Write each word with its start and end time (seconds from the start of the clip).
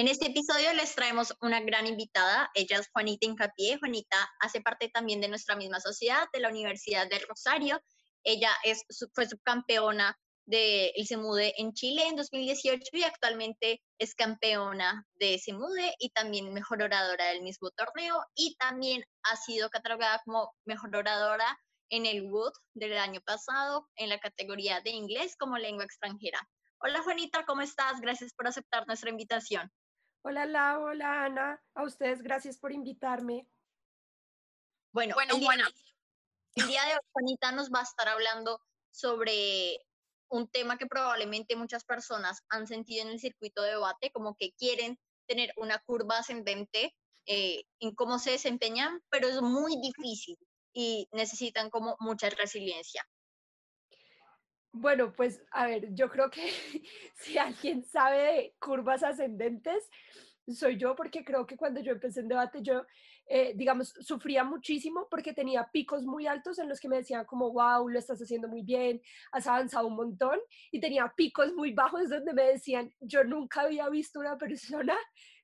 En 0.00 0.08
este 0.08 0.28
episodio 0.28 0.72
les 0.72 0.94
traemos 0.94 1.34
una 1.42 1.60
gran 1.60 1.86
invitada. 1.86 2.50
Ella 2.54 2.78
es 2.78 2.88
Juanita 2.90 3.26
Incapié. 3.26 3.76
Juanita 3.78 4.16
hace 4.40 4.62
parte 4.62 4.88
también 4.88 5.20
de 5.20 5.28
nuestra 5.28 5.56
misma 5.56 5.78
sociedad, 5.78 6.26
de 6.32 6.40
la 6.40 6.48
Universidad 6.48 7.06
del 7.06 7.20
Rosario. 7.28 7.78
Ella 8.24 8.48
es, 8.64 8.82
fue 9.12 9.28
subcampeona 9.28 10.16
del 10.46 10.90
de 10.96 11.04
Semude 11.04 11.52
en 11.58 11.74
Chile 11.74 12.08
en 12.08 12.16
2018 12.16 12.80
y 12.92 13.02
actualmente 13.02 13.82
es 13.98 14.14
campeona 14.14 15.06
de 15.16 15.38
Semude 15.38 15.94
y 15.98 16.08
también 16.08 16.54
mejor 16.54 16.82
oradora 16.82 17.26
del 17.26 17.42
mismo 17.42 17.68
torneo 17.72 18.24
y 18.34 18.56
también 18.56 19.04
ha 19.24 19.36
sido 19.36 19.68
catalogada 19.68 20.22
como 20.24 20.50
mejor 20.64 20.96
oradora 20.96 21.60
en 21.90 22.06
el 22.06 22.22
Wood 22.22 22.54
del 22.72 22.96
año 22.96 23.20
pasado 23.20 23.86
en 23.96 24.08
la 24.08 24.18
categoría 24.18 24.80
de 24.80 24.92
inglés 24.92 25.36
como 25.38 25.58
lengua 25.58 25.84
extranjera. 25.84 26.40
Hola 26.78 27.02
Juanita, 27.02 27.44
¿cómo 27.44 27.60
estás? 27.60 28.00
Gracias 28.00 28.32
por 28.32 28.46
aceptar 28.46 28.86
nuestra 28.86 29.10
invitación. 29.10 29.70
Hola 30.22 30.44
Lau, 30.44 30.82
hola 30.82 31.24
Ana, 31.24 31.62
a 31.74 31.82
ustedes 31.82 32.20
gracias 32.22 32.58
por 32.58 32.72
invitarme. 32.72 33.48
Bueno, 34.92 35.14
bueno 35.14 35.34
el, 35.34 35.40
día, 35.40 35.50
el 36.56 36.66
día 36.66 36.84
de 36.84 36.92
hoy 36.92 37.00
Juanita 37.12 37.52
nos 37.52 37.70
va 37.70 37.80
a 37.80 37.84
estar 37.84 38.06
hablando 38.06 38.60
sobre 38.90 39.78
un 40.28 40.46
tema 40.48 40.76
que 40.76 40.86
probablemente 40.86 41.56
muchas 41.56 41.84
personas 41.84 42.44
han 42.50 42.66
sentido 42.66 43.02
en 43.02 43.12
el 43.12 43.18
circuito 43.18 43.62
de 43.62 43.70
debate, 43.70 44.12
como 44.12 44.36
que 44.36 44.52
quieren 44.52 44.98
tener 45.26 45.54
una 45.56 45.78
curva 45.78 46.18
ascendente 46.18 46.94
eh, 47.26 47.64
en 47.78 47.94
cómo 47.94 48.18
se 48.18 48.32
desempeñan, 48.32 49.02
pero 49.08 49.26
es 49.26 49.40
muy 49.40 49.80
difícil 49.80 50.36
y 50.74 51.08
necesitan 51.12 51.70
como 51.70 51.96
mucha 51.98 52.28
resiliencia. 52.28 53.08
Bueno, 54.72 55.12
pues 55.12 55.42
a 55.50 55.66
ver, 55.66 55.92
yo 55.94 56.08
creo 56.08 56.30
que 56.30 56.42
si 57.16 57.38
alguien 57.38 57.84
sabe 57.84 58.18
de 58.18 58.54
curvas 58.60 59.02
ascendentes, 59.02 59.88
soy 60.54 60.76
yo, 60.76 60.94
porque 60.96 61.24
creo 61.24 61.46
que 61.46 61.56
cuando 61.56 61.80
yo 61.80 61.92
empecé 61.92 62.20
en 62.20 62.28
debate, 62.28 62.60
yo, 62.62 62.84
eh, 63.26 63.52
digamos, 63.54 63.88
sufría 64.00 64.44
muchísimo 64.44 65.06
porque 65.10 65.32
tenía 65.32 65.68
picos 65.72 66.04
muy 66.04 66.26
altos 66.26 66.58
en 66.58 66.68
los 66.68 66.80
que 66.80 66.88
me 66.88 66.96
decían 66.96 67.24
como, 67.24 67.52
wow, 67.52 67.88
lo 67.88 67.98
estás 67.98 68.20
haciendo 68.20 68.48
muy 68.48 68.62
bien, 68.62 69.00
has 69.32 69.46
avanzado 69.46 69.86
un 69.86 69.96
montón, 69.96 70.38
y 70.70 70.80
tenía 70.80 71.12
picos 71.16 71.52
muy 71.54 71.72
bajos 71.72 72.08
donde 72.08 72.32
me 72.32 72.44
decían, 72.44 72.92
yo 73.00 73.24
nunca 73.24 73.62
había 73.62 73.88
visto 73.88 74.20
una 74.20 74.36
persona 74.38 74.96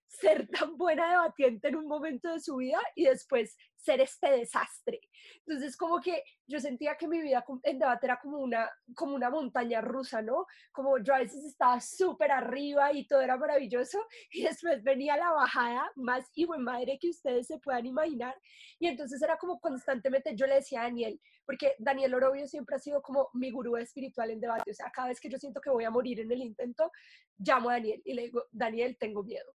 ser 0.09 0.49
tan 0.49 0.77
buena 0.77 1.11
debatiente 1.11 1.69
en 1.69 1.77
un 1.77 1.87
momento 1.87 2.33
de 2.33 2.41
su 2.41 2.57
vida 2.57 2.81
y 2.95 3.05
después 3.05 3.57
ser 3.77 4.01
este 4.01 4.31
desastre. 4.31 5.01
Entonces, 5.47 5.77
como 5.77 6.01
que 6.01 6.23
yo 6.47 6.59
sentía 6.59 6.97
que 6.97 7.07
mi 7.07 7.21
vida 7.21 7.45
en 7.62 7.79
debate 7.79 8.07
era 8.07 8.19
como 8.21 8.39
una, 8.39 8.69
como 8.95 9.15
una 9.15 9.31
montaña 9.31 9.81
rusa, 9.81 10.23
¿no? 10.23 10.47
Como 10.73 10.99
yo 10.99 11.15
a 11.15 11.19
veces 11.19 11.45
estaba 11.45 11.81
súper 11.81 12.33
arriba 12.33 12.93
y 12.93 13.07
todo 13.07 13.21
era 13.21 13.37
maravilloso 13.37 13.99
y 14.33 14.43
después 14.43 14.83
venía 14.83 15.17
la 15.17 15.31
bajada 15.31 15.91
más 15.95 16.29
y 16.34 16.45
buen 16.47 16.62
madre 16.62 16.99
que 17.01 17.11
ustedes 17.11 17.47
se 17.47 17.59
puedan 17.59 17.87
imaginar. 17.87 18.34
Y 18.79 18.89
entonces 18.89 19.23
era 19.23 19.39
como 19.39 19.61
constantemente, 19.61 20.34
yo 20.34 20.47
le 20.47 20.57
decía 20.57 20.81
a 20.81 20.84
Daniel, 20.84 21.21
porque 21.45 21.77
Daniel 21.78 22.15
Orobio 22.15 22.49
siempre 22.49 22.77
ha 22.77 22.81
sido 22.81 23.00
como 23.03 23.28
mi 23.34 23.53
gurú 23.53 23.77
espiritual 23.77 24.31
en 24.31 24.41
debate, 24.41 24.71
o 24.71 24.75
sea, 24.75 24.91
cada 24.91 25.09
vez 25.09 25.21
que 25.21 25.28
yo 25.28 25.39
siento 25.39 25.61
que 25.61 25.71
voy 25.71 25.84
a 25.84 25.91
morir 25.91 26.19
en 26.21 26.33
el 26.33 26.43
intento, 26.43 26.91
llamo 27.39 27.71
a 27.71 27.75
Daniel 27.75 28.03
y 28.05 28.15
le 28.15 28.22
digo, 28.22 28.45
Daniel, 28.50 28.97
tengo 28.99 29.22
miedo 29.22 29.56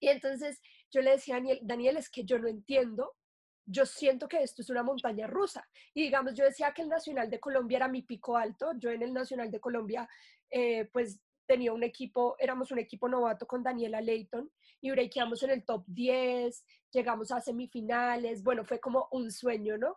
y 0.00 0.08
entonces 0.08 0.60
yo 0.90 1.00
le 1.00 1.12
decía 1.12 1.36
a 1.36 1.38
Daniel, 1.38 1.60
Daniel, 1.62 1.96
es 1.96 2.10
que 2.10 2.24
yo 2.24 2.38
no 2.38 2.48
entiendo, 2.48 3.14
yo 3.66 3.84
siento 3.84 4.28
que 4.28 4.42
esto 4.42 4.62
es 4.62 4.70
una 4.70 4.82
montaña 4.82 5.26
rusa. 5.26 5.68
Y 5.92 6.02
digamos, 6.02 6.34
yo 6.34 6.44
decía 6.44 6.72
que 6.72 6.82
el 6.82 6.88
Nacional 6.88 7.28
de 7.28 7.40
Colombia 7.40 7.76
era 7.76 7.88
mi 7.88 8.02
pico 8.02 8.36
alto, 8.36 8.72
yo 8.78 8.90
en 8.90 9.02
el 9.02 9.12
Nacional 9.12 9.50
de 9.50 9.60
Colombia, 9.60 10.08
eh, 10.50 10.86
pues 10.92 11.20
tenía 11.46 11.72
un 11.72 11.82
equipo, 11.82 12.36
éramos 12.38 12.70
un 12.70 12.78
equipo 12.78 13.08
novato 13.08 13.46
con 13.46 13.62
Daniela 13.62 14.02
Leighton 14.02 14.50
y 14.82 14.90
breakeamos 14.90 15.42
en 15.42 15.50
el 15.50 15.64
top 15.64 15.82
10, 15.86 16.64
llegamos 16.92 17.32
a 17.32 17.40
semifinales, 17.40 18.42
bueno, 18.42 18.64
fue 18.64 18.78
como 18.78 19.08
un 19.12 19.32
sueño, 19.32 19.78
¿no? 19.78 19.96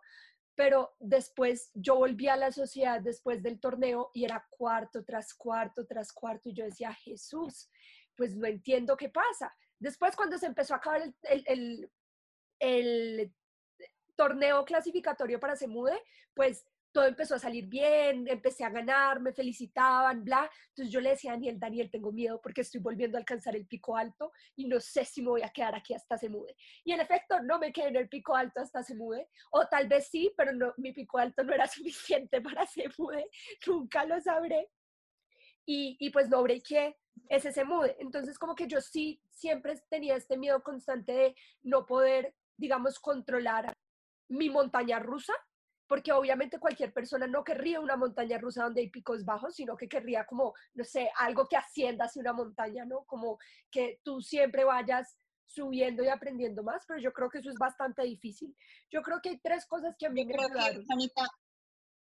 Pero 0.54 0.94
después 0.98 1.70
yo 1.74 1.96
volví 1.96 2.28
a 2.28 2.36
la 2.36 2.52
sociedad 2.52 3.00
después 3.00 3.42
del 3.42 3.60
torneo 3.60 4.10
y 4.14 4.24
era 4.24 4.46
cuarto 4.50 5.04
tras 5.04 5.34
cuarto 5.34 5.86
tras 5.86 6.12
cuarto 6.12 6.48
y 6.48 6.54
yo 6.54 6.64
decía, 6.64 6.92
Jesús, 6.94 7.70
pues 8.16 8.34
no 8.34 8.46
entiendo 8.46 8.96
qué 8.96 9.10
pasa. 9.10 9.54
Después, 9.82 10.14
cuando 10.14 10.38
se 10.38 10.46
empezó 10.46 10.74
a 10.74 10.76
acabar 10.76 11.02
el, 11.24 11.90
torneo 14.14 14.64
clasificatorio 14.64 15.40
para 15.40 15.56
Semude, 15.56 16.00
pues 16.34 16.64
todo 16.92 17.06
empezó 17.06 17.34
a 17.34 17.40
salir 17.40 17.66
bien, 17.66 18.28
empecé 18.28 18.62
a 18.62 18.70
ganar, 18.70 19.20
me 19.20 19.32
felicitaban, 19.32 20.22
bla. 20.22 20.48
Entonces 20.68 20.92
yo 20.92 21.00
le 21.00 21.10
decía 21.10 21.32
a 21.32 21.34
Daniel, 21.34 21.58
Daniel, 21.58 21.90
tengo 21.90 22.12
miedo 22.12 22.40
porque 22.40 22.60
estoy 22.60 22.80
volviendo 22.80 23.16
a 23.16 23.20
alcanzar 23.20 23.56
el 23.56 23.66
pico 23.66 23.96
alto 23.96 24.30
y 24.54 24.68
no 24.68 24.78
sé 24.78 25.04
si 25.04 25.20
me 25.20 25.30
voy 25.30 25.42
a 25.42 25.48
quedar 25.48 25.74
aquí 25.74 25.94
hasta 25.94 26.16
Semude. 26.16 26.54
Y 26.84 26.92
en 26.92 27.00
efecto, 27.00 27.40
no 27.40 27.58
me 27.58 27.72
quedé 27.72 27.88
en 27.88 27.96
el 27.96 28.08
pico 28.08 28.36
alto 28.36 28.60
hasta 28.60 28.84
Semude, 28.84 29.28
o 29.50 29.66
tal 29.66 29.88
vez 29.88 30.08
sí, 30.08 30.32
pero 30.36 30.52
no, 30.52 30.74
mi 30.76 30.92
pico 30.92 31.18
alto 31.18 31.42
no 31.42 31.52
era 31.52 31.66
suficiente 31.66 32.40
para 32.40 32.66
Semude, 32.66 33.28
nunca 33.66 34.04
lo 34.04 34.20
sabré. 34.20 34.68
Y, 35.64 36.10
pues 36.10 36.28
no 36.28 36.38
breaké, 37.14 37.36
ese 37.36 37.52
se 37.52 37.64
mude. 37.64 37.96
Entonces, 37.98 38.38
como 38.38 38.54
que 38.54 38.66
yo 38.66 38.80
sí 38.80 39.20
siempre 39.30 39.74
tenía 39.88 40.16
este 40.16 40.36
miedo 40.36 40.62
constante 40.62 41.12
de 41.12 41.36
no 41.62 41.86
poder, 41.86 42.34
digamos, 42.56 42.98
controlar 42.98 43.72
mi 44.28 44.50
montaña 44.50 44.98
rusa, 44.98 45.34
porque 45.86 46.12
obviamente 46.12 46.58
cualquier 46.58 46.92
persona 46.92 47.26
no 47.26 47.44
querría 47.44 47.80
una 47.80 47.96
montaña 47.96 48.38
rusa 48.38 48.64
donde 48.64 48.80
hay 48.80 48.90
picos 48.90 49.24
bajos, 49.24 49.54
sino 49.54 49.76
que 49.76 49.88
querría 49.88 50.24
como, 50.24 50.54
no 50.74 50.84
sé, 50.84 51.10
algo 51.18 51.46
que 51.46 51.56
ascienda 51.56 52.06
hacia 52.06 52.20
una 52.20 52.32
montaña, 52.32 52.84
¿no? 52.84 53.04
Como 53.04 53.38
que 53.70 54.00
tú 54.02 54.22
siempre 54.22 54.64
vayas 54.64 55.18
subiendo 55.46 56.02
y 56.02 56.08
aprendiendo 56.08 56.62
más, 56.62 56.84
pero 56.86 56.98
yo 56.98 57.12
creo 57.12 57.28
que 57.28 57.38
eso 57.38 57.50
es 57.50 57.58
bastante 57.58 58.02
difícil. 58.04 58.56
Yo 58.90 59.02
creo 59.02 59.20
que 59.20 59.30
hay 59.30 59.38
tres 59.38 59.66
cosas 59.66 59.94
que 59.98 60.06
a 60.06 60.10
mí 60.10 60.24
me 60.24 60.34
ayudaron. 60.34 60.82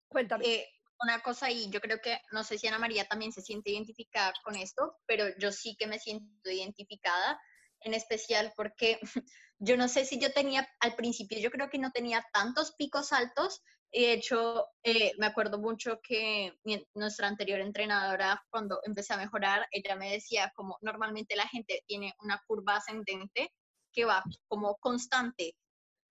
Cuéntame. 0.08 0.44
Eh, 0.46 0.66
una 1.00 1.20
cosa 1.20 1.50
y 1.50 1.70
yo 1.70 1.80
creo 1.80 2.00
que, 2.00 2.20
no 2.32 2.44
sé 2.44 2.58
si 2.58 2.66
Ana 2.66 2.78
María 2.78 3.06
también 3.06 3.32
se 3.32 3.42
siente 3.42 3.70
identificada 3.70 4.32
con 4.42 4.56
esto, 4.56 4.96
pero 5.06 5.26
yo 5.38 5.52
sí 5.52 5.76
que 5.78 5.86
me 5.86 5.98
siento 5.98 6.50
identificada, 6.50 7.40
en 7.80 7.94
especial 7.94 8.52
porque 8.56 8.98
yo 9.58 9.76
no 9.76 9.88
sé 9.88 10.04
si 10.04 10.18
yo 10.18 10.32
tenía, 10.32 10.68
al 10.80 10.96
principio 10.96 11.38
yo 11.38 11.50
creo 11.50 11.70
que 11.70 11.78
no 11.78 11.92
tenía 11.92 12.26
tantos 12.32 12.74
picos 12.76 13.12
altos, 13.12 13.62
de 13.92 14.12
hecho, 14.12 14.66
eh, 14.82 15.12
me 15.18 15.26
acuerdo 15.26 15.58
mucho 15.58 16.00
que 16.02 16.58
nuestra 16.94 17.26
anterior 17.26 17.60
entrenadora, 17.60 18.44
cuando 18.50 18.80
empecé 18.84 19.14
a 19.14 19.18
mejorar, 19.18 19.66
ella 19.70 19.96
me 19.96 20.12
decía 20.12 20.52
como 20.54 20.76
normalmente 20.82 21.36
la 21.36 21.48
gente 21.48 21.82
tiene 21.86 22.14
una 22.20 22.42
curva 22.46 22.76
ascendente 22.76 23.50
que 23.92 24.04
va 24.04 24.22
como 24.46 24.76
constante. 24.76 25.56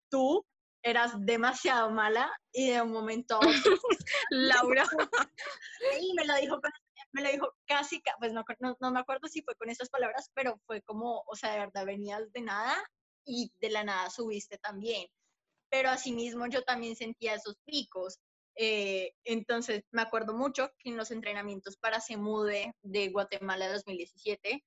Tú 0.10 0.44
eras 0.84 1.14
demasiado 1.20 1.90
mala 1.92 2.32
y 2.52 2.72
de 2.72 2.82
un 2.82 2.92
momento 2.92 3.36
a 3.36 3.40
otro, 3.40 3.50
Laura, 4.30 4.84
y 6.02 6.14
me 6.14 6.26
lo 6.26 6.36
dijo, 6.36 6.60
me 7.12 7.22
lo 7.22 7.32
dijo 7.32 7.54
casi, 7.66 8.02
pues 8.20 8.34
no, 8.34 8.44
no, 8.80 8.92
me 8.92 9.00
acuerdo 9.00 9.28
si 9.28 9.42
fue 9.42 9.56
con 9.56 9.70
esas 9.70 9.90
palabras, 9.90 10.32
pero 10.34 10.60
fue 10.66 10.82
como, 10.82 11.24
o 11.28 11.36
sea, 11.36 11.54
de 11.54 11.60
verdad 11.60 11.86
venías 11.86 12.32
de 12.32 12.42
nada 12.42 12.76
y 13.26 13.52
de 13.60 13.70
la 13.70 13.84
nada 13.84 14.10
subiste 14.10 14.58
también. 14.58 15.08
Pero 15.70 15.90
asimismo 15.90 16.48
yo 16.48 16.64
también 16.64 16.96
sentía 16.96 17.36
esos 17.36 17.58
picos. 17.66 18.20
Eh, 18.56 19.12
entonces 19.26 19.84
me 19.92 20.02
acuerdo 20.02 20.34
mucho 20.34 20.72
que 20.80 20.90
en 20.90 20.98
los 20.98 21.12
entrenamientos 21.12 21.78
para 21.78 22.00
Semude 22.00 22.74
de 22.82 23.10
Guatemala 23.10 23.72
2017, 23.72 24.64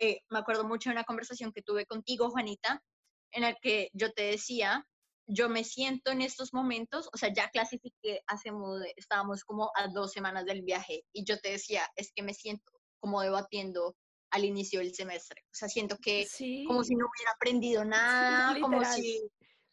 eh, 0.00 0.22
me 0.28 0.38
acuerdo 0.38 0.64
mucho 0.64 0.90
de 0.90 0.94
una 0.94 1.04
conversación 1.04 1.52
que 1.52 1.62
tuve 1.62 1.86
contigo, 1.86 2.30
Juanita, 2.30 2.82
en 3.32 3.42
la 3.42 3.54
que 3.54 3.90
yo 3.92 4.12
te 4.12 4.22
decía 4.22 4.86
yo 5.32 5.48
me 5.48 5.64
siento 5.64 6.10
en 6.10 6.20
estos 6.20 6.52
momentos, 6.52 7.08
o 7.12 7.16
sea, 7.16 7.32
ya 7.32 7.48
clasifiqué 7.50 8.22
hace, 8.26 8.50
estábamos 8.96 9.44
como 9.44 9.70
a 9.76 9.88
dos 9.88 10.12
semanas 10.12 10.44
del 10.44 10.62
viaje 10.62 11.04
y 11.12 11.24
yo 11.24 11.38
te 11.38 11.52
decía, 11.52 11.88
es 11.96 12.12
que 12.14 12.22
me 12.22 12.34
siento 12.34 12.72
como 12.98 13.22
debatiendo 13.22 13.96
al 14.30 14.44
inicio 14.44 14.80
del 14.80 14.94
semestre, 14.94 15.42
o 15.46 15.54
sea, 15.54 15.68
siento 15.68 15.96
que 16.00 16.26
como 16.66 16.84
si 16.84 16.94
no 16.94 17.06
hubiera 17.06 17.32
aprendido 17.34 17.84
nada, 17.84 18.58
como 18.60 18.84
si 18.84 19.20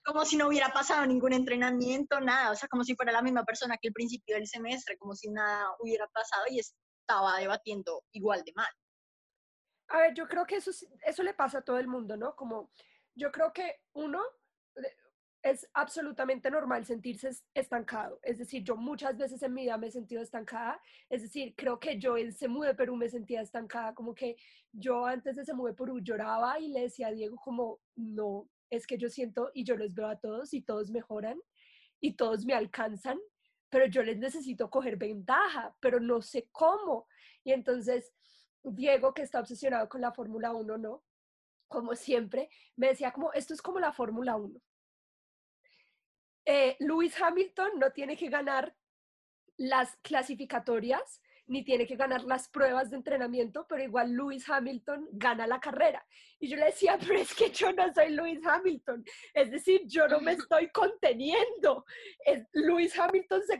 como 0.07 0.23
si 0.23 0.37
no 0.37 0.47
hubiera 0.47 0.69
pasado 0.69 1.05
ningún 1.05 1.33
entrenamiento, 1.33 2.21
nada, 2.21 2.51
o 2.51 2.55
sea, 2.55 2.69
como 2.69 2.85
si 2.85 2.95
fuera 2.95 3.11
la 3.11 3.21
misma 3.21 3.43
persona 3.43 3.77
que 3.77 3.89
el 3.89 3.93
principio 3.93 4.35
del 4.35 4.47
semestre, 4.47 4.97
como 4.97 5.13
si 5.15 5.29
nada 5.29 5.67
hubiera 5.79 6.07
pasado 6.07 6.45
y 6.49 6.59
estaba 6.59 7.37
debatiendo 7.39 8.05
igual 8.13 8.41
de 8.45 8.53
mal. 8.55 8.69
A 9.89 9.97
ver, 9.99 10.13
yo 10.13 10.25
creo 10.27 10.45
que 10.45 10.55
eso, 10.55 10.71
eso 11.05 11.23
le 11.23 11.33
pasa 11.33 11.57
a 11.57 11.61
todo 11.61 11.77
el 11.77 11.89
mundo, 11.89 12.15
¿no? 12.15 12.37
Como 12.37 12.71
yo 13.15 13.33
creo 13.33 13.51
que 13.51 13.81
uno, 13.93 14.23
es 15.49 15.67
absolutamente 15.73 16.49
normal 16.51 16.85
sentirse 16.85 17.29
estancado. 17.53 18.19
Es 18.23 18.37
decir, 18.37 18.63
yo 18.63 18.75
muchas 18.75 19.17
veces 19.17 19.41
en 19.43 19.53
mi 19.53 19.63
vida 19.63 19.77
me 19.77 19.87
he 19.87 19.91
sentido 19.91 20.21
estancada. 20.21 20.81
Es 21.09 21.21
decir, 21.21 21.53
creo 21.55 21.79
que 21.79 21.99
yo 21.99 22.17
en 22.17 22.33
Semú 22.33 22.63
de 22.63 22.73
Perú 22.73 22.95
me 22.95 23.09
sentía 23.09 23.41
estancada, 23.41 23.93
como 23.93 24.13
que 24.13 24.37
yo 24.71 25.05
antes 25.05 25.35
de 25.35 25.45
Semú 25.45 25.65
de 25.67 25.73
Perú 25.73 25.99
lloraba 25.99 26.59
y 26.59 26.69
le 26.69 26.81
decía 26.81 27.07
a 27.07 27.11
Diego 27.11 27.37
como, 27.37 27.79
no, 27.95 28.49
es 28.69 28.87
que 28.87 28.97
yo 28.97 29.09
siento 29.09 29.51
y 29.53 29.63
yo 29.63 29.77
los 29.77 29.93
veo 29.93 30.07
a 30.07 30.19
todos 30.19 30.53
y 30.53 30.61
todos 30.61 30.89
mejoran 30.89 31.39
y 31.99 32.13
todos 32.13 32.45
me 32.45 32.53
alcanzan, 32.53 33.19
pero 33.69 33.85
yo 33.87 34.03
les 34.03 34.17
necesito 34.17 34.69
coger 34.69 34.97
ventaja, 34.97 35.75
pero 35.79 35.99
no 35.99 36.21
sé 36.21 36.47
cómo. 36.51 37.07
Y 37.43 37.51
entonces 37.53 38.13
Diego, 38.63 39.13
que 39.13 39.21
está 39.21 39.39
obsesionado 39.39 39.87
con 39.89 40.01
la 40.01 40.11
Fórmula 40.11 40.53
1, 40.53 40.77
¿no? 40.77 41.03
Como 41.67 41.95
siempre, 41.95 42.49
me 42.75 42.87
decía 42.89 43.11
como, 43.11 43.33
esto 43.33 43.53
es 43.53 43.61
como 43.61 43.79
la 43.79 43.93
Fórmula 43.93 44.35
1 44.35 44.61
eh, 46.49 46.77
Lewis 46.79 47.21
Hamilton 47.21 47.71
no 47.77 47.91
tiene 47.91 48.15
que 48.15 48.29
ganar 48.29 48.73
las 49.57 49.97
clasificatorias 49.97 51.21
ni 51.47 51.63
tiene 51.63 51.85
que 51.85 51.95
ganar 51.95 52.23
las 52.23 52.49
pruebas 52.49 52.89
de 52.89 52.97
entrenamiento, 52.97 53.65
pero 53.67 53.83
igual 53.83 54.11
Lewis 54.11 54.49
Hamilton 54.49 55.07
gana 55.13 55.47
la 55.47 55.59
carrera. 55.59 56.05
Y 56.39 56.49
yo 56.49 56.57
le 56.57 56.65
decía, 56.65 56.97
pero 56.99 57.19
es 57.19 57.33
que 57.33 57.49
yo 57.51 57.71
no 57.73 57.93
soy 57.93 58.09
Lewis 58.09 58.39
Hamilton, 58.45 59.03
es 59.33 59.51
decir, 59.51 59.81
yo 59.87 60.07
no 60.07 60.21
me 60.21 60.33
estoy 60.33 60.69
conteniendo. 60.71 61.85
Lewis 62.53 62.97
Hamilton 62.97 63.41
se, 63.43 63.59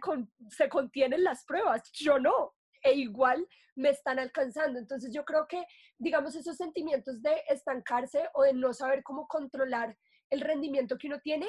se 0.50 0.70
contiene 0.70 1.18
en 1.18 1.24
las 1.26 1.44
pruebas, 1.46 1.92
yo 1.92 2.20
no, 2.20 2.56
e 2.84 2.94
igual 2.94 3.46
me 3.76 3.90
están 3.90 4.20
alcanzando. 4.20 4.80
Entonces 4.80 5.14
yo 5.14 5.26
creo 5.26 5.46
que, 5.48 5.66
digamos, 5.98 6.36
esos 6.36 6.56
sentimientos 6.56 7.22
de 7.22 7.44
estancarse 7.50 8.30
o 8.34 8.44
de 8.44 8.54
no 8.54 8.74
saber 8.74 9.04
cómo 9.04 9.28
controlar 9.28 9.98
el 10.30 10.42
rendimiento 10.42 10.98
que 10.98 11.08
uno 11.08 11.20
tiene 11.20 11.48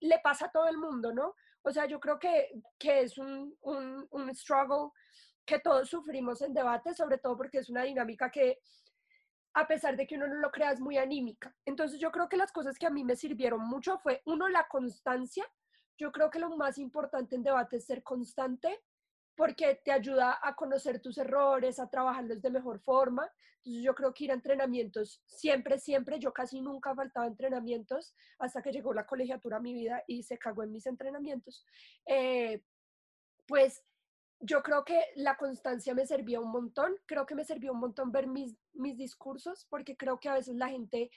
le 0.00 0.18
pasa 0.20 0.46
a 0.46 0.50
todo 0.50 0.68
el 0.68 0.78
mundo, 0.78 1.12
¿no? 1.12 1.34
O 1.62 1.70
sea, 1.70 1.86
yo 1.86 2.00
creo 2.00 2.18
que, 2.18 2.50
que 2.78 3.00
es 3.00 3.18
un, 3.18 3.56
un, 3.62 4.06
un 4.10 4.34
struggle 4.34 4.90
que 5.44 5.58
todos 5.58 5.88
sufrimos 5.88 6.42
en 6.42 6.54
debate, 6.54 6.94
sobre 6.94 7.18
todo 7.18 7.36
porque 7.36 7.58
es 7.58 7.68
una 7.68 7.82
dinámica 7.82 8.30
que, 8.30 8.60
a 9.54 9.66
pesar 9.66 9.96
de 9.96 10.06
que 10.06 10.14
uno 10.14 10.28
no 10.28 10.36
lo 10.36 10.50
crea, 10.50 10.70
es 10.70 10.80
muy 10.80 10.96
anímica. 10.96 11.54
Entonces 11.64 11.98
yo 11.98 12.10
creo 12.10 12.28
que 12.28 12.36
las 12.36 12.52
cosas 12.52 12.78
que 12.78 12.86
a 12.86 12.90
mí 12.90 13.04
me 13.04 13.16
sirvieron 13.16 13.60
mucho 13.60 13.98
fue, 13.98 14.22
uno, 14.26 14.48
la 14.48 14.68
constancia. 14.68 15.44
Yo 15.98 16.12
creo 16.12 16.30
que 16.30 16.38
lo 16.38 16.56
más 16.56 16.78
importante 16.78 17.36
en 17.36 17.42
debate 17.42 17.76
es 17.76 17.84
ser 17.84 18.02
constante 18.02 18.80
porque 19.36 19.80
te 19.84 19.92
ayuda 19.92 20.38
a 20.42 20.54
conocer 20.54 21.00
tus 21.00 21.18
errores, 21.18 21.78
a 21.78 21.88
trabajarlos 21.88 22.42
de 22.42 22.50
mejor 22.50 22.80
forma. 22.80 23.30
Entonces 23.62 23.82
yo 23.82 23.94
creo 23.94 24.14
que 24.14 24.24
ir 24.24 24.30
a 24.30 24.34
entrenamientos 24.34 25.22
siempre, 25.26 25.78
siempre, 25.78 26.18
yo 26.18 26.32
casi 26.32 26.60
nunca 26.60 26.94
faltaba 26.94 27.26
entrenamientos 27.26 28.14
hasta 28.38 28.62
que 28.62 28.72
llegó 28.72 28.94
la 28.94 29.06
colegiatura 29.06 29.58
a 29.58 29.60
mi 29.60 29.74
vida 29.74 30.02
y 30.06 30.22
se 30.22 30.38
cagó 30.38 30.62
en 30.62 30.72
mis 30.72 30.86
entrenamientos. 30.86 31.66
Eh, 32.06 32.62
pues 33.46 33.84
yo 34.40 34.62
creo 34.62 34.84
que 34.84 35.04
la 35.16 35.36
constancia 35.36 35.94
me 35.94 36.06
servía 36.06 36.40
un 36.40 36.50
montón, 36.50 36.94
creo 37.06 37.26
que 37.26 37.34
me 37.34 37.44
servía 37.44 37.72
un 37.72 37.80
montón 37.80 38.10
ver 38.10 38.26
mis, 38.26 38.56
mis 38.72 38.96
discursos, 38.96 39.66
porque 39.68 39.96
creo 39.96 40.18
que 40.18 40.30
a 40.30 40.34
veces 40.34 40.56
la 40.56 40.68
gente 40.68 41.10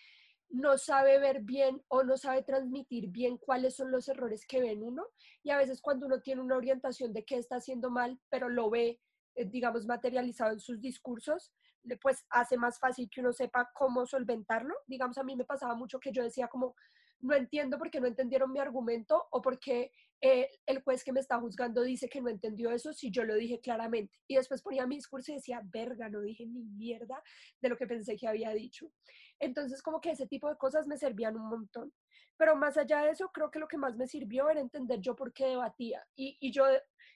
no 0.53 0.77
sabe 0.77 1.17
ver 1.17 1.41
bien 1.41 1.81
o 1.87 2.03
no 2.03 2.15
sabe 2.15 2.43
transmitir 2.43 3.09
bien 3.09 3.37
cuáles 3.37 3.75
son 3.75 3.91
los 3.91 4.07
errores 4.07 4.45
que 4.45 4.61
ven 4.61 4.83
uno. 4.83 5.07
Y 5.41 5.49
a 5.49 5.57
veces 5.57 5.81
cuando 5.81 6.05
uno 6.05 6.21
tiene 6.21 6.41
una 6.41 6.55
orientación 6.55 7.11
de 7.11 7.25
qué 7.25 7.37
está 7.37 7.55
haciendo 7.55 7.89
mal, 7.89 8.19
pero 8.29 8.49
lo 8.49 8.69
ve, 8.69 8.99
eh, 9.33 9.45
digamos, 9.45 9.87
materializado 9.87 10.53
en 10.53 10.59
sus 10.59 10.79
discursos, 10.79 11.51
pues 12.01 12.23
hace 12.29 12.55
más 12.57 12.79
fácil 12.79 13.09
que 13.09 13.21
uno 13.21 13.33
sepa 13.33 13.71
cómo 13.73 14.05
solventarlo. 14.05 14.75
Digamos, 14.85 15.17
a 15.17 15.23
mí 15.23 15.35
me 15.35 15.43
pasaba 15.43 15.73
mucho 15.73 15.99
que 15.99 16.11
yo 16.11 16.21
decía 16.21 16.47
como, 16.47 16.75
no 17.23 17.35
entiendo 17.35 17.77
por 17.77 17.89
qué 17.89 18.01
no 18.01 18.07
entendieron 18.07 18.51
mi 18.51 18.59
argumento 18.59 19.27
o 19.31 19.41
por 19.41 19.57
qué 19.57 19.91
eh, 20.21 20.49
el 20.65 20.81
juez 20.83 21.03
que 21.03 21.13
me 21.13 21.21
está 21.21 21.39
juzgando 21.39 21.81
dice 21.81 22.09
que 22.09 22.21
no 22.21 22.29
entendió 22.29 22.69
eso 22.71 22.93
si 22.93 23.11
yo 23.11 23.23
lo 23.23 23.35
dije 23.35 23.59
claramente. 23.61 24.19
Y 24.27 24.35
después 24.35 24.61
ponía 24.61 24.85
mi 24.85 24.95
discurso 24.95 25.31
y 25.31 25.35
decía, 25.35 25.61
verga, 25.63 26.09
no 26.09 26.21
dije 26.21 26.45
ni 26.45 26.63
mierda 26.63 27.21
de 27.61 27.69
lo 27.69 27.77
que 27.77 27.87
pensé 27.87 28.17
que 28.17 28.27
había 28.27 28.51
dicho. 28.51 28.91
Entonces, 29.39 29.81
como 29.81 30.01
que 30.01 30.11
ese 30.11 30.27
tipo 30.27 30.49
de 30.49 30.57
cosas 30.57 30.85
me 30.85 30.97
servían 30.97 31.37
un 31.37 31.47
montón. 31.47 31.93
Pero 32.37 32.55
más 32.57 32.77
allá 32.77 33.01
de 33.03 33.11
eso, 33.11 33.29
creo 33.33 33.49
que 33.49 33.59
lo 33.59 33.67
que 33.67 33.77
más 33.77 33.95
me 33.95 34.07
sirvió 34.07 34.49
era 34.49 34.59
entender 34.59 34.99
yo 34.99 35.15
por 35.15 35.31
qué 35.31 35.47
debatía. 35.47 36.05
Y, 36.15 36.37
y 36.41 36.51
yo, 36.51 36.65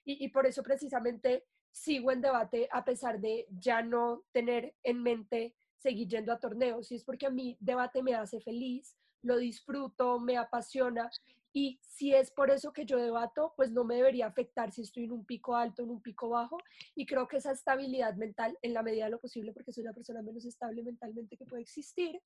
y, 0.06 0.24
y 0.24 0.30
por 0.30 0.45
eso 0.48 0.63
precisamente 0.63 1.45
sigo 1.71 2.12
en 2.12 2.21
debate 2.21 2.69
a 2.71 2.86
pesar 2.86 3.19
de 3.19 3.45
ya 3.50 3.81
no 3.81 4.24
tener 4.31 4.74
en 4.83 5.04
mente 5.04 5.56
seguir 5.77 6.07
yendo 6.07 6.31
a 6.31 6.39
torneos. 6.39 6.92
Y 6.92 6.95
es 6.95 7.04
porque 7.04 7.25
a 7.25 7.30
mí 7.30 7.57
debate 7.59 8.01
me 8.04 8.15
hace 8.15 8.39
feliz, 8.39 8.98
lo 9.21 9.37
disfruto, 9.37 10.19
me 10.19 10.37
apasiona. 10.37 11.09
Y 11.53 11.79
si 11.81 12.13
es 12.13 12.29
por 12.29 12.51
eso 12.51 12.71
que 12.71 12.85
yo 12.85 12.97
debato, 12.97 13.53
pues 13.55 13.71
no 13.71 13.83
me 13.83 13.95
debería 13.95 14.27
afectar 14.27 14.71
si 14.71 14.83
estoy 14.83 15.05
en 15.05 15.11
un 15.11 15.25
pico 15.25 15.55
alto, 15.55 15.83
en 15.83 15.89
un 15.89 16.01
pico 16.01 16.29
bajo. 16.29 16.57
Y 16.93 17.05
creo 17.05 17.27
que 17.27 17.37
esa 17.37 17.51
estabilidad 17.51 18.15
mental, 18.15 18.57
en 18.61 18.73
la 18.73 18.83
medida 18.83 19.05
de 19.05 19.11
lo 19.11 19.19
posible, 19.19 19.53
porque 19.53 19.73
soy 19.73 19.83
la 19.83 19.93
persona 19.93 20.21
menos 20.21 20.45
estable 20.45 20.83
mentalmente 20.83 21.35
que 21.35 21.45
puede 21.45 21.63
existir, 21.63 22.21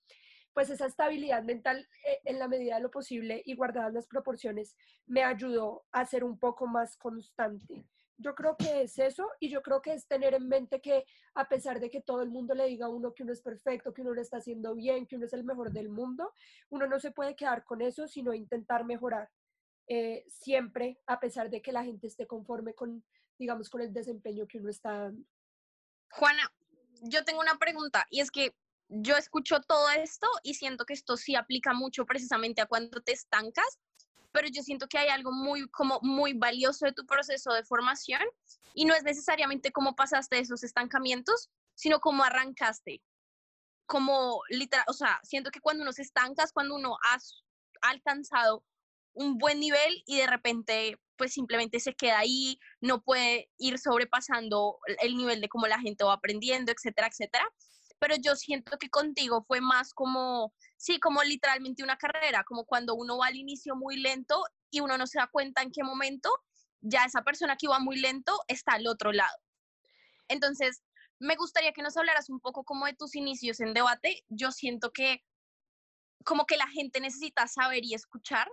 pues 0.53 0.69
esa 0.69 0.85
estabilidad 0.85 1.43
mental, 1.43 1.88
eh, 2.05 2.19
en 2.25 2.39
la 2.39 2.47
medida 2.47 2.75
de 2.75 2.81
lo 2.81 2.91
posible 2.91 3.41
y 3.45 3.55
guardadas 3.55 3.94
las 3.94 4.07
proporciones, 4.07 4.75
me 5.05 5.23
ayudó 5.23 5.85
a 5.91 6.05
ser 6.05 6.23
un 6.23 6.37
poco 6.37 6.67
más 6.67 6.97
constante. 6.97 7.85
Yo 8.21 8.35
creo 8.35 8.56
que 8.56 8.83
es 8.83 9.00
eso 9.00 9.27
y 9.39 9.50
yo 9.50 9.62
creo 9.62 9.81
que 9.81 9.94
es 9.94 10.07
tener 10.07 10.33
en 10.33 10.47
mente 10.47 10.79
que 10.79 11.06
a 11.33 11.50
pesar 11.50 11.79
de 11.79 11.89
que 11.89 12.01
todo 12.01 12.21
el 12.21 12.29
mundo 12.29 12.53
le 12.53 12.68
diga 12.68 12.85
a 12.85 12.89
uno 12.89 13.13
que 13.13 13.23
uno 13.23 13.33
es 13.33 13.41
perfecto, 13.41 13.94
que 13.94 14.01
uno 14.01 14.13
lo 14.13 14.21
está 14.21 14.38
haciendo 14.38 14.75
bien, 14.75 15.07
que 15.07 15.15
uno 15.15 15.25
es 15.25 15.33
el 15.33 15.44
mejor 15.44 15.71
del 15.71 15.89
mundo, 15.89 16.31
uno 16.69 16.88
no 16.88 17.00
se 17.00 17.12
puede 17.12 17.35
quedar 17.35 17.63
con 17.63 17.81
eso, 17.81 18.07
sino 18.07 18.33
intentar 18.33 18.85
mejorar 18.85 19.29
eh, 19.88 20.23
siempre, 20.27 21.00
a 21.07 21.19
pesar 21.19 21.50
de 21.50 21.62
que 21.62 21.71
la 21.71 21.83
gente 21.83 22.07
esté 22.07 22.27
conforme 22.27 22.73
con, 22.75 23.03
digamos, 23.38 23.69
con 23.69 23.81
el 23.81 23.91
desempeño 23.91 24.47
que 24.47 24.59
uno 24.59 24.69
está 24.69 24.91
dando. 24.91 25.25
Juana, 26.12 26.51
yo 27.01 27.23
tengo 27.23 27.41
una 27.41 27.57
pregunta 27.57 28.06
y 28.09 28.19
es 28.19 28.29
que 28.29 28.53
yo 28.88 29.15
escucho 29.15 29.62
todo 29.62 29.89
esto 29.89 30.27
y 30.44 30.53
siento 30.53 30.85
que 30.85 30.94
esto 30.94 31.18
sí 31.18 31.35
aplica 31.35 31.73
mucho 31.73 32.06
precisamente 32.06 32.62
a 32.62 32.68
cuando 32.68 33.01
te 33.01 33.13
estancas 33.13 33.79
pero 34.31 34.48
yo 34.48 34.62
siento 34.63 34.88
que 34.88 34.98
hay 34.98 35.10
algo 35.10 35.31
muy, 35.31 35.69
como 35.69 36.00
muy 36.01 36.33
valioso 36.33 36.86
de 36.86 36.94
tu 36.94 37.06
proceso 37.06 37.54
de 37.54 37.63
formación 37.63 38.22
y 38.74 38.86
no 38.86 38.94
es 38.94 39.04
necesariamente 39.04 39.72
cómo 39.72 39.95
pasaste 39.95 40.39
esos 40.39 40.63
estancamientos, 40.63 41.50
sino 41.75 42.00
cómo 42.00 42.24
arrancaste. 42.24 43.01
Como 43.86 44.42
literal, 44.50 44.86
o 44.88 44.94
sea, 44.94 45.19
siento 45.24 45.51
que 45.51 45.60
cuando 45.60 45.83
uno 45.83 45.92
se 45.92 46.04
estanca 46.04 46.44
es 46.44 46.54
cuando 46.54 46.76
uno 46.76 46.97
ha 47.04 47.18
alcanzado 47.81 48.64
un 49.14 49.38
buen 49.38 49.59
nivel 49.59 50.04
y 50.06 50.18
de 50.18 50.28
repente 50.28 51.00
pues 51.18 51.33
simplemente 51.33 51.80
se 51.80 51.94
queda 51.94 52.19
ahí, 52.19 52.59
no 52.80 53.04
puede 53.04 53.50
ir 53.59 53.78
sobrepasando 53.78 54.80
el 55.02 55.16
nivel 55.16 55.40
de 55.40 55.50
cómo 55.50 55.68
la 55.68 55.80
gente 55.80 56.04
va 56.04 56.14
aprendiendo, 56.14 56.71
etcétera, 56.71 57.07
etcétera. 57.07 57.47
Pero 58.01 58.15
yo 58.15 58.35
siento 58.35 58.79
que 58.79 58.89
contigo 58.89 59.43
fue 59.47 59.61
más 59.61 59.93
como 59.93 60.51
sí, 60.75 60.99
como 60.99 61.21
literalmente 61.21 61.83
una 61.83 61.97
carrera, 61.97 62.43
como 62.43 62.65
cuando 62.65 62.95
uno 62.95 63.19
va 63.19 63.27
al 63.27 63.35
inicio 63.35 63.75
muy 63.75 63.97
lento 63.97 64.43
y 64.71 64.79
uno 64.79 64.97
no 64.97 65.05
se 65.05 65.19
da 65.19 65.27
cuenta 65.27 65.61
en 65.61 65.71
qué 65.71 65.83
momento 65.83 66.31
ya 66.81 67.05
esa 67.05 67.21
persona 67.21 67.55
que 67.57 67.67
iba 67.67 67.77
muy 67.77 67.99
lento 67.99 68.33
está 68.47 68.73
al 68.73 68.87
otro 68.87 69.11
lado. 69.11 69.37
Entonces, 70.27 70.81
me 71.19 71.35
gustaría 71.35 71.73
que 71.73 71.83
nos 71.83 71.95
hablaras 71.95 72.31
un 72.31 72.39
poco 72.39 72.63
como 72.63 72.87
de 72.87 72.95
tus 72.95 73.15
inicios 73.15 73.59
en 73.59 73.75
debate. 73.75 74.25
Yo 74.29 74.51
siento 74.51 74.91
que 74.91 75.23
como 76.25 76.47
que 76.47 76.57
la 76.57 76.67
gente 76.67 76.99
necesita 76.99 77.47
saber 77.47 77.85
y 77.85 77.93
escuchar 77.93 78.47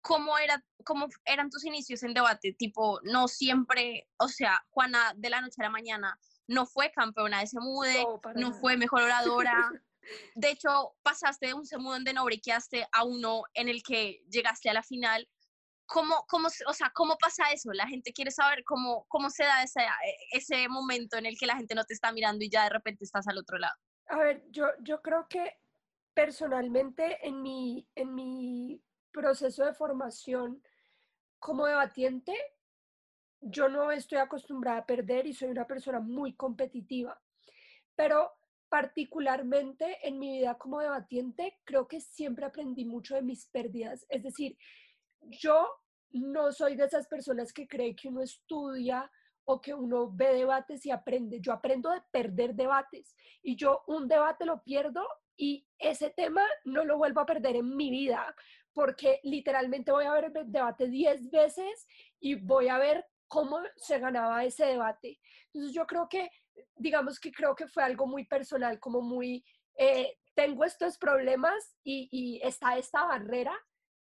cómo, 0.00 0.38
era, 0.38 0.64
cómo 0.84 1.06
eran 1.24 1.50
tus 1.50 1.64
inicios 1.64 2.02
en 2.02 2.14
debate. 2.14 2.56
Tipo, 2.58 2.98
no 3.04 3.28
siempre, 3.28 4.08
o 4.16 4.26
sea, 4.26 4.64
Juana 4.70 5.12
de 5.16 5.30
la 5.30 5.40
noche 5.40 5.60
a 5.60 5.64
la 5.64 5.70
mañana 5.70 6.18
no 6.52 6.66
fue 6.66 6.92
campeona 6.92 7.40
de 7.40 7.46
Semude, 7.46 8.02
no, 8.02 8.20
no 8.34 8.52
fue 8.52 8.76
mejor 8.76 9.02
oradora, 9.02 9.70
De 10.34 10.50
hecho, 10.50 10.94
pasaste 11.02 11.48
de 11.48 11.54
un 11.54 11.66
segundo 11.66 11.92
donde 11.92 12.12
no 12.12 12.24
briqueaste 12.24 12.86
a 12.92 13.04
uno 13.04 13.44
en 13.54 13.68
el 13.68 13.82
que 13.82 14.24
llegaste 14.28 14.68
a 14.68 14.74
la 14.74 14.82
final. 14.82 15.28
¿Cómo, 15.86 16.24
cómo, 16.28 16.48
o 16.66 16.72
sea, 16.72 16.90
¿Cómo 16.94 17.16
pasa 17.18 17.52
eso? 17.52 17.72
La 17.72 17.86
gente 17.86 18.12
quiere 18.12 18.30
saber 18.30 18.64
cómo, 18.64 19.04
cómo 19.08 19.30
se 19.30 19.44
da 19.44 19.62
ese, 19.62 19.80
ese 20.32 20.68
momento 20.68 21.16
en 21.18 21.26
el 21.26 21.36
que 21.38 21.46
la 21.46 21.56
gente 21.56 21.74
no 21.74 21.84
te 21.84 21.94
está 21.94 22.12
mirando 22.12 22.44
y 22.44 22.50
ya 22.50 22.64
de 22.64 22.70
repente 22.70 23.04
estás 23.04 23.28
al 23.28 23.38
otro 23.38 23.58
lado. 23.58 23.74
A 24.06 24.18
ver, 24.18 24.44
yo, 24.50 24.66
yo 24.80 25.02
creo 25.02 25.26
que 25.28 25.58
personalmente 26.14 27.26
en 27.26 27.42
mi, 27.42 27.88
en 27.94 28.14
mi 28.14 28.82
proceso 29.12 29.64
de 29.64 29.74
formación 29.74 30.62
como 31.38 31.66
debatiente, 31.66 32.34
yo 33.42 33.68
no 33.68 33.90
estoy 33.90 34.18
acostumbrada 34.18 34.78
a 34.78 34.86
perder 34.86 35.26
y 35.26 35.34
soy 35.34 35.50
una 35.50 35.66
persona 35.66 36.00
muy 36.00 36.34
competitiva. 36.34 37.20
Pero 37.94 38.32
particularmente 38.68 39.98
en 40.02 40.18
mi 40.18 40.38
vida 40.38 40.56
como 40.56 40.80
debatiente, 40.80 41.58
creo 41.64 41.86
que 41.86 42.00
siempre 42.00 42.46
aprendí 42.46 42.84
mucho 42.84 43.14
de 43.14 43.22
mis 43.22 43.46
pérdidas. 43.46 44.06
Es 44.08 44.22
decir, 44.22 44.56
yo 45.20 45.68
no 46.12 46.52
soy 46.52 46.76
de 46.76 46.84
esas 46.84 47.06
personas 47.08 47.52
que 47.52 47.66
cree 47.66 47.94
que 47.94 48.08
uno 48.08 48.22
estudia 48.22 49.10
o 49.44 49.60
que 49.60 49.74
uno 49.74 50.10
ve 50.10 50.34
debates 50.34 50.86
y 50.86 50.90
aprende. 50.90 51.40
Yo 51.40 51.52
aprendo 51.52 51.90
de 51.90 52.02
perder 52.10 52.54
debates 52.54 53.14
y 53.42 53.56
yo 53.56 53.82
un 53.88 54.08
debate 54.08 54.46
lo 54.46 54.62
pierdo 54.62 55.06
y 55.36 55.66
ese 55.78 56.10
tema 56.10 56.46
no 56.64 56.84
lo 56.84 56.96
vuelvo 56.96 57.20
a 57.20 57.26
perder 57.26 57.56
en 57.56 57.76
mi 57.76 57.90
vida 57.90 58.34
porque 58.72 59.20
literalmente 59.22 59.92
voy 59.92 60.04
a 60.04 60.12
ver 60.12 60.32
el 60.34 60.50
debate 60.50 60.88
10 60.88 61.30
veces 61.30 61.86
y 62.20 62.36
voy 62.36 62.68
a 62.68 62.78
ver 62.78 63.04
cómo 63.32 63.60
se 63.76 63.98
ganaba 63.98 64.44
ese 64.44 64.66
debate. 64.66 65.18
Entonces 65.46 65.74
yo 65.74 65.86
creo 65.86 66.06
que, 66.06 66.28
digamos 66.76 67.18
que 67.18 67.32
creo 67.32 67.54
que 67.54 67.66
fue 67.66 67.82
algo 67.82 68.06
muy 68.06 68.26
personal, 68.26 68.78
como 68.78 69.00
muy, 69.00 69.42
eh, 69.78 70.18
tengo 70.34 70.64
estos 70.64 70.98
problemas 70.98 71.74
y, 71.82 72.10
y 72.12 72.46
está 72.46 72.76
esta 72.76 73.04
barrera 73.06 73.58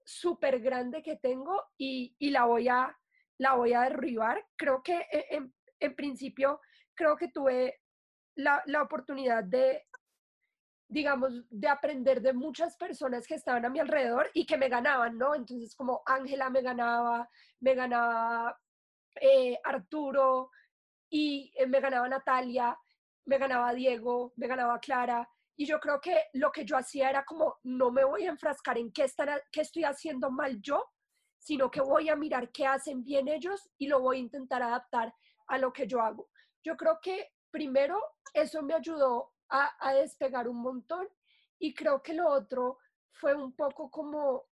súper 0.04 0.60
grande 0.60 1.02
que 1.02 1.16
tengo 1.16 1.60
y, 1.76 2.14
y, 2.20 2.30
la, 2.30 2.44
voy 2.44 2.68
a, 2.68 2.96
la 3.38 3.54
voy 3.54 3.72
a 3.72 3.80
derribar. 3.80 4.46
Creo 4.54 4.80
que 4.84 4.96
eh, 5.10 5.26
en, 5.30 5.52
en 5.80 5.96
principio, 5.96 6.60
creo 6.94 7.16
que 7.16 7.26
tuve 7.26 7.80
la, 8.36 8.62
la 8.66 8.80
oportunidad 8.80 9.42
de, 9.42 9.82
digamos, 10.86 11.32
de 11.50 11.66
aprender 11.66 12.22
de 12.22 12.32
muchas 12.32 12.76
personas 12.76 13.26
que 13.26 13.34
estaban 13.34 13.64
a 13.64 13.70
mi 13.70 13.80
alrededor 13.80 14.30
y 14.34 14.46
que 14.46 14.56
me 14.56 14.68
ganaban, 14.68 15.18
¿no? 15.18 15.34
Entonces, 15.34 15.74
como 15.74 16.02
Ángela 16.06 16.48
me 16.48 16.62
ganaba, 16.62 17.28
me 17.58 17.74
ganaba 17.74 18.56
eh, 19.20 19.58
Arturo 19.64 20.50
y 21.08 21.52
eh, 21.56 21.66
me 21.66 21.80
ganaba 21.80 22.08
Natalia, 22.08 22.78
me 23.24 23.38
ganaba 23.38 23.72
Diego, 23.72 24.32
me 24.36 24.46
ganaba 24.46 24.78
Clara. 24.78 25.28
Y 25.56 25.66
yo 25.66 25.80
creo 25.80 26.00
que 26.00 26.24
lo 26.34 26.52
que 26.52 26.64
yo 26.64 26.76
hacía 26.76 27.08
era 27.08 27.24
como, 27.24 27.56
no 27.64 27.90
me 27.90 28.04
voy 28.04 28.26
a 28.26 28.30
enfrascar 28.30 28.78
en 28.78 28.92
qué, 28.92 29.04
están, 29.04 29.40
qué 29.50 29.62
estoy 29.62 29.84
haciendo 29.84 30.30
mal 30.30 30.60
yo, 30.60 30.84
sino 31.38 31.70
que 31.70 31.80
voy 31.80 32.08
a 32.08 32.16
mirar 32.16 32.50
qué 32.52 32.66
hacen 32.66 33.02
bien 33.04 33.28
ellos 33.28 33.70
y 33.78 33.88
lo 33.88 34.00
voy 34.00 34.18
a 34.18 34.20
intentar 34.20 34.62
adaptar 34.62 35.14
a 35.46 35.58
lo 35.58 35.72
que 35.72 35.86
yo 35.86 36.00
hago. 36.00 36.28
Yo 36.62 36.76
creo 36.76 36.98
que 37.00 37.32
primero 37.50 38.00
eso 38.34 38.62
me 38.62 38.74
ayudó 38.74 39.32
a, 39.48 39.70
a 39.80 39.94
despegar 39.94 40.48
un 40.48 40.60
montón 40.60 41.08
y 41.58 41.72
creo 41.74 42.02
que 42.02 42.12
lo 42.12 42.28
otro 42.28 42.78
fue 43.12 43.34
un 43.34 43.54
poco 43.54 43.90
como 43.90 44.44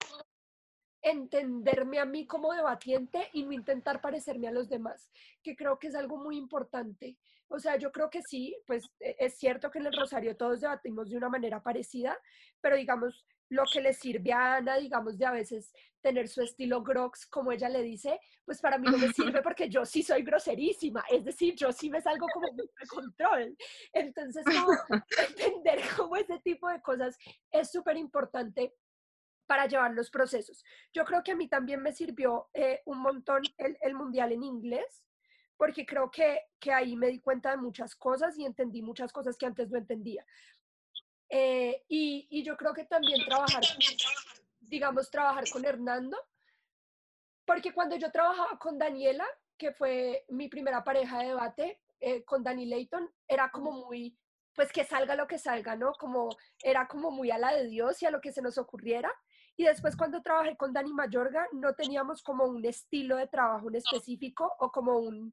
entenderme 1.05 2.01
a 2.01 2.07
mí 2.07 2.27
como 2.27 2.53
debatiente 2.53 3.29
y 3.35 3.45
no 3.45 3.53
intentar 3.53 4.01
parecerme 4.01 4.49
a 4.49 4.53
los 4.53 4.69
demás, 4.69 5.11
que 5.43 5.55
creo 5.55 5.79
que 5.79 5.89
es 5.89 5.95
algo 5.95 6.17
muy 6.17 6.37
importante. 6.37 7.17
O 7.49 7.59
sea, 7.59 7.77
yo 7.77 7.93
creo 7.93 8.09
que 8.09 8.23
sí, 8.23 8.57
pues 8.67 8.85
e, 8.99 9.15
es 9.19 9.37
cierto 9.37 9.71
que 9.71 9.79
en 9.79 9.87
el 9.87 9.97
Rosario 9.97 10.37
todos 10.37 10.63
debatimos 10.63 11.11
de 11.11 11.19
una 11.19 11.29
manera 11.29 11.63
parecida, 11.63 12.19
pero 12.61 12.77
digamos, 12.77 13.27
lo 13.51 13.65
que 13.71 13.83
le 13.83 13.93
sirve 13.93 14.33
a 14.33 14.57
Ana, 14.57 14.79
digamos, 14.79 15.19
de 15.19 15.27
a 15.27 15.31
veces 15.31 15.73
tener 16.01 16.29
su 16.29 16.43
estilo 16.43 16.83
grox, 16.83 17.27
como 17.27 17.53
ella 17.53 17.69
le 17.69 17.83
dice, 17.83 18.19
pues 18.45 18.61
para 18.61 18.79
mí 18.79 18.87
no 18.91 18.99
me 18.99 19.13
sirve 19.13 19.43
porque 19.43 19.69
yo 19.69 19.85
sí 19.85 20.03
soy 20.03 20.23
groserísima, 20.23 21.05
es 21.11 21.25
decir, 21.25 21.55
yo 21.55 21.71
sí 21.71 21.91
me 21.91 22.01
salgo 22.01 22.27
como 22.33 22.47
de 22.49 22.87
control. 22.89 23.57
Entonces, 23.93 24.45
entender 25.39 25.81
cómo 25.97 26.17
ese 26.17 26.39
tipo 26.41 26.69
de 26.69 26.81
cosas 26.81 27.17
es 27.51 27.71
súper 27.71 27.99
importante 27.99 28.75
para 29.47 29.67
llevar 29.67 29.93
los 29.93 30.11
procesos. 30.11 30.65
Yo 30.93 31.05
creo 31.05 31.23
que 31.23 31.33
a 31.33 31.37
mí 31.37 31.49
también 31.49 31.83
me 31.83 31.93
sirvió 31.93 32.49
eh, 32.55 32.83
un 32.87 32.99
montón 32.99 33.43
el, 33.59 33.77
el, 33.81 33.95
mundial 33.95 34.33
en 34.33 34.43
inglés, 34.43 35.05
porque 35.57 35.85
creo 35.87 36.11
que, 36.11 36.41
que, 36.59 36.73
ahí 36.73 36.97
me 36.97 37.09
di 37.09 37.21
cuenta 37.21 37.51
de 37.51 37.59
muchas 37.59 37.95
cosas 37.95 38.39
y 38.39 38.45
entendí 38.45 38.83
muchas 38.83 39.13
cosas 39.13 39.37
que 39.37 39.47
antes 39.47 39.71
no 39.71 39.79
entendía. 39.79 40.25
Eh, 41.29 41.85
y, 41.89 42.43
yo 42.45 42.57
creo 42.57 42.73
que 42.73 42.85
también 42.85 43.25
trabajar, 43.27 43.63
digamos, 44.61 45.11
trabajar 45.11 45.45
con 45.51 45.65
Hernando, 45.65 46.17
porque 47.45 47.73
cuando 47.73 47.97
yo 47.97 48.11
trabajaba 48.11 48.59
con 48.59 48.79
Daniela, 48.79 49.27
que 49.57 49.73
fue 49.73 50.25
mi 50.29 50.49
primera 50.49 50.85
pareja 50.85 51.19
de 51.19 51.29
debate, 51.29 51.81
eh, 52.01 52.25
con 52.25 52.43
Dani 52.43 52.67
Layton, 52.67 53.11
era 53.27 53.51
como 53.51 53.73
muy, 53.73 54.17
pues 54.55 54.71
que 54.73 54.85
salga 54.85 55.17
lo 55.17 55.27
que 55.27 55.39
salga, 55.39 55.77
¿no? 55.77 55.93
Como 55.95 56.29
era 56.63 56.87
como 56.87 57.11
muy 57.11 57.31
a 57.31 57.39
la 57.39 57.53
de 57.55 57.67
Dios 57.67 58.03
y 58.03 58.07
a 58.07 58.11
lo 58.11 58.21
que 58.21 58.33
se 58.33 58.43
nos 58.43 58.59
ocurriera. 58.59 59.13
Y 59.57 59.65
después 59.65 59.97
cuando 59.97 60.21
trabajé 60.23 60.57
con 60.57 60.73
Dani 60.73 60.93
Mayorga, 60.93 61.47
no 61.53 61.75
teníamos 61.75 62.23
como 62.23 62.45
un 62.45 62.65
estilo 62.65 63.17
de 63.17 63.29
trabajo 63.29 63.69
en 63.69 63.77
específico 63.77 64.53
o 64.59 64.71
como 64.73 64.99
un, 64.99 65.33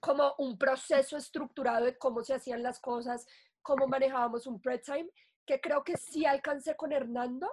como 0.00 0.34
un 0.38 0.56
proceso 0.56 1.16
estructurado 1.16 1.84
de 1.84 1.98
cómo 1.98 2.22
se 2.22 2.34
hacían 2.34 2.62
las 2.62 2.80
cosas, 2.80 3.26
cómo 3.60 3.86
manejábamos 3.86 4.46
un 4.46 4.60
pre-time, 4.60 5.10
que 5.44 5.60
creo 5.60 5.84
que 5.84 5.96
sí 5.96 6.24
alcancé 6.24 6.74
con 6.76 6.92
Hernando 6.92 7.50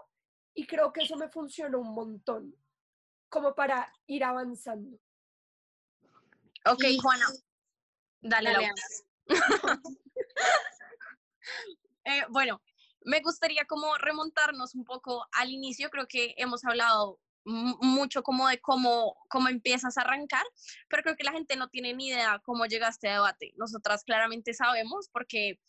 y 0.54 0.66
creo 0.66 0.94
que 0.94 1.04
eso 1.04 1.18
me 1.18 1.30
funcionó 1.30 1.80
un 1.80 1.94
montón, 1.94 2.56
como 3.28 3.54
para 3.54 3.92
ir 4.08 4.24
avanzando. 4.24 4.98
Ok, 6.66 6.84
Juana. 7.02 7.26
Dale, 8.22 8.54
Dale 8.54 8.72
eh, 12.06 12.24
bueno, 12.30 12.62
me 13.06 13.22
gustaría 13.22 13.66
como 13.66 13.96
remontarnos 13.98 14.76
un 14.76 14.86
poco 14.86 15.28
al 15.34 15.52
inicio, 15.52 15.90
creo 15.90 16.08
que 16.08 16.34
hemos 16.38 16.64
hablado 16.66 17.20
mucho 17.46 18.24
como 18.24 18.48
de 18.48 18.60
cómo, 18.62 19.18
cómo 19.28 19.50
empiezas 19.50 19.98
a 19.98 20.02
arrancar, 20.02 20.46
pero 20.88 21.04
creo 21.04 21.16
que 21.16 21.26
la 21.26 21.34
gente 21.34 21.56
no 21.56 21.68
tiene 21.68 21.94
ni 21.94 22.08
idea 22.08 22.42
cómo 22.44 22.66
llegaste 22.66 23.10
a 23.10 23.14
debate. 23.14 23.54
Nosotras 23.58 24.04
claramente 24.04 24.54
sabemos 24.54 25.10
porque 25.10 25.60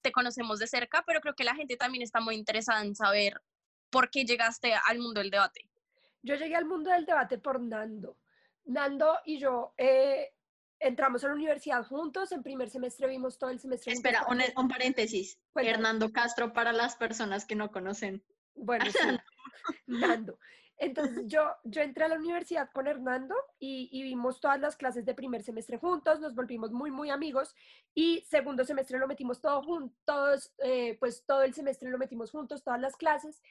te 0.00 0.12
conocemos 0.12 0.58
de 0.58 0.66
cerca, 0.66 1.04
pero 1.06 1.20
creo 1.20 1.34
que 1.34 1.44
la 1.44 1.54
gente 1.54 1.76
también 1.76 2.02
está 2.02 2.20
muy 2.20 2.34
interesada 2.34 2.82
en 2.82 2.94
saber 2.94 3.42
por 3.90 4.10
qué 4.10 4.24
llegaste 4.24 4.74
al 4.86 4.98
mundo 4.98 5.20
del 5.20 5.30
debate. 5.30 5.68
Yo 6.22 6.34
llegué 6.34 6.56
al 6.56 6.64
mundo 6.64 6.90
del 6.90 7.04
debate 7.04 7.38
por 7.38 7.60
Nando. 7.60 8.16
Nando 8.64 9.18
y 9.24 9.38
yo 9.38 9.72
eh, 9.76 10.32
entramos 10.80 11.24
a 11.24 11.28
la 11.28 11.34
universidad 11.34 11.84
juntos, 11.84 12.32
en 12.32 12.42
primer 12.42 12.70
semestre 12.70 13.08
vimos 13.08 13.38
todo 13.38 13.50
el 13.50 13.60
semestre. 13.60 13.92
Espera, 13.92 14.26
un, 14.28 14.40
un, 14.56 14.68
paréntesis. 14.68 15.38
Hernando 15.54 16.12
Castro 16.12 16.52
para 16.52 16.72
las 16.72 16.96
personas 16.96 17.44
que 17.44 17.54
no 17.54 17.70
conocen. 17.70 18.22
Bueno, 18.54 18.84
sí, 18.92 19.18
Nando. 19.86 20.38
Entonces 20.78 21.24
yo, 21.26 21.42
yo 21.64 21.82
entré 21.82 22.04
a 22.04 22.08
la 22.08 22.16
universidad 22.16 22.70
con 22.72 22.86
Hernando 22.86 23.34
y, 23.58 23.88
y, 23.90 24.04
vimos 24.04 24.40
todas 24.40 24.60
las 24.60 24.76
clases 24.76 25.04
de 25.04 25.14
primer 25.14 25.42
semestre 25.42 25.76
juntos, 25.76 26.20
nos 26.20 26.36
volvimos 26.36 26.70
muy, 26.70 26.92
muy 26.92 27.10
amigos 27.10 27.52
y 27.94 28.24
segundo 28.30 28.64
semestre 28.64 28.96
lo 28.98 29.08
metimos 29.08 29.40
todo 29.40 29.60
juntos, 29.62 30.52
eh, 30.58 30.96
pues 31.00 31.24
todo 31.26 31.42
el 31.42 31.52
semestre 31.52 31.90
lo 31.90 31.98
metimos 31.98 32.30
juntos, 32.30 32.62
todas 32.62 32.80
las 32.80 32.96
clases. 32.96 33.42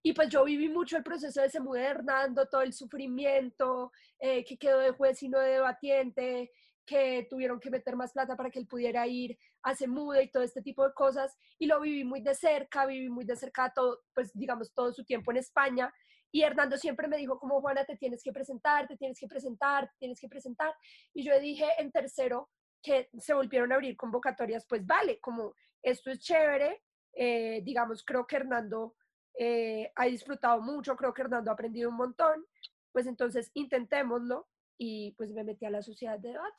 Y 0.00 0.12
pues 0.12 0.28
yo 0.28 0.44
viví 0.44 0.68
mucho 0.68 0.96
el 0.96 1.02
proceso 1.02 1.40
de 1.40 1.50
se 1.50 1.58
mude 1.58 1.82
Hernando, 1.82 2.46
todo 2.46 2.62
el 2.62 2.72
sufrimiento, 2.72 3.90
eh, 4.20 4.44
que 4.44 4.56
quedó 4.56 4.78
de 4.78 4.92
juez 4.92 5.20
y 5.24 5.28
no 5.28 5.40
de 5.40 5.54
debatiente, 5.54 6.52
que 6.86 7.26
tuvieron 7.28 7.58
que 7.58 7.70
meter 7.70 7.96
más 7.96 8.12
plata 8.12 8.36
para 8.36 8.50
que 8.50 8.60
él 8.60 8.66
pudiera 8.66 9.06
ir 9.06 9.36
a 9.62 9.74
Semude 9.74 10.22
y 10.22 10.30
todo 10.30 10.42
este 10.42 10.62
tipo 10.62 10.86
de 10.86 10.94
cosas. 10.94 11.36
Y 11.58 11.66
lo 11.66 11.80
viví 11.80 12.04
muy 12.04 12.20
de 12.20 12.34
cerca, 12.34 12.86
viví 12.86 13.08
muy 13.08 13.24
de 13.24 13.36
cerca 13.36 13.72
todo, 13.74 14.00
pues 14.14 14.30
digamos, 14.32 14.72
todo 14.72 14.92
su 14.92 15.04
tiempo 15.04 15.32
en 15.32 15.38
España. 15.38 15.92
Y 16.30 16.42
Hernando 16.42 16.76
siempre 16.76 17.08
me 17.08 17.16
dijo 17.16 17.38
como, 17.38 17.60
Juana, 17.60 17.84
te 17.84 17.96
tienes 17.96 18.22
que 18.22 18.32
presentar, 18.32 18.86
te 18.86 18.96
tienes 18.96 19.18
que 19.18 19.26
presentar, 19.26 19.88
te 19.88 19.96
tienes 19.98 20.20
que 20.20 20.28
presentar. 20.28 20.74
Y 21.12 21.24
yo 21.24 21.38
dije 21.40 21.66
en 21.78 21.90
tercero 21.90 22.50
que 22.82 23.08
se 23.18 23.34
volvieron 23.34 23.72
a 23.72 23.76
abrir 23.76 23.96
convocatorias, 23.96 24.64
pues 24.68 24.86
vale, 24.86 25.18
como 25.20 25.54
esto 25.82 26.10
es 26.10 26.20
chévere, 26.20 26.82
eh, 27.14 27.62
digamos, 27.64 28.04
creo 28.04 28.26
que 28.26 28.36
Hernando 28.36 28.94
eh, 29.38 29.90
ha 29.96 30.04
disfrutado 30.06 30.60
mucho, 30.60 30.94
creo 30.94 31.12
que 31.12 31.22
Hernando 31.22 31.50
ha 31.50 31.54
aprendido 31.54 31.90
un 31.90 31.96
montón, 31.96 32.46
pues 32.92 33.06
entonces 33.06 33.50
intentémoslo 33.54 34.48
y 34.78 35.12
pues 35.12 35.32
me 35.32 35.44
metí 35.44 35.64
a 35.64 35.70
la 35.70 35.82
sociedad 35.82 36.18
de 36.18 36.30
debate. 36.30 36.56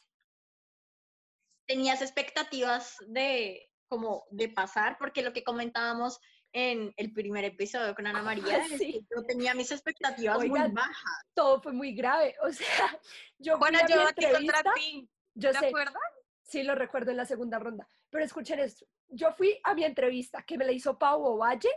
¿Tenías 1.67 2.01
expectativas 2.01 2.95
de 3.07 3.69
como 3.87 4.25
de 4.31 4.49
pasar? 4.49 4.97
Porque 4.97 5.21
lo 5.21 5.33
que 5.33 5.43
comentábamos 5.43 6.19
en 6.53 6.93
el 6.97 7.13
primer 7.13 7.43
episodio 7.45 7.93
con 7.93 8.07
Ana 8.07 8.21
María, 8.21 8.63
sí. 8.77 9.05
yo 9.15 9.23
tenía 9.25 9.53
mis 9.53 9.71
expectativas 9.71 10.37
muy 10.37 10.49
bajas. 10.49 11.25
Todo 11.33 11.61
fue 11.61 11.73
muy 11.73 11.93
grave, 11.93 12.35
o 12.43 12.51
sea, 12.51 12.99
yo 13.37 13.57
Bueno, 13.57 13.79
yo 13.87 14.07
aquí 14.07 14.25
contra 14.31 14.63
ti. 14.73 15.09
Yo 15.35 15.51
¿Te 15.51 15.67
acuerdas? 15.67 16.01
Sí, 16.41 16.63
lo 16.63 16.73
recuerdo 16.73 17.11
en 17.11 17.17
la 17.17 17.25
segunda 17.25 17.59
ronda. 17.59 17.87
Pero 18.09 18.23
escuchen 18.23 18.59
esto. 18.59 18.87
Yo 19.09 19.33
fui 19.33 19.59
a 19.63 19.73
mi 19.73 19.83
entrevista 19.83 20.41
que 20.43 20.57
me 20.57 20.65
la 20.65 20.71
hizo 20.71 20.97
Pau 20.97 21.21
Ovalle 21.23 21.69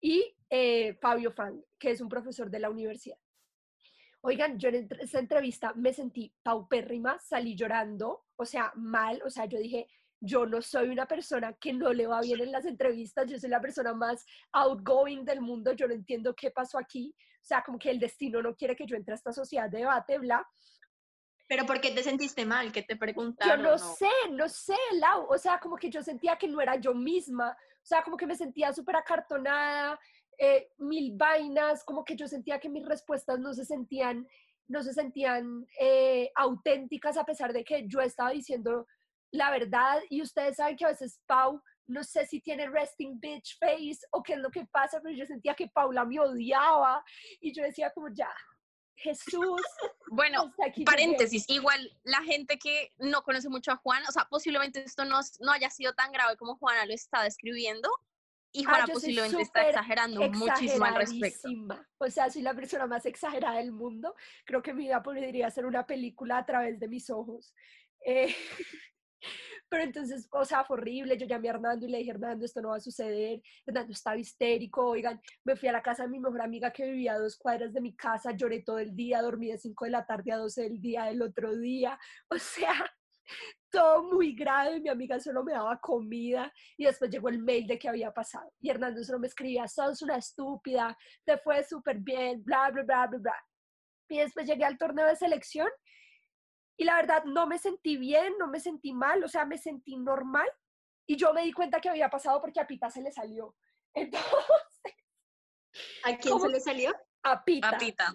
y 0.00 0.34
eh, 0.50 0.94
Fabio 1.00 1.30
Fang, 1.30 1.62
que 1.78 1.90
es 1.90 2.00
un 2.00 2.08
profesor 2.08 2.50
de 2.50 2.58
la 2.58 2.70
universidad. 2.70 3.18
Oigan, 4.26 4.58
yo 4.58 4.70
en 4.70 4.88
esa 5.00 5.18
entrevista 5.18 5.74
me 5.74 5.92
sentí 5.92 6.32
paupérrima, 6.42 7.18
salí 7.18 7.54
llorando, 7.54 8.24
o 8.36 8.46
sea, 8.46 8.72
mal, 8.74 9.20
o 9.22 9.28
sea, 9.28 9.44
yo 9.44 9.58
dije, 9.58 9.86
yo 10.18 10.46
no 10.46 10.62
soy 10.62 10.88
una 10.88 11.06
persona 11.06 11.52
que 11.60 11.74
no 11.74 11.92
le 11.92 12.06
va 12.06 12.22
bien 12.22 12.40
en 12.40 12.50
las 12.50 12.64
entrevistas, 12.64 13.30
yo 13.30 13.38
soy 13.38 13.50
la 13.50 13.60
persona 13.60 13.92
más 13.92 14.24
outgoing 14.52 15.26
del 15.26 15.42
mundo, 15.42 15.74
yo 15.74 15.86
no 15.86 15.92
entiendo 15.92 16.34
qué 16.34 16.50
pasó 16.50 16.78
aquí, 16.78 17.14
o 17.18 17.44
sea, 17.44 17.62
como 17.62 17.78
que 17.78 17.90
el 17.90 18.00
destino 18.00 18.40
no 18.40 18.56
quiere 18.56 18.74
que 18.74 18.86
yo 18.86 18.96
entre 18.96 19.12
a 19.12 19.16
esta 19.16 19.30
sociedad 19.30 19.68
de 19.68 19.80
debate, 19.80 20.18
bla. 20.18 20.48
¿Pero 21.46 21.66
por 21.66 21.78
qué 21.82 21.90
te 21.90 22.02
sentiste 22.02 22.46
mal? 22.46 22.72
¿Qué 22.72 22.82
te 22.82 22.96
preguntaron? 22.96 23.58
Yo 23.58 23.62
no, 23.62 23.72
no, 23.72 23.78
sé, 23.78 24.10
no 24.30 24.48
sé, 24.48 24.78
Lau, 24.94 25.26
o 25.28 25.36
sea, 25.36 25.60
como 25.60 25.76
que 25.76 25.90
yo 25.90 26.02
sentía 26.02 26.36
que 26.36 26.48
no 26.48 26.62
era 26.62 26.76
yo 26.76 26.94
misma, 26.94 27.50
o 27.50 27.86
sea, 27.86 28.02
como 28.02 28.16
que 28.16 28.26
me 28.26 28.34
sentía 28.34 28.72
súper 28.72 28.96
acartonada, 28.96 30.00
eh, 30.38 30.68
mil 30.78 31.16
vainas, 31.16 31.84
como 31.84 32.04
que 32.04 32.16
yo 32.16 32.26
sentía 32.28 32.60
que 32.60 32.68
mis 32.68 32.84
respuestas 32.84 33.38
no 33.38 33.52
se 33.54 33.64
sentían 33.64 34.26
no 34.66 34.82
se 34.82 34.94
sentían 34.94 35.66
eh, 35.78 36.30
auténticas 36.34 37.18
a 37.18 37.24
pesar 37.24 37.52
de 37.52 37.64
que 37.64 37.86
yo 37.86 38.00
estaba 38.00 38.30
diciendo 38.30 38.86
la 39.30 39.50
verdad 39.50 40.00
y 40.08 40.22
ustedes 40.22 40.56
saben 40.56 40.76
que 40.76 40.86
a 40.86 40.88
veces 40.88 41.20
Pau 41.26 41.60
no 41.86 42.02
sé 42.02 42.26
si 42.26 42.40
tiene 42.40 42.68
resting 42.70 43.20
bitch 43.20 43.58
face 43.58 44.06
o 44.10 44.22
qué 44.22 44.34
es 44.34 44.38
lo 44.38 44.50
que 44.50 44.64
pasa, 44.66 45.00
pero 45.02 45.14
yo 45.14 45.26
sentía 45.26 45.54
que 45.54 45.68
Paula 45.68 46.04
me 46.04 46.18
odiaba 46.18 47.04
y 47.40 47.52
yo 47.52 47.62
decía 47.62 47.90
como 47.90 48.08
ya, 48.08 48.30
Jesús. 48.96 49.60
Bueno, 50.06 50.54
paréntesis, 50.84 51.44
igual 51.48 51.90
la 52.04 52.22
gente 52.22 52.56
que 52.56 52.92
no 52.98 53.24
conoce 53.24 53.48
mucho 53.48 53.72
a 53.72 53.76
Juan, 53.76 54.04
o 54.06 54.12
sea, 54.12 54.28
posiblemente 54.30 54.84
esto 54.84 55.04
no, 55.04 55.18
no 55.40 55.50
haya 55.50 55.70
sido 55.70 55.92
tan 55.94 56.12
grave 56.12 56.36
como 56.36 56.56
Juana 56.56 56.86
lo 56.86 56.92
está 56.92 57.24
describiendo, 57.24 57.90
y 58.56 58.62
ah, 58.62 58.68
Juana 58.68 58.86
posiblemente 58.86 59.42
está 59.42 59.68
exagerando 59.68 60.30
muchísimo 60.30 60.84
al 60.84 60.94
respecto. 60.94 61.48
O 61.98 62.08
sea, 62.08 62.30
soy 62.30 62.42
la 62.42 62.54
persona 62.54 62.86
más 62.86 63.04
exagerada 63.04 63.58
del 63.58 63.72
mundo. 63.72 64.14
Creo 64.46 64.62
que 64.62 64.72
mi 64.72 64.84
vida 64.84 65.02
podría 65.02 65.50
ser 65.50 65.66
una 65.66 65.84
película 65.84 66.38
a 66.38 66.46
través 66.46 66.78
de 66.78 66.86
mis 66.86 67.10
ojos. 67.10 67.52
Eh, 68.06 68.28
pero 69.68 69.82
entonces, 69.82 70.28
o 70.30 70.44
sea, 70.44 70.64
fue 70.64 70.76
horrible. 70.76 71.18
Yo 71.18 71.26
llamé 71.26 71.48
a 71.48 71.54
Hernando 71.54 71.84
y 71.84 71.90
le 71.90 71.98
dije, 71.98 72.12
Hernando, 72.12 72.44
esto 72.44 72.62
no 72.62 72.68
va 72.68 72.76
a 72.76 72.80
suceder. 72.80 73.42
Hernando 73.66 73.92
estaba 73.92 74.16
histérico. 74.16 74.86
Oigan, 74.86 75.20
me 75.42 75.56
fui 75.56 75.68
a 75.68 75.72
la 75.72 75.82
casa 75.82 76.04
de 76.04 76.10
mi 76.10 76.20
mejor 76.20 76.40
amiga 76.40 76.72
que 76.72 76.86
vivía 76.86 77.14
a 77.14 77.18
dos 77.18 77.36
cuadras 77.36 77.72
de 77.72 77.80
mi 77.80 77.96
casa. 77.96 78.36
Lloré 78.36 78.62
todo 78.62 78.78
el 78.78 78.94
día, 78.94 79.20
dormí 79.20 79.50
de 79.50 79.58
5 79.58 79.84
de 79.86 79.90
la 79.90 80.06
tarde 80.06 80.30
a 80.30 80.36
12 80.36 80.62
del 80.62 80.80
día 80.80 81.06
del 81.06 81.22
otro 81.22 81.56
día. 81.56 81.98
O 82.30 82.38
sea, 82.38 82.72
todo 83.70 84.04
muy 84.04 84.34
grave, 84.34 84.80
mi 84.80 84.88
amiga 84.88 85.18
solo 85.18 85.42
me 85.42 85.52
daba 85.52 85.78
comida 85.80 86.52
y 86.76 86.84
después 86.84 87.10
llegó 87.10 87.28
el 87.28 87.38
mail 87.38 87.66
de 87.66 87.78
que 87.78 87.88
había 87.88 88.12
pasado. 88.12 88.52
Y 88.60 88.70
Hernando 88.70 89.02
solo 89.02 89.18
me 89.18 89.26
escribía, 89.26 89.66
sos 89.66 90.02
una 90.02 90.16
estúpida, 90.16 90.96
te 91.24 91.38
fue 91.38 91.64
súper 91.64 91.98
bien, 91.98 92.42
bla, 92.44 92.70
bla, 92.70 92.82
bla, 92.84 93.06
bla, 93.08 93.18
bla. 93.18 93.44
Y 94.08 94.18
después 94.18 94.46
llegué 94.46 94.64
al 94.64 94.78
torneo 94.78 95.06
de 95.06 95.16
selección 95.16 95.68
y 96.76 96.84
la 96.84 96.96
verdad 96.96 97.24
no 97.24 97.46
me 97.46 97.58
sentí 97.58 97.96
bien, 97.96 98.34
no 98.38 98.48
me 98.48 98.60
sentí 98.60 98.92
mal, 98.92 99.22
o 99.24 99.28
sea, 99.28 99.44
me 99.44 99.58
sentí 99.58 99.96
normal 99.96 100.48
y 101.06 101.16
yo 101.16 101.32
me 101.32 101.42
di 101.42 101.52
cuenta 101.52 101.80
que 101.80 101.88
había 101.88 102.08
pasado 102.08 102.40
porque 102.40 102.60
a 102.60 102.66
Pita 102.66 102.90
se 102.90 103.02
le 103.02 103.10
salió. 103.10 103.56
Entonces... 103.94 104.94
¿A 106.04 106.16
quién 106.16 106.38
se 106.38 106.48
le 106.48 106.60
salió? 106.60 106.92
A 107.24 107.42
Pita. 107.42 107.70
A 107.70 107.78
Pita 107.78 108.12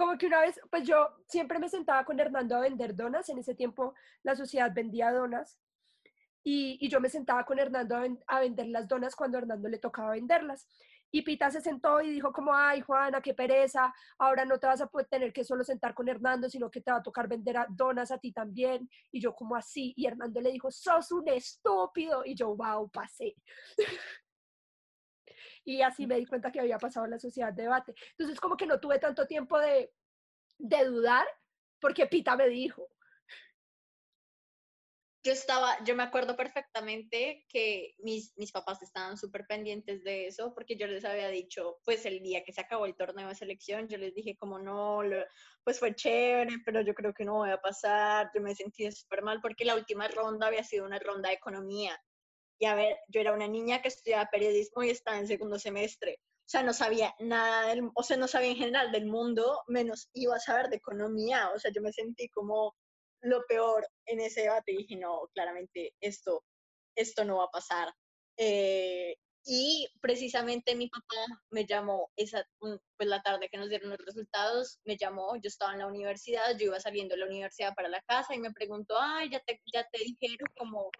como 0.00 0.16
que 0.16 0.26
una 0.26 0.40
vez, 0.40 0.58
pues 0.70 0.88
yo 0.88 1.10
siempre 1.26 1.58
me 1.58 1.68
sentaba 1.68 2.06
con 2.06 2.18
Hernando 2.18 2.56
a 2.56 2.60
vender 2.60 2.96
donas, 2.96 3.28
en 3.28 3.36
ese 3.36 3.54
tiempo 3.54 3.92
la 4.22 4.34
sociedad 4.34 4.72
vendía 4.74 5.12
donas, 5.12 5.60
y, 6.42 6.78
y 6.80 6.88
yo 6.88 7.02
me 7.02 7.10
sentaba 7.10 7.44
con 7.44 7.58
Hernando 7.58 7.96
a, 7.96 8.06
a, 8.26 8.40
vender 8.40 8.68
las 8.68 8.88
donas 8.88 9.14
cuando 9.14 9.36
a 9.36 9.42
Hernando 9.42 9.68
le 9.68 9.78
tocaba 9.78 10.12
venderlas. 10.12 10.66
Y 11.10 11.20
Pita 11.20 11.50
se 11.50 11.60
sentó 11.60 12.00
y 12.00 12.10
dijo 12.12 12.32
como, 12.32 12.54
ay 12.54 12.80
Juana, 12.80 13.20
qué 13.20 13.34
pereza, 13.34 13.92
ahora 14.18 14.46
no 14.46 14.58
te 14.58 14.68
vas 14.68 14.80
a 14.80 14.86
poder 14.86 15.06
tener 15.06 15.34
que 15.34 15.44
solo 15.44 15.64
sentar 15.64 15.92
con 15.92 16.08
Hernando, 16.08 16.48
sino 16.48 16.70
que 16.70 16.80
te 16.80 16.90
va 16.90 16.98
a 16.98 17.02
tocar 17.02 17.28
vender 17.28 17.56
donas 17.68 18.10
a 18.10 18.16
ti 18.16 18.32
también. 18.32 18.88
Y 19.12 19.20
yo 19.20 19.34
como 19.34 19.54
así, 19.54 19.92
y 19.98 20.06
Hernando 20.06 20.40
le 20.40 20.50
dijo, 20.50 20.70
sos 20.70 21.12
un 21.12 21.28
estúpido. 21.28 22.22
Y 22.24 22.34
yo, 22.34 22.56
wow, 22.56 22.88
pasé. 22.88 23.34
y 25.64 25.82
así 25.82 26.06
me 26.06 26.16
di 26.16 26.26
cuenta 26.26 26.50
que 26.50 26.60
había 26.60 26.78
pasado 26.78 27.06
la 27.06 27.18
sociedad 27.18 27.52
de 27.52 27.64
debate. 27.64 27.94
Entonces, 28.12 28.40
como 28.40 28.56
que 28.56 28.66
no 28.66 28.80
tuve 28.80 28.98
tanto 28.98 29.26
tiempo 29.26 29.58
de, 29.58 29.92
de 30.58 30.84
dudar, 30.84 31.26
porque 31.80 32.06
Pita 32.06 32.36
me 32.36 32.48
dijo. 32.48 32.88
Yo 35.22 35.32
estaba, 35.32 35.76
yo 35.84 35.94
me 35.94 36.02
acuerdo 36.02 36.34
perfectamente 36.34 37.44
que 37.50 37.94
mis, 37.98 38.34
mis 38.38 38.52
papás 38.52 38.82
estaban 38.82 39.18
súper 39.18 39.46
pendientes 39.46 40.02
de 40.02 40.26
eso, 40.26 40.54
porque 40.54 40.76
yo 40.78 40.86
les 40.86 41.04
había 41.04 41.28
dicho, 41.28 41.78
pues 41.84 42.06
el 42.06 42.22
día 42.22 42.42
que 42.42 42.54
se 42.54 42.62
acabó 42.62 42.86
el 42.86 42.96
torneo 42.96 43.28
de 43.28 43.34
selección, 43.34 43.86
yo 43.86 43.98
les 43.98 44.14
dije 44.14 44.38
como 44.38 44.58
no, 44.58 45.00
pues 45.62 45.78
fue 45.78 45.94
chévere, 45.94 46.54
pero 46.64 46.80
yo 46.80 46.94
creo 46.94 47.12
que 47.12 47.26
no 47.26 47.34
voy 47.34 47.50
a 47.50 47.60
pasar, 47.60 48.30
yo 48.34 48.40
me 48.40 48.54
sentí 48.54 48.90
súper 48.92 49.20
mal 49.20 49.42
porque 49.42 49.66
la 49.66 49.74
última 49.74 50.08
ronda 50.08 50.46
había 50.46 50.64
sido 50.64 50.86
una 50.86 50.98
ronda 50.98 51.28
de 51.28 51.34
economía 51.34 52.00
y 52.60 52.66
a 52.66 52.74
ver, 52.74 52.98
yo 53.08 53.22
era 53.22 53.32
una 53.32 53.48
niña 53.48 53.80
que 53.80 53.88
estudiaba 53.88 54.28
periodismo 54.30 54.82
y 54.82 54.90
estaba 54.90 55.18
en 55.18 55.26
segundo 55.26 55.58
semestre. 55.58 56.20
O 56.20 56.50
sea, 56.50 56.62
no 56.62 56.74
sabía 56.74 57.14
nada, 57.18 57.68
del, 57.68 57.90
o 57.94 58.02
sea, 58.02 58.18
no 58.18 58.28
sabía 58.28 58.50
en 58.50 58.56
general 58.56 58.92
del 58.92 59.06
mundo, 59.06 59.62
menos 59.66 60.10
iba 60.12 60.36
a 60.36 60.40
saber 60.40 60.68
de 60.68 60.76
economía. 60.76 61.50
O 61.54 61.58
sea, 61.58 61.72
yo 61.72 61.80
me 61.80 61.90
sentí 61.90 62.28
como 62.28 62.76
lo 63.22 63.46
peor 63.46 63.88
en 64.04 64.20
ese 64.20 64.42
debate 64.42 64.72
y 64.72 64.76
dije, 64.78 64.96
no, 64.96 65.30
claramente 65.32 65.94
esto, 66.00 66.44
esto 66.94 67.24
no 67.24 67.38
va 67.38 67.44
a 67.44 67.50
pasar. 67.50 67.94
Eh, 68.36 69.16
y 69.46 69.88
precisamente 70.02 70.74
mi 70.74 70.88
papá 70.88 71.40
me 71.48 71.64
llamó 71.64 72.10
esa, 72.14 72.46
pues 72.58 73.08
la 73.08 73.22
tarde 73.22 73.48
que 73.50 73.56
nos 73.56 73.70
dieron 73.70 73.88
los 73.88 73.98
resultados, 74.04 74.80
me 74.84 74.98
llamó, 74.98 75.34
yo 75.36 75.48
estaba 75.48 75.72
en 75.72 75.78
la 75.78 75.86
universidad, 75.86 76.58
yo 76.58 76.66
iba 76.66 76.78
saliendo 76.78 77.14
de 77.14 77.20
la 77.20 77.26
universidad 77.26 77.74
para 77.74 77.88
la 77.88 78.02
casa 78.02 78.34
y 78.34 78.38
me 78.38 78.52
preguntó, 78.52 78.96
ay, 79.00 79.30
ya 79.30 79.40
te, 79.40 79.62
ya 79.72 79.88
te 79.90 80.04
dijeron 80.04 80.46
como 80.58 80.90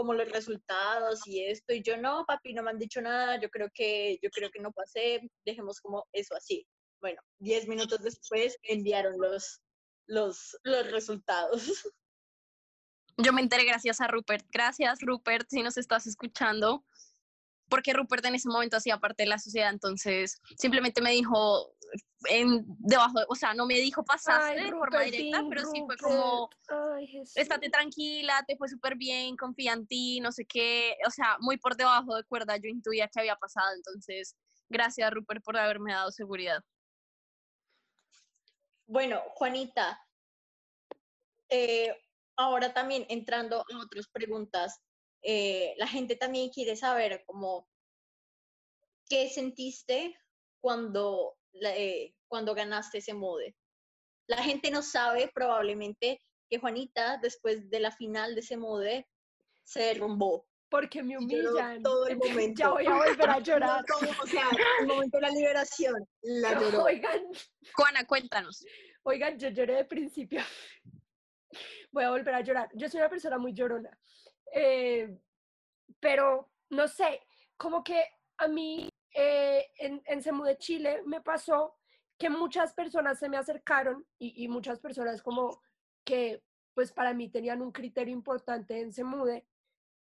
como 0.00 0.14
los 0.14 0.32
resultados 0.32 1.26
y 1.26 1.44
esto, 1.44 1.74
y 1.74 1.82
yo 1.82 1.98
no, 1.98 2.24
papi, 2.26 2.54
no 2.54 2.62
me 2.62 2.70
han 2.70 2.78
dicho 2.78 3.02
nada, 3.02 3.38
yo 3.38 3.50
creo 3.50 3.68
que, 3.74 4.18
yo 4.22 4.30
creo 4.30 4.50
que 4.50 4.58
no 4.58 4.72
pasé, 4.72 5.20
dejemos 5.44 5.78
como 5.78 6.06
eso 6.12 6.34
así. 6.34 6.66
Bueno, 7.02 7.20
diez 7.38 7.68
minutos 7.68 8.00
después 8.02 8.56
enviaron 8.62 9.20
los, 9.20 9.60
los, 10.06 10.58
los 10.62 10.90
resultados. 10.90 11.62
Yo 13.18 13.34
me 13.34 13.42
enteré 13.42 13.64
gracias 13.64 14.00
a 14.00 14.06
Rupert. 14.06 14.46
Gracias, 14.50 15.00
Rupert, 15.02 15.46
si 15.50 15.62
nos 15.62 15.76
estás 15.76 16.06
escuchando 16.06 16.86
porque 17.70 17.94
Rupert 17.94 18.24
en 18.26 18.34
ese 18.34 18.48
momento 18.48 18.76
hacía 18.76 18.98
parte 18.98 19.22
de 19.22 19.28
la 19.28 19.38
sociedad, 19.38 19.70
entonces 19.70 20.42
simplemente 20.58 21.00
me 21.00 21.12
dijo 21.12 21.72
en, 22.28 22.64
debajo, 22.78 23.18
o 23.28 23.34
sea, 23.34 23.54
no 23.54 23.66
me 23.66 23.74
dijo 23.74 24.04
pasaste 24.04 24.60
de 24.60 24.70
forma 24.70 25.00
directa, 25.00 25.42
pero 25.48 25.62
sí 25.66 25.82
fue 25.86 25.96
como, 25.96 26.50
estate 27.34 27.70
tranquila, 27.70 28.44
te 28.46 28.56
fue 28.56 28.68
súper 28.68 28.96
bien, 28.96 29.36
confía 29.36 29.72
en 29.72 29.86
ti, 29.86 30.20
no 30.20 30.32
sé 30.32 30.44
qué, 30.44 30.96
o 31.06 31.10
sea, 31.10 31.36
muy 31.40 31.56
por 31.56 31.76
debajo 31.76 32.14
de 32.14 32.24
cuerda 32.24 32.56
yo 32.56 32.68
intuía 32.68 33.08
que 33.08 33.20
había 33.20 33.36
pasado, 33.36 33.74
entonces 33.74 34.36
gracias 34.68 35.10
Rupert 35.10 35.42
por 35.42 35.56
haberme 35.56 35.92
dado 35.92 36.10
seguridad. 36.10 36.62
Bueno, 38.86 39.22
Juanita, 39.34 40.00
eh, 41.48 41.96
ahora 42.36 42.72
también 42.72 43.06
entrando 43.08 43.60
a 43.60 43.82
otras 43.82 44.08
preguntas, 44.08 44.80
eh, 45.22 45.74
la 45.76 45.86
gente 45.86 46.16
también 46.16 46.50
quiere 46.50 46.76
saber 46.76 47.22
como 47.26 47.68
qué 49.08 49.28
sentiste 49.28 50.18
cuando, 50.60 51.36
eh, 51.62 52.14
cuando 52.28 52.54
ganaste 52.54 52.98
ese 52.98 53.14
mode. 53.14 53.54
La 54.26 54.42
gente 54.42 54.70
no 54.70 54.82
sabe 54.82 55.30
probablemente 55.34 56.20
que 56.48 56.58
Juanita, 56.58 57.18
después 57.18 57.68
de 57.70 57.80
la 57.80 57.90
final 57.90 58.34
de 58.34 58.40
ese 58.40 58.56
mode, 58.56 59.08
se 59.64 59.80
derrumbó. 59.80 60.46
Porque 60.68 61.02
me 61.02 61.18
humillan. 61.18 61.82
Todo 61.82 62.06
el 62.06 62.16
momento. 62.18 62.60
ya 62.60 62.70
voy 62.70 62.86
a 62.86 62.94
volver 62.94 63.30
a 63.30 63.38
llorar. 63.40 63.84
o 64.22 64.26
sea, 64.26 64.48
el 64.80 64.86
momento 64.86 65.18
de 65.18 65.22
la 65.22 65.30
liberación, 65.30 66.08
la 66.22 66.60
lloró. 66.60 66.84
Oigan. 66.84 67.22
Juana, 67.74 68.04
cuéntanos. 68.06 68.64
Oigan, 69.02 69.38
yo 69.38 69.48
lloré 69.48 69.74
de 69.74 69.84
principio. 69.84 70.42
Voy 71.90 72.04
a 72.04 72.10
volver 72.10 72.34
a 72.34 72.40
llorar. 72.42 72.68
Yo 72.74 72.88
soy 72.88 73.00
una 73.00 73.10
persona 73.10 73.38
muy 73.38 73.52
llorona. 73.52 73.90
Eh, 74.52 75.08
pero 75.98 76.50
no 76.70 76.86
sé, 76.86 77.20
como 77.56 77.82
que 77.82 78.04
a 78.38 78.46
mí 78.46 78.88
eh, 79.14 79.66
en, 79.78 80.02
en 80.06 80.56
Chile 80.58 81.02
me 81.04 81.20
pasó 81.20 81.76
que 82.20 82.28
muchas 82.28 82.74
personas 82.74 83.18
se 83.18 83.30
me 83.30 83.38
acercaron 83.38 84.06
y, 84.18 84.46
muchas 84.48 84.78
personas 84.78 85.22
como 85.22 85.62
que 86.04 86.44
pues 86.74 86.92
para 86.92 87.14
mí 87.14 87.30
tenían 87.30 87.62
un 87.62 87.72
criterio 87.72 88.12
importante 88.12 88.78
en 88.78 88.92
Semude, 88.92 89.46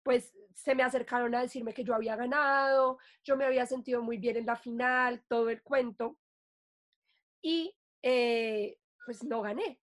pues 0.02 0.34
se 0.52 0.74
me 0.74 0.82
acercaron 0.82 1.34
a 1.36 1.42
decirme 1.42 1.72
que 1.72 1.84
yo 1.84 1.94
había 1.94 2.16
ganado, 2.16 2.98
yo 3.22 3.36
me 3.36 3.44
había 3.44 3.66
sentido 3.66 4.02
muy 4.02 4.18
bien 4.18 4.36
en 4.36 4.46
la 4.46 4.56
final, 4.56 5.24
todo 5.28 5.48
el 5.48 5.62
cuento. 5.62 6.18
Y 7.40 7.72
eh, 8.02 8.78
pues 9.06 9.22
no 9.22 9.40
gané. 9.40 9.80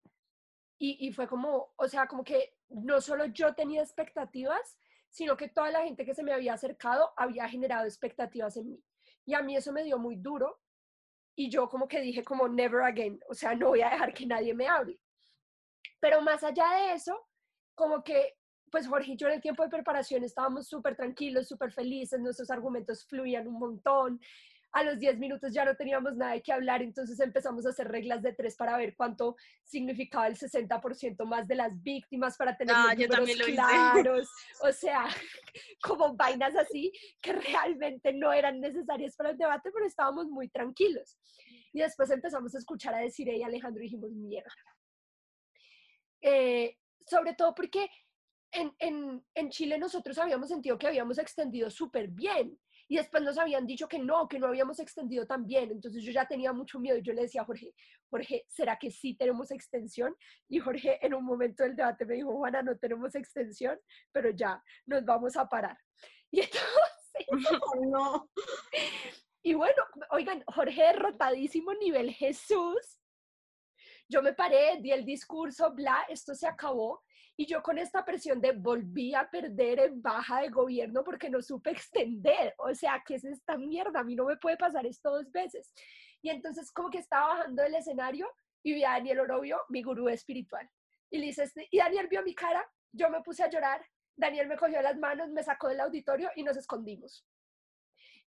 Y, 0.79 1.07
y, 1.07 1.13
fue 1.13 1.29
como, 1.29 1.75
o 1.77 1.87
sea, 1.87 2.07
como 2.07 2.25
que 2.25 2.57
no 2.71 3.03
solo 3.03 3.27
yo 3.27 3.55
tenía 3.55 3.83
expectativas, 3.83 4.79
sino 5.11 5.37
que 5.37 5.49
toda 5.49 5.71
la 5.71 5.83
gente 5.83 6.07
que 6.07 6.15
se 6.15 6.23
me 6.23 6.33
había 6.33 6.55
acercado 6.55 7.13
había 7.17 7.47
generado 7.47 7.85
expectativas 7.85 8.57
en 8.57 8.71
mí. 8.71 8.85
Y 9.25 9.35
a 9.35 9.43
mí 9.43 9.57
eso 9.57 9.73
me 9.73 9.85
dio 9.85 9.99
muy 9.99 10.17
duro 10.17 10.61
y 11.35 11.49
yo 11.51 11.69
como 11.69 11.89
que 11.89 12.01
dije 12.01 12.23
como 12.23 12.49
never 12.49 12.83
again, 12.83 13.19
o 13.29 13.35
sea, 13.35 13.55
no 13.55 13.69
voy 13.69 13.81
a 13.83 13.91
dejar 13.91 14.13
que 14.13 14.27
nadie 14.27 14.55
me 14.55 14.69
hable. 14.69 14.99
Pero 16.01 16.21
más 16.21 16.43
allá 16.43 16.69
de 16.75 16.93
eso, 16.95 17.19
como 17.75 18.03
que 18.03 18.37
pues 18.73 18.89
Jorge 18.89 19.13
y 19.13 19.17
yo 19.17 19.29
en 19.29 19.35
el 19.35 19.43
tiempo 19.43 19.63
de 19.63 19.69
preparación 19.69 20.25
estábamos 20.25 20.67
súper 20.67 20.97
tranquilos, 20.97 21.47
súper 21.47 21.71
felices, 21.73 22.19
nuestros 22.19 22.51
argumentos 22.51 23.05
fluían 23.07 23.47
un 23.47 23.59
montón, 23.59 24.19
a 24.73 24.83
los 24.85 24.99
10 24.99 25.19
minutos 25.19 25.53
ya 25.53 25.65
no 25.65 25.77
teníamos 25.77 26.17
nada 26.17 26.33
de 26.33 26.43
qué 26.43 26.53
hablar, 26.53 26.83
entonces 26.83 27.21
empezamos 27.21 27.67
a 27.67 27.71
hacer 27.71 27.89
reglas 27.89 28.23
de 28.23 28.33
tres 28.33 28.57
para 28.57 28.77
ver 28.77 28.95
cuánto 28.97 29.37
significaba 29.63 30.27
el 30.27 30.37
60% 30.37 31.25
más 31.27 31.47
de 31.47 31.57
las 31.57 31.83
víctimas 31.83 32.37
para 32.37 32.57
tener 32.57 32.75
ah, 32.77 32.95
los 32.97 33.19
números 33.19 33.47
claros, 33.49 34.29
o 34.63 34.73
sea, 34.73 35.05
como 35.83 36.15
vainas 36.15 36.57
así 36.57 36.91
que 37.21 37.35
realmente 37.35 38.13
no 38.15 38.33
eran 38.33 38.61
necesarias 38.61 39.15
para 39.15 39.31
el 39.31 39.39
debate, 39.39 39.71
pero 39.73 39.87
estábamos 39.87 40.29
muy 40.29 40.49
tranquilos. 40.49 41.19
Y 41.75 41.81
después 41.81 42.11
empezamos 42.11 42.55
a 42.55 42.59
escuchar 42.59 42.95
a 42.95 42.99
decir 42.99 43.29
y 43.29 43.43
Alejandro 43.43 43.83
y 43.83 43.87
dijimos, 43.87 44.11
mierda. 44.13 44.53
Eh, 46.21 46.79
sobre 47.07 47.35
todo 47.35 47.55
porque 47.55 47.89
en, 48.53 48.75
en, 48.79 49.25
en 49.35 49.51
Chile 49.51 49.79
nosotros 49.79 50.17
habíamos 50.19 50.49
sentido 50.49 50.79
que 50.79 50.87
habíamos 50.87 51.19
extendido 51.19 51.71
súper 51.71 52.09
bien 52.09 52.59
y 52.89 52.97
después 52.97 53.23
nos 53.23 53.39
habían 53.39 53.67
dicho 53.67 53.89
que 53.89 53.99
no, 53.99 54.29
que 54.29 54.39
no 54.39 54.49
habíamos 54.49 54.79
extendido 54.79 55.27
tan 55.27 55.47
bien. 55.47 55.71
Entonces 55.71 56.03
yo 56.03 56.13
ya 56.13 56.27
tenía 56.27 56.53
mucho 56.53 56.79
miedo 56.79 56.99
y 56.99 57.03
yo 57.03 57.13
le 57.13 57.23
decía 57.23 57.43
a 57.43 57.45
Jorge, 57.45 57.75
Jorge, 58.11 58.45
¿será 58.49 58.79
que 58.79 58.91
sí 58.91 59.15
tenemos 59.15 59.51
extensión? 59.51 60.15
Y 60.49 60.59
Jorge 60.59 61.05
en 61.05 61.15
un 61.15 61.25
momento 61.25 61.63
del 61.63 61.77
debate 61.77 62.05
me 62.05 62.15
dijo, 62.15 62.37
Juana, 62.37 62.63
no 62.63 62.77
tenemos 62.77 63.15
extensión, 63.15 63.79
pero 64.13 64.31
ya 64.31 64.63
nos 64.87 65.05
vamos 65.05 65.37
a 65.37 65.49
parar. 65.49 65.79
Y 66.31 66.41
entonces, 66.41 67.27
no. 67.91 68.29
Y 69.45 69.55
bueno, 69.55 69.83
oigan, 70.11 70.45
Jorge 70.47 70.83
derrotadísimo 70.83 71.75
nivel 71.75 72.13
Jesús. 72.13 72.99
Yo 74.09 74.23
me 74.23 74.35
paré, 74.35 74.79
di 74.81 74.93
el 74.93 75.05
discurso, 75.05 75.73
bla, 75.75 76.07
esto 76.09 76.33
se 76.35 76.47
acabó. 76.47 77.03
Y 77.37 77.47
yo 77.47 77.63
con 77.63 77.79
esta 77.79 78.05
presión 78.05 78.41
de 78.41 78.53
volví 78.53 79.15
a 79.15 79.29
perder 79.31 79.81
en 79.81 80.03
baja 80.03 80.43
de 80.43 80.49
gobierno 80.49 81.03
porque 81.03 81.31
no 81.31 81.41
supe 81.41 81.71
extender. 81.71 82.55
O 82.59 82.75
sea, 82.75 83.03
¿qué 83.07 83.15
es 83.15 83.25
esta 83.25 83.57
mierda? 83.57 84.01
A 84.01 84.05
mí 84.05 84.15
no 84.15 84.27
me 84.27 84.37
puede 84.37 84.57
pasar 84.57 84.87
esto 84.87 85.11
dos 85.11 85.31
veces. 85.33 85.73
Y 86.21 86.31
entonces 86.31 86.71
como 86.71 86.91
que 86.91 86.99
estaba 86.99 87.35
bajando 87.35 87.63
del 87.63 87.75
escenario 87.75 88.29
y 88.63 88.75
vi 88.75 88.85
a 88.85 88.91
Daniel 88.91 89.21
Orobio, 89.21 89.61
mi 89.69 89.83
gurú 89.83 90.09
espiritual. 90.09 90.69
Y, 91.11 91.19
le 91.19 91.27
dice, 91.27 91.45
este, 91.45 91.69
y 91.71 91.79
Daniel 91.79 92.09
vio 92.09 92.23
mi 92.23 92.35
cara, 92.35 92.65
yo 92.93 93.11
me 93.11 93.23
puse 93.23 93.43
a 93.43 93.51
llorar, 93.51 93.85
Daniel 94.17 94.47
me 94.47 94.57
cogió 94.57 94.81
las 94.83 94.97
manos, 94.99 95.31
me 95.31 95.43
sacó 95.43 95.69
del 95.69 95.81
auditorio 95.81 96.31
y 96.37 96.43
nos 96.43 96.57
escondimos. 96.57 97.27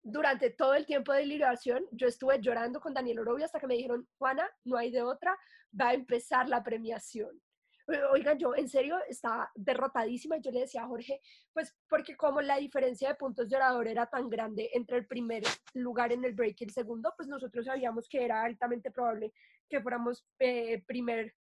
Durante 0.02 0.50
todo 0.50 0.74
el 0.74 0.86
tiempo 0.86 1.12
de 1.12 1.26
liberación, 1.26 1.84
yo 1.92 2.06
estuve 2.06 2.40
llorando 2.40 2.80
con 2.80 2.94
Daniel 2.94 3.20
Orobio 3.20 3.44
hasta 3.44 3.58
que 3.58 3.66
me 3.66 3.74
dijeron, 3.74 4.08
Juana, 4.18 4.48
no 4.64 4.76
hay 4.76 4.90
de 4.90 5.02
otra, 5.02 5.36
va 5.78 5.88
a 5.88 5.94
empezar 5.94 6.48
la 6.48 6.62
premiación. 6.62 7.40
Oigan, 8.12 8.38
yo 8.38 8.54
en 8.54 8.68
serio 8.68 8.98
estaba 9.08 9.50
derrotadísima 9.54 10.36
yo 10.38 10.50
le 10.50 10.60
decía 10.60 10.82
a 10.82 10.86
Jorge, 10.88 11.20
pues 11.52 11.74
porque 11.88 12.16
como 12.16 12.40
la 12.40 12.56
diferencia 12.58 13.08
de 13.08 13.14
puntos 13.14 13.48
de 13.48 13.56
orador 13.56 13.88
era 13.88 14.06
tan 14.06 14.28
grande 14.28 14.70
entre 14.74 14.98
el 14.98 15.06
primer 15.06 15.42
lugar 15.74 16.12
en 16.12 16.24
el 16.24 16.34
break 16.34 16.60
y 16.60 16.64
el 16.64 16.70
segundo, 16.70 17.12
pues 17.16 17.28
nosotros 17.28 17.64
sabíamos 17.64 18.08
que 18.08 18.24
era 18.24 18.42
altamente 18.42 18.90
probable 18.90 19.32
que 19.68 19.80
fuéramos 19.80 20.26
eh, 20.38 20.82
primer, 20.86 21.34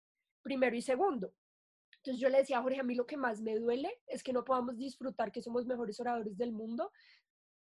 primero 0.41 0.75
y 0.75 0.81
segundo. 0.81 1.33
Entonces 1.97 2.21
yo 2.21 2.29
le 2.29 2.37
decía 2.37 2.59
a 2.59 2.61
Jorge, 2.61 2.79
a 2.79 2.83
mí 2.83 2.93
lo 2.93 3.07
que 3.07 3.17
más 3.17 3.41
me 3.41 3.55
duele 3.55 4.01
es 4.05 4.21
que 4.21 4.33
no 4.33 4.43
podamos 4.43 4.77
disfrutar 4.77 5.31
que 5.31 5.41
somos 5.41 5.65
mejores 5.65 5.99
oradores 5.99 6.37
del 6.37 6.51
mundo 6.51 6.91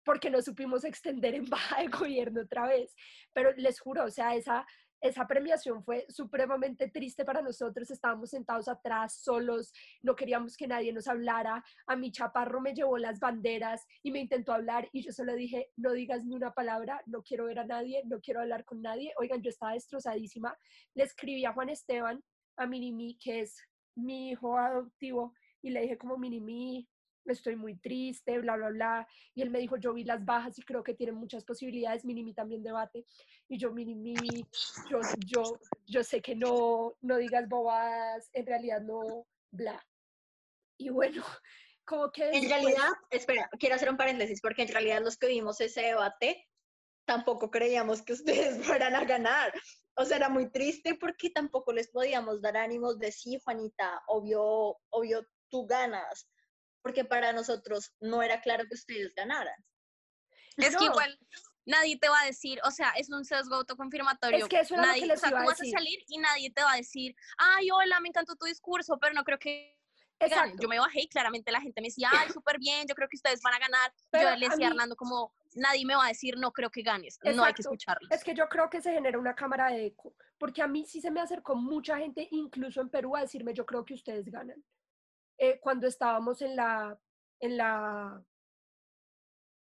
porque 0.05 0.31
no 0.31 0.41
supimos 0.41 0.85
extender 0.85 1.35
en 1.35 1.45
baja 1.51 1.83
de 1.83 1.89
gobierno 1.89 2.43
otra 2.43 2.69
vez. 2.69 2.95
Pero 3.33 3.53
les 3.57 3.81
juro, 3.81 4.05
o 4.05 4.11
sea, 4.11 4.37
esa, 4.37 4.65
esa 5.01 5.27
premiación 5.27 5.83
fue 5.85 6.07
supremamente 6.09 6.89
triste 6.89 7.25
para 7.25 7.43
nosotros. 7.43 7.91
Estábamos 7.91 8.31
sentados 8.31 8.69
atrás, 8.69 9.21
solos, 9.23 9.73
no 10.03 10.15
queríamos 10.15 10.57
que 10.57 10.67
nadie 10.67 10.93
nos 10.93 11.09
hablara. 11.09 11.65
A 11.87 11.97
mi 11.97 12.11
chaparro 12.11 12.61
me 12.61 12.75
llevó 12.75 12.99
las 12.99 13.21
banderas 13.21 13.87
y 14.03 14.11
me 14.11 14.21
intentó 14.21 14.53
hablar 14.53 14.89
y 14.93 15.03
yo 15.03 15.13
solo 15.13 15.35
dije, 15.35 15.71
no 15.77 15.93
digas 15.93 16.25
ni 16.25 16.35
una 16.35 16.53
palabra, 16.53 17.01
no 17.07 17.23
quiero 17.23 17.45
ver 17.45 17.61
a 17.61 17.67
nadie, 17.67 18.03
no 18.07 18.21
quiero 18.21 18.41
hablar 18.41 18.65
con 18.65 18.83
nadie. 18.83 19.13
Oigan, 19.19 19.43
yo 19.43 19.51
estaba 19.51 19.73
destrozadísima. 19.73 20.57
Le 20.95 21.05
escribí 21.05 21.45
a 21.45 21.53
Juan 21.53 21.69
Esteban, 21.69 22.23
a 22.57 22.67
Minimi, 22.67 23.19
que 23.19 23.41
es 23.41 23.57
mi 23.95 24.31
hijo 24.31 24.57
adoptivo, 24.57 25.33
y 25.63 25.71
le 25.71 25.83
dije 25.83 25.99
como 25.99 26.19
Minimi, 26.19 26.89
estoy 27.33 27.57
muy 27.57 27.77
triste, 27.77 28.39
bla, 28.39 28.57
bla, 28.57 28.69
bla. 28.71 29.09
Y 29.35 29.43
él 29.43 29.51
me 29.51 29.59
dijo, 29.59 29.77
yo 29.77 29.93
vi 29.93 30.05
las 30.05 30.25
bajas 30.25 30.59
y 30.59 30.63
creo 30.63 30.83
que 30.83 30.95
tienen 30.95 31.17
muchas 31.17 31.45
posibilidades, 31.45 32.05
Minimi 32.05 32.35
también 32.35 32.63
debate. 32.63 33.07
Y 33.49 33.59
yo, 33.59 33.73
Minimi, 33.73 34.15
yo, 34.91 35.01
yo, 35.27 35.43
yo 35.87 36.05
sé 36.05 36.21
que 36.21 36.35
no, 36.35 36.95
no 37.01 37.17
digas 37.17 37.49
bobadas, 37.49 38.31
en 38.33 38.47
realidad 38.47 38.81
no, 38.81 39.27
bla. 39.51 39.85
Y 40.79 40.91
bueno, 40.91 41.23
como 41.85 42.11
que... 42.11 42.31
En 42.31 42.49
realidad, 42.49 42.91
espera, 43.11 43.49
quiero 43.59 43.75
hacer 43.75 43.91
un 43.91 43.97
paréntesis, 43.97 44.41
porque 44.41 44.63
en 44.63 44.69
realidad 44.69 45.03
los 45.03 45.17
que 45.17 45.29
vimos 45.29 45.61
ese 45.61 45.83
debate 45.83 46.47
tampoco 47.07 47.51
creíamos 47.51 48.03
que 48.03 48.13
ustedes 48.53 48.65
fueran 48.65 48.95
a 48.95 49.05
ganar. 49.05 49.53
O 49.97 50.05
sea, 50.05 50.19
era 50.19 50.29
muy 50.29 50.51
triste 50.51 50.95
porque 50.95 51.31
tampoco 51.31 51.73
les 51.73 51.89
podíamos 51.89 52.41
dar 52.41 52.57
ánimos 52.57 52.99
de 52.99 53.11
sí, 53.11 53.39
Juanita, 53.43 54.01
obvio, 54.07 54.79
obvio, 54.91 55.27
tú 55.51 55.67
ganas 55.67 56.29
porque 56.83 57.05
para 57.05 57.33
nosotros 57.33 57.93
no 58.01 58.23
era 58.23 58.41
claro 58.41 58.65
que 58.69 58.75
ustedes 58.75 59.15
ganaran. 59.15 59.65
Es 60.57 60.77
que 60.77 60.85
igual 60.85 61.19
nadie 61.67 61.99
te 61.99 62.09
va 62.09 62.21
a 62.21 62.25
decir, 62.27 62.61
o 62.65 62.71
sea, 62.71 62.91
es 62.97 63.11
un 63.11 63.25
sesgo 63.25 63.57
autoconfirmatorio. 63.57 64.39
Es 64.39 64.49
que 64.49 64.61
eso 64.61 64.75
nadie, 64.77 65.03
lo 65.03 65.03
que 65.03 65.07
les 65.09 65.19
o 65.19 65.21
sea, 65.21 65.29
iba 65.31 65.39
tú 65.41 65.45
a 65.45 65.47
vas 65.51 65.61
a 65.61 65.63
decir. 65.65 65.79
salir 65.79 65.99
y 66.09 66.19
nadie 66.19 66.51
te 66.51 66.63
va 66.63 66.73
a 66.73 66.77
decir, 66.77 67.15
ay, 67.37 67.71
hola, 67.71 68.01
me 68.01 68.09
encantó 68.09 68.35
tu 68.37 68.47
discurso, 68.47 68.99
pero 69.01 69.15
no 69.15 69.25
creo 69.25 69.39
que. 69.39 69.77
Exacto. 70.21 70.57
Yo 70.61 70.69
me 70.69 70.81
bajé 70.81 71.03
y 71.03 71.09
claramente 71.09 71.53
la 71.53 71.61
gente 71.61 71.81
me 71.81 71.87
decía, 71.89 72.09
ay, 72.13 72.29
súper 72.31 72.59
bien, 72.59 72.89
yo 72.89 72.97
creo 72.97 73.09
que 73.09 73.15
ustedes 73.17 73.41
van 73.41 73.55
a 73.55 73.61
ganar. 73.61 73.93
Pero 74.11 74.31
yo 74.31 74.37
le 74.37 74.49
decía 74.49 74.67
a 74.67 74.71
mí- 74.71 74.75
Hernando 74.75 74.97
como, 74.97 75.33
nadie 75.55 75.85
me 75.87 75.95
va 75.95 76.07
a 76.07 76.09
decir, 76.09 76.37
no 76.37 76.51
creo 76.51 76.71
que 76.71 76.83
ganes, 76.83 77.21
no 77.23 77.29
hay 77.31 77.35
que 77.35 77.39
Exacto. 77.41 77.61
escucharlos. 77.63 78.11
Es 78.11 78.25
que 78.25 78.35
yo 78.35 78.49
creo 78.49 78.69
que 78.69 78.83
se 78.83 78.93
genera 78.93 79.17
una 79.17 79.37
cámara 79.37 79.69
de 79.71 79.87
eco, 79.87 80.17
porque 80.37 80.61
a 80.61 80.67
mí 80.67 80.85
sí 80.87 81.01
se 81.01 81.13
me 81.13 81.21
acercó 81.21 81.55
mucha 81.55 81.99
gente, 81.99 82.27
incluso 82.33 82.81
en 82.81 82.89
Perú, 82.89 83.15
a 83.15 83.21
decirme, 83.21 83.55
yo 83.55 83.65
creo 83.65 83.85
que 83.85 83.95
ustedes 83.95 84.25
ganan. 84.29 84.61
Eh, 85.39 85.61
cuando 85.61 85.87
estábamos 85.87 86.43
en 86.43 86.57
la, 86.57 86.99
en 87.39 87.57
la, 87.57 88.25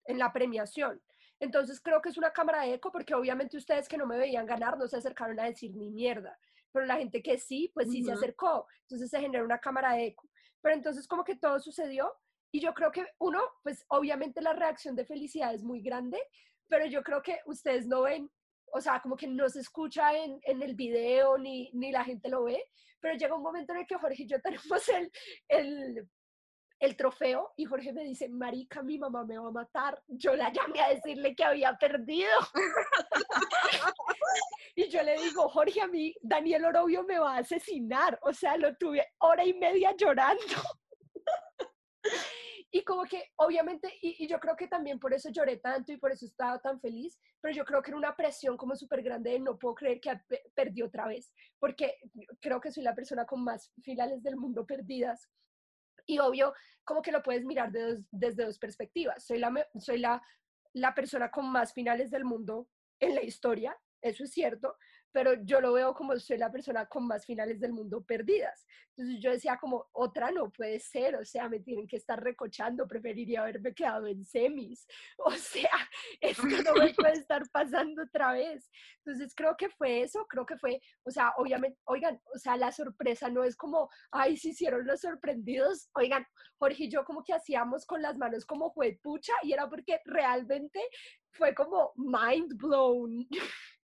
en 0.06 0.18
la 0.18 0.32
premiación. 0.32 1.02
Entonces 1.38 1.80
creo 1.82 2.00
que 2.00 2.08
es 2.08 2.16
una 2.16 2.32
cámara 2.32 2.62
de 2.62 2.74
eco, 2.74 2.90
porque 2.90 3.14
obviamente 3.14 3.58
ustedes 3.58 3.88
que 3.88 3.98
no 3.98 4.06
me 4.06 4.16
veían 4.16 4.46
ganar 4.46 4.78
no 4.78 4.88
se 4.88 4.96
acercaron 4.96 5.38
a 5.38 5.44
decir 5.44 5.74
ni 5.74 5.90
mierda, 5.90 6.38
pero 6.72 6.86
la 6.86 6.96
gente 6.96 7.22
que 7.22 7.36
sí, 7.38 7.70
pues 7.74 7.90
sí 7.90 8.02
se 8.02 8.10
Ujú. 8.10 8.18
acercó. 8.18 8.66
Entonces 8.82 9.10
se 9.10 9.20
genera 9.20 9.44
una 9.44 9.58
cámara 9.58 9.92
de 9.92 10.06
eco. 10.06 10.28
Pero 10.62 10.74
entonces 10.74 11.06
como 11.06 11.24
que 11.24 11.36
todo 11.36 11.60
sucedió 11.60 12.10
y 12.50 12.60
yo 12.60 12.72
creo 12.72 12.90
que 12.90 13.06
uno, 13.18 13.42
pues 13.62 13.84
obviamente 13.88 14.40
la 14.40 14.54
reacción 14.54 14.96
de 14.96 15.04
felicidad 15.04 15.52
es 15.52 15.62
muy 15.62 15.82
grande, 15.82 16.18
pero 16.68 16.86
yo 16.86 17.02
creo 17.02 17.22
que 17.22 17.40
ustedes 17.44 17.86
no 17.86 18.02
ven, 18.02 18.30
o 18.72 18.80
sea, 18.80 19.00
como 19.00 19.16
que 19.16 19.26
no 19.26 19.48
se 19.48 19.60
escucha 19.60 20.16
en, 20.16 20.38
en 20.42 20.62
el 20.62 20.74
video 20.74 21.38
ni, 21.38 21.70
ni 21.72 21.92
la 21.92 22.04
gente 22.04 22.28
lo 22.28 22.44
ve, 22.44 22.62
pero 23.00 23.16
llega 23.16 23.36
un 23.36 23.42
momento 23.42 23.72
en 23.72 23.80
el 23.80 23.86
que 23.86 23.96
Jorge 23.96 24.22
y 24.22 24.26
yo 24.26 24.40
tenemos 24.42 24.88
el, 24.88 25.10
el, 25.48 26.08
el 26.78 26.96
trofeo 26.96 27.52
y 27.56 27.64
Jorge 27.64 27.92
me 27.92 28.04
dice, 28.04 28.28
marica, 28.28 28.82
mi 28.82 28.98
mamá 28.98 29.24
me 29.24 29.38
va 29.38 29.48
a 29.48 29.52
matar. 29.52 30.02
Yo 30.06 30.34
la 30.34 30.52
llamé 30.52 30.80
a 30.80 30.90
decirle 30.90 31.34
que 31.34 31.44
había 31.44 31.76
perdido. 31.78 32.30
y 34.74 34.88
yo 34.88 35.02
le 35.02 35.16
digo, 35.18 35.48
Jorge, 35.48 35.80
a 35.80 35.86
mí 35.86 36.14
Daniel 36.20 36.66
Orobio 36.66 37.04
me 37.04 37.18
va 37.18 37.36
a 37.36 37.38
asesinar. 37.38 38.18
O 38.22 38.32
sea, 38.32 38.56
lo 38.56 38.76
tuve 38.76 39.06
hora 39.18 39.44
y 39.44 39.54
media 39.54 39.94
llorando. 39.96 40.42
Y 42.76 42.84
como 42.84 43.04
que, 43.04 43.32
obviamente, 43.36 43.90
y, 44.02 44.22
y 44.22 44.28
yo 44.28 44.38
creo 44.38 44.54
que 44.54 44.68
también 44.68 44.98
por 44.98 45.14
eso 45.14 45.30
lloré 45.30 45.56
tanto 45.56 45.92
y 45.92 45.96
por 45.96 46.12
eso 46.12 46.26
estaba 46.26 46.58
tan 46.60 46.78
feliz, 46.78 47.18
pero 47.40 47.54
yo 47.54 47.64
creo 47.64 47.80
que 47.80 47.90
era 47.90 47.96
una 47.96 48.14
presión 48.14 48.58
como 48.58 48.76
súper 48.76 49.02
grande 49.02 49.30
de 49.30 49.40
no 49.40 49.58
puedo 49.58 49.74
creer 49.74 49.98
que 49.98 50.14
pe- 50.28 50.42
perdí 50.54 50.82
otra 50.82 51.06
vez, 51.06 51.32
porque 51.58 51.94
creo 52.38 52.60
que 52.60 52.70
soy 52.70 52.82
la 52.82 52.94
persona 52.94 53.24
con 53.24 53.42
más 53.42 53.72
finales 53.82 54.22
del 54.22 54.36
mundo 54.36 54.66
perdidas. 54.66 55.26
Y 56.04 56.18
obvio, 56.18 56.52
como 56.84 57.00
que 57.00 57.12
lo 57.12 57.22
puedes 57.22 57.46
mirar 57.46 57.72
de 57.72 57.80
dos- 57.82 58.04
desde 58.10 58.44
dos 58.44 58.58
perspectivas. 58.58 59.24
Soy, 59.24 59.38
la, 59.38 59.66
soy 59.78 59.98
la, 59.98 60.20
la 60.74 60.94
persona 60.94 61.30
con 61.30 61.50
más 61.50 61.72
finales 61.72 62.10
del 62.10 62.26
mundo 62.26 62.68
en 63.00 63.14
la 63.14 63.22
historia, 63.22 63.74
eso 64.02 64.24
es 64.24 64.32
cierto, 64.32 64.76
pero 65.16 65.32
yo 65.44 65.62
lo 65.62 65.72
veo 65.72 65.94
como 65.94 66.14
soy 66.18 66.36
la 66.36 66.52
persona 66.52 66.84
con 66.84 67.06
más 67.06 67.24
finales 67.24 67.58
del 67.58 67.72
mundo 67.72 68.04
perdidas. 68.04 68.66
Entonces 68.90 69.18
yo 69.18 69.30
decía 69.30 69.56
como, 69.58 69.86
otra 69.92 70.30
no 70.30 70.50
puede 70.50 70.78
ser, 70.78 71.16
o 71.16 71.24
sea, 71.24 71.48
me 71.48 71.60
tienen 71.60 71.86
que 71.86 71.96
estar 71.96 72.22
recochando, 72.22 72.86
preferiría 72.86 73.40
haberme 73.40 73.72
quedado 73.72 74.08
en 74.08 74.22
semis, 74.26 74.86
o 75.16 75.30
sea, 75.30 75.70
esto 76.20 76.46
no 76.46 76.74
me 76.74 76.92
puede 76.94 77.14
estar 77.14 77.48
pasando 77.50 78.02
otra 78.02 78.34
vez. 78.34 78.70
Entonces 79.06 79.34
creo 79.34 79.56
que 79.56 79.70
fue 79.70 80.02
eso, 80.02 80.26
creo 80.28 80.44
que 80.44 80.58
fue, 80.58 80.82
o 81.04 81.10
sea, 81.10 81.32
obviamente, 81.38 81.78
oigan, 81.84 82.20
o 82.34 82.38
sea, 82.38 82.58
la 82.58 82.70
sorpresa 82.70 83.30
no 83.30 83.42
es 83.42 83.56
como, 83.56 83.88
ay, 84.10 84.36
se 84.36 84.50
hicieron 84.50 84.86
los 84.86 85.00
sorprendidos, 85.00 85.88
oigan, 85.94 86.26
Jorge 86.58 86.84
y 86.84 86.90
yo 86.90 87.06
como 87.06 87.24
que 87.24 87.32
hacíamos 87.32 87.86
con 87.86 88.02
las 88.02 88.18
manos 88.18 88.44
como 88.44 88.74
pucha 89.02 89.32
y 89.42 89.54
era 89.54 89.66
porque 89.66 89.98
realmente 90.04 90.78
fue 91.30 91.54
como 91.54 91.92
mind 91.96 92.54
blown. 92.58 93.26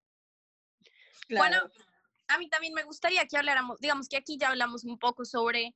Bueno, 1.30 1.58
a 2.28 2.38
mí 2.38 2.50
también 2.50 2.74
me 2.74 2.84
gustaría 2.84 3.26
que 3.26 3.38
habláramos, 3.38 3.80
digamos 3.80 4.08
que 4.08 4.18
aquí 4.18 4.38
ya 4.38 4.50
hablamos 4.50 4.84
un 4.84 4.98
poco 4.98 5.26
sobre 5.26 5.76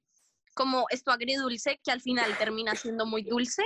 como 0.53 0.85
esto 0.89 1.11
agridulce, 1.11 1.79
que 1.83 1.91
al 1.91 2.01
final 2.01 2.37
termina 2.37 2.75
siendo 2.75 3.05
muy 3.05 3.23
dulce, 3.23 3.63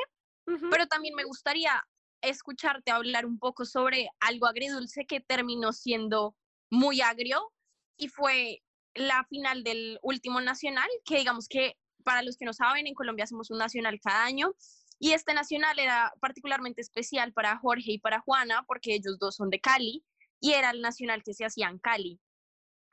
pero 0.72 0.88
también 0.88 1.14
me 1.14 1.24
gustaría 1.24 1.86
escucharte 2.22 2.92
hablar 2.92 3.26
un 3.26 3.38
poco 3.38 3.66
sobre 3.66 4.10
algo 4.20 4.48
agridulce 4.48 5.06
que 5.06 5.20
terminó 5.20 5.72
siendo 5.72 6.36
muy 6.72 7.02
agrio 7.02 7.54
y 7.96 8.08
fue 8.08 8.64
la 8.96 9.24
final 9.30 9.64
del 9.64 10.00
último 10.02 10.42
nacional, 10.42 10.90
que 11.06 11.20
digamos 11.20 11.48
que 11.48 11.78
para 12.04 12.24
los 12.24 12.38
que 12.38 12.46
no 12.46 12.54
saben, 12.54 12.88
en 12.88 12.96
Colombia 12.96 13.26
hacemos 13.26 13.52
un 13.52 13.60
nacional 13.60 14.00
cada 14.02 14.24
año 14.24 14.56
y 14.98 15.12
este 15.12 15.34
nacional 15.34 15.78
era 15.78 16.12
particularmente 16.20 16.82
especial 16.82 17.34
para 17.34 17.58
Jorge 17.58 17.92
y 17.92 18.00
para 18.00 18.20
Juana 18.20 18.64
porque 18.68 18.96
ellos 18.96 19.20
dos 19.20 19.36
son 19.36 19.50
de 19.50 19.60
Cali 19.60 20.04
y 20.40 20.54
era 20.54 20.72
el 20.72 20.82
nacional 20.82 21.24
que 21.24 21.34
se 21.34 21.46
hacía 21.46 21.68
en 21.70 21.80
Cali. 21.80 22.20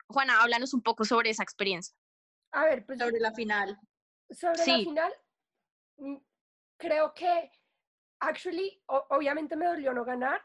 Juana, 0.07 0.41
háblanos 0.41 0.73
un 0.73 0.81
poco 0.81 1.05
sobre 1.05 1.29
esa 1.29 1.43
experiencia. 1.43 1.95
A 2.51 2.65
ver, 2.65 2.85
pues 2.85 2.99
Sobre 2.99 3.19
la 3.19 3.33
final. 3.33 3.77
sobre 4.29 4.57
la 4.57 4.63
Sí. 4.63 4.83
final, 4.85 5.13
mm, 5.97 6.17
creo 6.77 7.13
que, 7.13 7.51
actually, 8.19 8.81
o- 8.87 9.05
obviamente 9.09 9.55
me 9.55 9.65
dolió 9.67 9.93
no 9.93 10.03
ganar, 10.05 10.41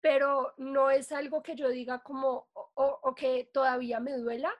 pero 0.00 0.54
no 0.56 0.90
es 0.90 1.12
algo 1.12 1.42
que 1.42 1.54
yo 1.54 1.68
diga 1.68 2.02
como, 2.02 2.48
o, 2.54 2.70
o- 2.74 3.00
o 3.02 3.14
que 3.14 3.50
todavía 3.52 4.00
me 4.00 4.12
duela, 4.16 4.52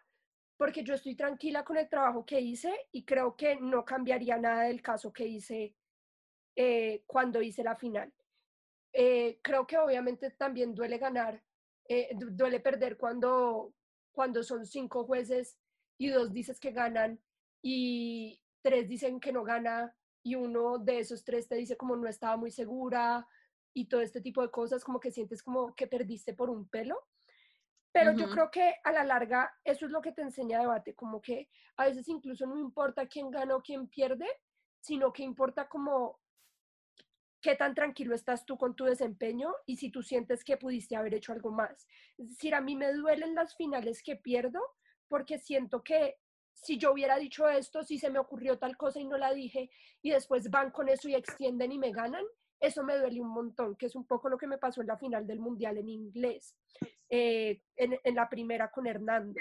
porque 0.56 0.82
yo 0.84 0.94
estoy 0.94 1.14
tranquila 1.16 1.64
con 1.64 1.78
el 1.78 1.88
trabajo 1.88 2.26
que 2.26 2.40
hice 2.40 2.74
y 2.92 3.04
creo 3.04 3.36
que 3.36 3.56
no 3.56 3.84
cambiaría 3.84 4.36
nada 4.38 4.64
del 4.64 4.82
caso 4.82 5.12
que 5.12 5.26
hice 5.26 5.76
eh, 6.56 7.04
cuando 7.06 7.40
hice 7.40 7.62
la 7.62 7.76
final. 7.76 8.12
Eh, 8.92 9.40
creo 9.42 9.66
que 9.66 9.78
obviamente 9.78 10.30
también 10.32 10.74
duele 10.74 10.98
ganar, 10.98 11.44
eh, 11.88 12.10
du- 12.16 12.30
duele 12.30 12.60
perder 12.60 12.96
cuando, 12.98 13.74
cuando 14.12 14.42
son 14.42 14.66
cinco 14.66 15.04
jueces 15.04 15.58
y 15.98 16.08
dos 16.08 16.32
dices 16.32 16.58
que 16.58 16.72
ganan 16.72 17.20
y 17.62 18.42
tres 18.62 18.88
dicen 18.88 19.20
que 19.20 19.32
no 19.32 19.44
gana 19.44 19.96
y 20.22 20.34
uno 20.34 20.78
de 20.78 20.98
esos 21.00 21.24
tres 21.24 21.48
te 21.48 21.54
dice 21.56 21.76
como 21.76 21.96
no 21.96 22.08
estaba 22.08 22.36
muy 22.36 22.50
segura 22.50 23.26
y 23.72 23.88
todo 23.88 24.00
este 24.00 24.20
tipo 24.20 24.42
de 24.42 24.50
cosas, 24.50 24.84
como 24.84 24.98
que 25.00 25.10
sientes 25.12 25.42
como 25.42 25.74
que 25.74 25.86
perdiste 25.86 26.34
por 26.34 26.50
un 26.50 26.68
pelo. 26.68 26.96
Pero 27.92 28.12
yo 28.12 28.26
Ujú. 28.26 28.30
creo 28.30 28.50
que 28.50 28.74
a 28.84 28.92
la 28.92 29.04
larga 29.04 29.52
eso 29.64 29.86
es 29.86 29.92
lo 29.92 30.00
que 30.00 30.12
te 30.12 30.22
enseña 30.22 30.60
debate, 30.60 30.94
como 30.94 31.20
que 31.20 31.48
a 31.76 31.86
veces 31.86 32.08
incluso 32.08 32.46
no 32.46 32.58
importa 32.58 33.06
quién 33.08 33.30
gana 33.30 33.56
o 33.56 33.62
quién 33.62 33.88
pierde, 33.88 34.26
sino 34.80 35.12
que 35.12 35.22
importa 35.24 35.68
como 35.68 36.20
qué 37.40 37.56
tan 37.56 37.74
tranquilo 37.74 38.14
estás 38.14 38.44
tú 38.44 38.56
con 38.56 38.74
tu 38.74 38.84
desempeño 38.84 39.54
y 39.66 39.76
si 39.76 39.90
tú 39.90 40.02
sientes 40.02 40.44
que 40.44 40.56
pudiste 40.56 40.96
haber 40.96 41.14
hecho 41.14 41.32
algo 41.32 41.50
más. 41.50 41.86
Es 42.18 42.28
decir, 42.28 42.54
a 42.54 42.60
mí 42.60 42.76
me 42.76 42.92
duelen 42.92 43.34
las 43.34 43.56
finales 43.56 44.02
que 44.02 44.16
pierdo 44.16 44.60
porque 45.08 45.38
siento 45.38 45.82
que 45.82 46.18
si 46.52 46.76
yo 46.76 46.92
hubiera 46.92 47.16
dicho 47.16 47.48
esto, 47.48 47.82
si 47.82 47.98
se 47.98 48.10
me 48.10 48.18
ocurrió 48.18 48.58
tal 48.58 48.76
cosa 48.76 49.00
y 49.00 49.06
no 49.06 49.16
la 49.16 49.32
dije 49.32 49.70
y 50.02 50.10
después 50.10 50.50
van 50.50 50.70
con 50.70 50.88
eso 50.88 51.08
y 51.08 51.14
extienden 51.14 51.72
y 51.72 51.78
me 51.78 51.92
ganan, 51.92 52.24
eso 52.60 52.84
me 52.84 52.98
duele 52.98 53.20
un 53.22 53.30
montón, 53.30 53.76
que 53.76 53.86
es 53.86 53.96
un 53.96 54.04
poco 54.06 54.28
lo 54.28 54.36
que 54.36 54.46
me 54.46 54.58
pasó 54.58 54.82
en 54.82 54.88
la 54.88 54.98
final 54.98 55.26
del 55.26 55.40
Mundial 55.40 55.78
en 55.78 55.88
inglés, 55.88 56.54
eh, 57.08 57.62
en, 57.76 57.98
en 58.04 58.14
la 58.14 58.28
primera 58.28 58.70
con 58.70 58.86
Hernando. 58.86 59.40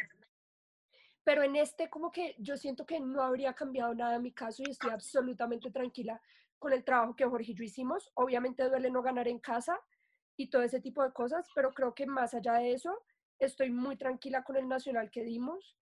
Pero 1.26 1.44
en 1.44 1.58
este 1.58 1.90
como 1.90 2.10
que 2.10 2.36
yo 2.40 2.56
siento 2.56 2.86
que 2.86 3.02
no 3.02 3.22
habría 3.22 3.54
cambiado 3.54 3.94
nada 3.94 4.16
en 4.16 4.24
mi 4.24 4.32
caso 4.32 4.64
y 4.66 4.72
estoy 4.72 4.92
absolutamente 4.92 5.70
tranquila 5.70 6.22
con 6.60 6.74
el 6.74 6.84
trabajo 6.84 7.16
que 7.16 7.26
Jorge 7.26 7.54
y 7.54 7.56
yo 7.56 7.64
hicimos. 7.64 8.12
Obviamente 8.14 8.68
duele 8.68 8.92
no 8.92 9.02
ganar 9.02 9.28
en 9.28 9.40
casa 9.40 9.80
y 10.38 10.50
todo 10.50 10.62
ese 10.62 10.80
tipo 10.80 11.04
de 11.04 11.12
cosas, 11.12 11.48
pero 11.56 11.74
creo 11.74 11.94
que 11.94 12.06
más 12.06 12.34
allá 12.34 12.54
de 12.54 12.74
eso, 12.74 13.04
estoy 13.40 13.72
muy 13.72 13.98
tranquila 13.98 14.44
con 14.44 14.58
el 14.58 14.68
nacional 14.68 15.10
que 15.10 15.24
dimos 15.24 15.78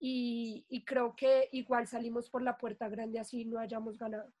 y, 0.00 0.84
creo 0.86 1.14
que 1.14 1.48
igual 1.52 1.86
salimos 1.86 2.30
por 2.30 2.42
la 2.42 2.56
puerta 2.56 2.88
grande 2.88 3.20
así 3.20 3.44
no 3.44 3.60
hayamos 3.60 3.98
ganado. 3.98 4.32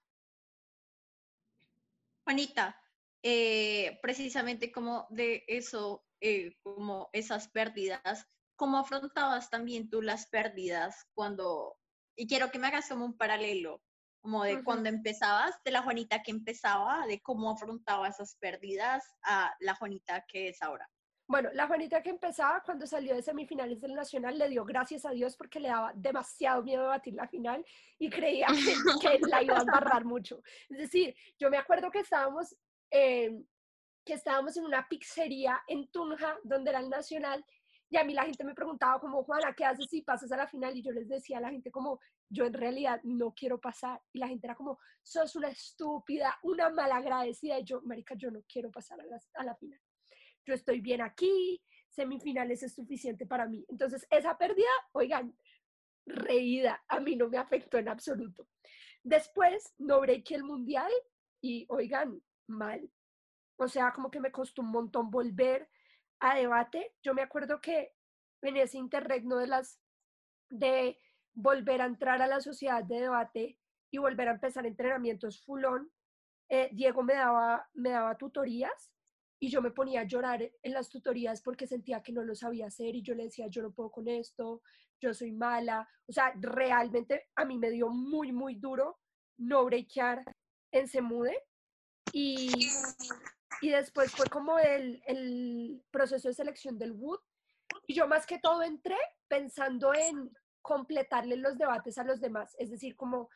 Juanita, 2.24 2.80
eh, 3.22 3.98
precisamente 4.02 4.72
como 4.72 5.06
de 5.10 5.44
eso, 5.46 6.04
eh, 6.20 6.56
como 6.62 7.10
esas 7.12 7.48
pérdidas, 7.48 8.26
¿cómo 8.56 8.78
afrontabas 8.78 9.50
también 9.50 9.90
tú 9.90 10.00
las 10.00 10.26
pérdidas 10.26 11.06
cuando, 11.12 11.76
y 12.16 12.26
quiero 12.26 12.50
que 12.50 12.58
me 12.58 12.68
hagas 12.68 12.88
como 12.88 13.04
un 13.04 13.16
paralelo, 13.16 13.82
como 14.20 14.44
de 14.44 14.56
Ujú. 14.56 14.64
cuando 14.64 14.88
empezabas, 14.88 15.62
de 15.64 15.70
la 15.70 15.82
Juanita 15.82 16.22
que 16.22 16.30
empezaba, 16.30 17.06
de 17.06 17.20
cómo 17.20 17.50
afrontaba 17.50 18.08
esas 18.08 18.36
pérdidas 18.36 19.04
a 19.22 19.54
la 19.60 19.74
Juanita 19.74 20.24
que 20.28 20.48
es 20.48 20.62
ahora? 20.62 20.88
Bueno, 21.26 21.48
la 21.52 21.68
Juanita 21.68 22.02
que 22.02 22.10
empezaba 22.10 22.60
cuando 22.60 22.88
salió 22.88 23.14
de 23.14 23.22
semifinales 23.22 23.80
del 23.80 23.94
Nacional 23.94 24.36
le 24.36 24.48
dio 24.48 24.64
gracias 24.64 25.04
a 25.04 25.10
Dios 25.10 25.36
porque 25.36 25.60
le 25.60 25.68
daba 25.68 25.92
demasiado 25.94 26.62
miedo 26.64 26.88
batir 26.88 27.14
la 27.14 27.28
final 27.28 27.64
y 28.00 28.10
creía 28.10 28.48
que, 28.48 28.54
que 29.00 29.26
la 29.28 29.40
iba 29.40 29.58
a 29.58 29.60
embarrar 29.60 30.04
mucho. 30.04 30.42
Es 30.68 30.78
decir, 30.78 31.14
yo 31.38 31.48
me 31.48 31.56
acuerdo 31.56 31.88
que 31.90 32.00
estábamos, 32.00 32.56
eh, 32.90 33.44
que 34.04 34.14
estábamos 34.14 34.56
en 34.56 34.64
una 34.64 34.88
pizzería 34.88 35.62
en 35.68 35.88
Tunja, 35.92 36.36
donde 36.42 36.70
era 36.70 36.80
el 36.80 36.90
Nacional, 36.90 37.44
y 37.90 37.96
a 37.96 38.04
mí 38.04 38.12
la 38.12 38.24
gente 38.24 38.44
me 38.44 38.54
preguntaba 38.54 39.00
como, 39.00 39.22
Juana, 39.24 39.52
¿qué 39.52 39.64
haces 39.64 39.86
si 39.88 40.02
pasas 40.02 40.30
a 40.32 40.36
la 40.36 40.46
final? 40.46 40.76
Y 40.76 40.82
yo 40.82 40.92
les 40.92 41.08
decía 41.08 41.38
a 41.38 41.40
la 41.40 41.50
gente 41.50 41.70
como, 41.70 42.00
yo 42.30 42.46
en 42.46 42.54
realidad 42.54 43.00
no 43.02 43.34
quiero 43.34 43.60
pasar. 43.60 44.00
Y 44.12 44.18
la 44.18 44.28
gente 44.28 44.46
era 44.46 44.54
como, 44.54 44.78
sos 45.02 45.36
una 45.36 45.48
estúpida, 45.48 46.38
una 46.42 46.70
malagradecida. 46.70 47.58
Y 47.58 47.64
yo, 47.64 47.82
marica, 47.82 48.14
yo 48.14 48.30
no 48.30 48.42
quiero 48.48 48.70
pasar 48.70 49.00
a 49.00 49.04
la, 49.04 49.20
a 49.34 49.44
la 49.44 49.54
final 49.56 49.80
yo 50.46 50.54
estoy 50.54 50.80
bien 50.80 51.00
aquí, 51.00 51.62
semifinales 51.88 52.62
es 52.62 52.74
suficiente 52.74 53.26
para 53.26 53.46
mí. 53.46 53.64
Entonces, 53.68 54.06
esa 54.10 54.36
pérdida, 54.38 54.68
oigan, 54.92 55.36
reída, 56.06 56.82
a 56.88 57.00
mí 57.00 57.16
no 57.16 57.28
me 57.28 57.38
afectó 57.38 57.78
en 57.78 57.88
absoluto. 57.88 58.48
Después, 59.02 59.74
no 59.78 60.00
breaké 60.00 60.34
el 60.34 60.44
mundial 60.44 60.90
y, 61.40 61.66
oigan, 61.68 62.22
mal. 62.46 62.90
O 63.56 63.68
sea, 63.68 63.92
como 63.92 64.10
que 64.10 64.20
me 64.20 64.32
costó 64.32 64.62
un 64.62 64.70
montón 64.70 65.10
volver 65.10 65.68
a 66.18 66.36
debate. 66.36 66.94
Yo 67.02 67.14
me 67.14 67.22
acuerdo 67.22 67.60
que 67.60 67.94
en 68.42 68.56
ese 68.56 68.78
interregno 68.78 69.36
de 69.36 69.46
las 69.46 69.80
de 70.48 70.98
volver 71.34 71.80
a 71.82 71.86
entrar 71.86 72.20
a 72.22 72.26
la 72.26 72.40
sociedad 72.40 72.84
de 72.84 73.00
debate 73.00 73.58
y 73.90 73.98
volver 73.98 74.28
a 74.28 74.32
empezar 74.32 74.66
entrenamientos 74.66 75.42
fulón, 75.44 75.90
eh, 76.48 76.68
Diego 76.72 77.02
me 77.02 77.14
daba, 77.14 77.68
me 77.74 77.90
daba 77.90 78.16
tutorías 78.16 78.92
y 79.38 79.48
yo 79.50 79.62
me 79.62 79.70
ponía 79.70 80.00
a 80.00 80.04
llorar 80.04 80.42
en 80.62 80.72
las 80.72 80.88
tutorías 80.88 81.40
porque 81.42 81.66
sentía 81.66 82.02
que 82.02 82.12
no 82.12 82.22
lo 82.22 82.34
sabía 82.34 82.66
hacer 82.66 82.94
y 82.94 83.02
yo 83.02 83.14
le 83.14 83.24
decía, 83.24 83.46
yo 83.48 83.62
no 83.62 83.72
puedo 83.72 83.90
con 83.90 84.08
esto, 84.08 84.62
yo 85.00 85.14
soy 85.14 85.32
mala. 85.32 85.88
O 86.06 86.12
sea, 86.12 86.32
realmente 86.38 87.28
a 87.36 87.44
mí 87.44 87.56
me 87.56 87.70
dio 87.70 87.88
muy, 87.88 88.32
muy 88.32 88.56
duro 88.56 88.98
no 89.38 89.64
breakear 89.64 90.22
en 90.72 90.86
Semude 90.86 91.36
y, 92.12 92.50
y 93.62 93.70
después 93.70 94.12
fue 94.12 94.26
como 94.26 94.58
el, 94.58 95.02
el 95.06 95.82
proceso 95.90 96.28
de 96.28 96.34
selección 96.34 96.78
del 96.78 96.92
Wood 96.92 97.20
y 97.86 97.94
yo 97.94 98.06
más 98.06 98.26
que 98.26 98.38
todo 98.38 98.62
entré 98.62 98.98
pensando 99.28 99.94
en 99.94 100.30
completarle 100.62 101.36
los 101.36 101.56
debates 101.58 101.98
a 101.98 102.04
los 102.04 102.20
demás, 102.20 102.54
es 102.58 102.70
decir, 102.70 102.96
como 102.96 103.28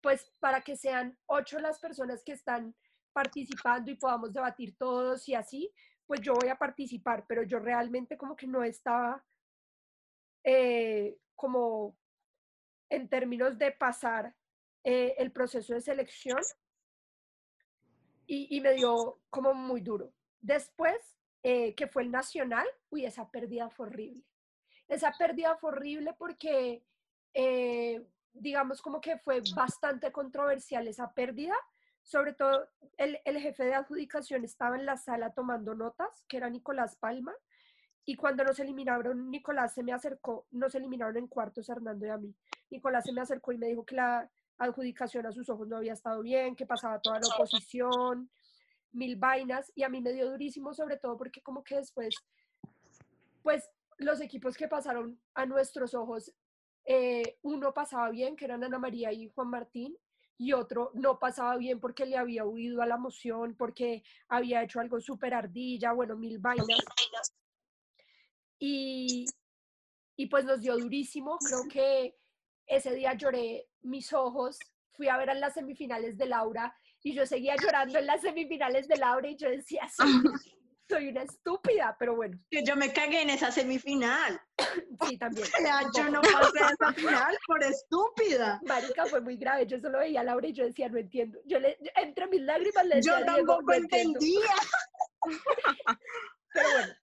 pues 0.00 0.32
para 0.40 0.62
que 0.62 0.76
sean 0.76 1.18
ocho 1.26 1.58
las 1.58 1.78
personas 1.78 2.22
que 2.24 2.32
están 2.32 2.74
participando 3.12 3.90
y 3.90 3.96
podamos 3.96 4.32
debatir 4.32 4.76
todos 4.76 5.28
y 5.28 5.34
así, 5.34 5.72
pues 6.06 6.20
yo 6.20 6.34
voy 6.34 6.48
a 6.48 6.58
participar, 6.58 7.24
pero 7.28 7.42
yo 7.42 7.58
realmente 7.58 8.16
como 8.16 8.34
que 8.34 8.46
no 8.46 8.64
estaba 8.64 9.24
eh, 10.44 11.18
como 11.34 11.96
en 12.88 13.08
términos 13.08 13.58
de 13.58 13.72
pasar 13.72 14.34
eh, 14.84 15.14
el 15.18 15.30
proceso 15.30 15.74
de 15.74 15.80
selección 15.80 16.40
y, 18.26 18.60
me 18.60 18.74
dio 18.74 19.20
como 19.28 19.54
muy 19.54 19.80
duro. 19.80 20.12
Después, 20.40 21.18
eh, 21.42 21.74
que 21.74 21.88
fue 21.88 22.04
el 22.04 22.12
nacional, 22.12 22.66
uy, 22.88 23.04
esa 23.04 23.28
pérdida 23.28 23.68
fue 23.70 23.88
horrible. 23.88 24.22
Esa 24.90 25.12
pérdida 25.12 25.56
fue 25.56 25.70
horrible 25.70 26.14
porque, 26.18 26.84
eh, 27.32 28.06
digamos, 28.34 28.82
como 28.82 29.00
que 29.00 29.16
fue 29.16 29.40
bastante 29.54 30.12
controversial 30.12 30.86
esa 30.86 31.10
pérdida 31.14 31.54
sobre 32.02 32.32
todo 32.32 32.68
el, 32.96 33.18
el, 33.24 33.38
jefe 33.38 33.64
de 33.64 33.74
adjudicación 33.74 34.44
estaba 34.44 34.76
en 34.76 34.86
la 34.86 34.96
sala 34.96 35.32
tomando 35.32 35.74
notas, 35.74 36.24
que 36.28 36.38
era 36.38 36.50
Nicolás 36.50 36.96
Palma, 36.96 37.32
y 38.04 38.16
cuando 38.16 38.42
nos 38.42 38.58
eliminaron, 38.58 39.30
Nicolás 39.30 39.74
se 39.74 39.82
me 39.82 39.92
acercó, 39.92 40.46
nos 40.50 40.74
eliminaron 40.74 41.16
en 41.16 41.28
cuartos 41.28 41.68
Hernando 41.68 42.06
y 42.06 42.08
a 42.08 42.16
mí. 42.16 42.34
Nicolás 42.70 43.04
se 43.04 43.12
me 43.12 43.20
acercó 43.20 43.52
y 43.52 43.58
me 43.58 43.68
dijo 43.68 43.84
que 43.84 43.94
la 43.94 44.28
adjudicación 44.58 45.26
a 45.26 45.32
sus 45.32 45.48
ojos 45.48 45.68
no 45.68 45.76
había 45.76 45.92
estado 45.92 46.22
bien, 46.22 46.56
que 46.56 46.66
pasaba 46.66 47.00
toda 47.00 47.20
la 47.20 47.28
oposición, 47.34 48.30
mil 48.92 49.16
vainas, 49.16 49.70
y 49.74 49.82
a 49.82 49.88
mí 49.88 50.00
me 50.00 50.12
dio 50.12 50.30
durísimo, 50.30 50.74
sobre 50.74 50.96
todo 50.96 51.16
porque 51.16 51.42
como 51.42 51.62
que 51.62 51.76
después, 51.76 52.14
pues 53.42 53.70
los 54.00 54.20
equipos 54.20 54.56
que 54.56 54.66
pasaron 54.66 55.20
a 55.34 55.46
nuestros 55.46 55.94
ojos, 55.94 56.32
eh, 56.84 57.38
uno 57.42 57.72
pasaba 57.72 58.10
bien, 58.10 58.34
que 58.34 58.46
eran 58.46 58.64
Ana 58.64 58.78
María 58.78 59.12
y 59.12 59.28
Juan 59.28 59.48
Martín, 59.48 59.96
y 60.38 60.54
otro 60.54 60.90
no 60.94 61.18
pasaba 61.18 61.58
bien 61.58 61.78
porque 61.80 62.06
le 62.06 62.16
había 62.16 62.46
huido 62.46 62.80
a 62.80 62.86
la 62.86 62.96
moción, 62.96 63.54
porque 63.56 64.02
había 64.28 64.62
hecho 64.62 64.80
algo 64.80 64.98
súper 64.98 65.34
ardilla, 65.34 65.92
bueno, 65.92 66.16
mil 66.16 66.38
vainas. 66.38 66.66
Y, 68.58 69.26
y 70.16 70.26
pues 70.26 70.46
nos 70.46 70.62
dio 70.62 70.78
durísimo, 70.78 71.38
creo 71.38 71.68
que 71.70 72.16
ese 72.66 72.94
día 72.94 73.12
lloré 73.14 73.68
mis 73.82 74.14
ojos, 74.14 74.58
fui 74.92 75.08
a 75.08 75.18
ver 75.18 75.28
en 75.28 75.40
las 75.40 75.54
semifinales 75.54 76.16
de 76.16 76.26
Laura 76.26 76.74
y 77.02 77.12
yo 77.12 77.26
seguía 77.26 77.54
llorando 77.56 77.98
en 77.98 78.06
las 78.06 78.22
semifinales 78.22 78.88
de 78.88 78.96
Laura 78.96 79.28
y 79.28 79.36
yo 79.36 79.50
decía, 79.50 79.86
soy, 79.94 80.08
soy 80.90 81.08
una 81.08 81.22
estúpida, 81.22 81.96
pero 81.98 82.16
bueno. 82.16 82.38
Que 82.50 82.62
yo 82.62 82.76
me 82.76 82.92
cagué 82.92 83.22
en 83.22 83.30
esa 83.30 83.50
semifinal. 83.50 84.40
Sí, 85.08 85.16
también. 85.16 85.46
O 85.46 85.62
sea, 85.62 85.80
yo 85.96 86.10
no 86.10 86.20
pasé 86.20 86.62
a 86.62 86.68
esa 86.68 86.92
final 86.92 87.38
por 87.46 87.62
estúpida. 87.64 88.60
Marica, 88.66 89.06
fue 89.06 89.22
muy 89.22 89.36
grave. 89.36 89.66
Yo 89.66 89.80
solo 89.80 89.98
veía 89.98 90.20
a 90.20 90.24
Laura 90.24 90.46
y 90.46 90.52
yo 90.52 90.64
decía, 90.64 90.90
no 90.90 90.98
entiendo. 90.98 91.40
Yo 91.46 91.58
le, 91.58 91.78
entre 91.96 92.26
mis 92.26 92.42
lágrimas 92.42 92.84
le 92.84 92.96
decía, 92.96 93.20
Yo 93.20 93.24
tampoco 93.24 93.62
no 93.62 93.72
entendía. 93.72 94.54
Pero 96.52 96.68
bueno, 96.70 96.94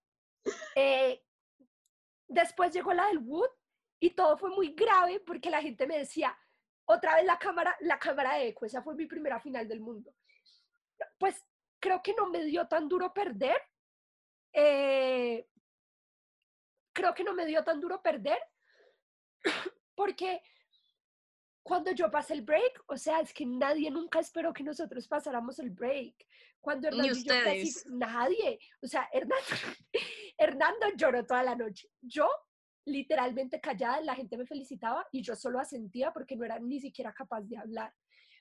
Eh, 0.76 1.20
después 2.28 2.72
llegó 2.72 2.92
la 2.92 3.08
del 3.08 3.18
Wood 3.18 3.50
y 4.00 4.10
todo 4.10 4.38
fue 4.38 4.50
muy 4.50 4.74
grave 4.74 5.20
porque 5.20 5.50
la 5.50 5.60
gente 5.60 5.86
me 5.86 5.98
decía, 5.98 6.38
otra 6.84 7.16
vez 7.16 7.24
la 7.24 7.38
cámara, 7.38 7.76
la 7.80 7.98
cámara 7.98 8.34
de 8.36 8.48
eco, 8.48 8.64
esa 8.64 8.82
fue 8.82 8.94
mi 8.94 9.06
primera 9.06 9.40
final 9.40 9.66
del 9.66 9.80
mundo. 9.80 10.14
Pues 11.18 11.44
creo 11.80 12.02
que 12.02 12.14
no 12.14 12.28
me 12.28 12.44
dio 12.44 12.66
tan 12.66 12.88
duro 12.88 13.12
perder. 13.12 13.60
Eh, 14.52 15.46
creo 16.92 17.14
que 17.14 17.24
no 17.24 17.34
me 17.34 17.46
dio 17.46 17.62
tan 17.62 17.80
duro 17.80 18.02
perder 18.02 18.38
porque 19.94 20.42
cuando 21.62 21.92
yo 21.92 22.10
pasé 22.10 22.32
el 22.32 22.42
break, 22.42 22.84
o 22.86 22.96
sea, 22.96 23.20
es 23.20 23.32
que 23.32 23.44
nadie 23.44 23.90
nunca 23.90 24.20
esperó 24.20 24.52
que 24.54 24.64
nosotros 24.64 25.06
pasáramos 25.06 25.58
el 25.58 25.70
break. 25.70 26.14
Cuando 26.60 26.90
Ni 26.90 27.10
ustedes. 27.10 27.86
nadie, 27.86 28.58
o 28.82 28.86
sea, 28.86 29.08
Hernando, 29.12 29.46
Hernando 30.38 30.86
lloró 30.96 31.26
toda 31.26 31.42
la 31.42 31.54
noche. 31.54 31.88
Yo 32.00 32.26
literalmente 32.86 33.60
callada, 33.60 34.00
la 34.00 34.14
gente 34.14 34.36
me 34.36 34.46
felicitaba 34.46 35.06
y 35.12 35.22
yo 35.22 35.36
solo 35.36 35.60
asentía 35.60 36.12
porque 36.12 36.36
no 36.36 36.44
era 36.44 36.58
ni 36.58 36.80
siquiera 36.80 37.12
capaz 37.12 37.42
de 37.42 37.58
hablar. 37.58 37.94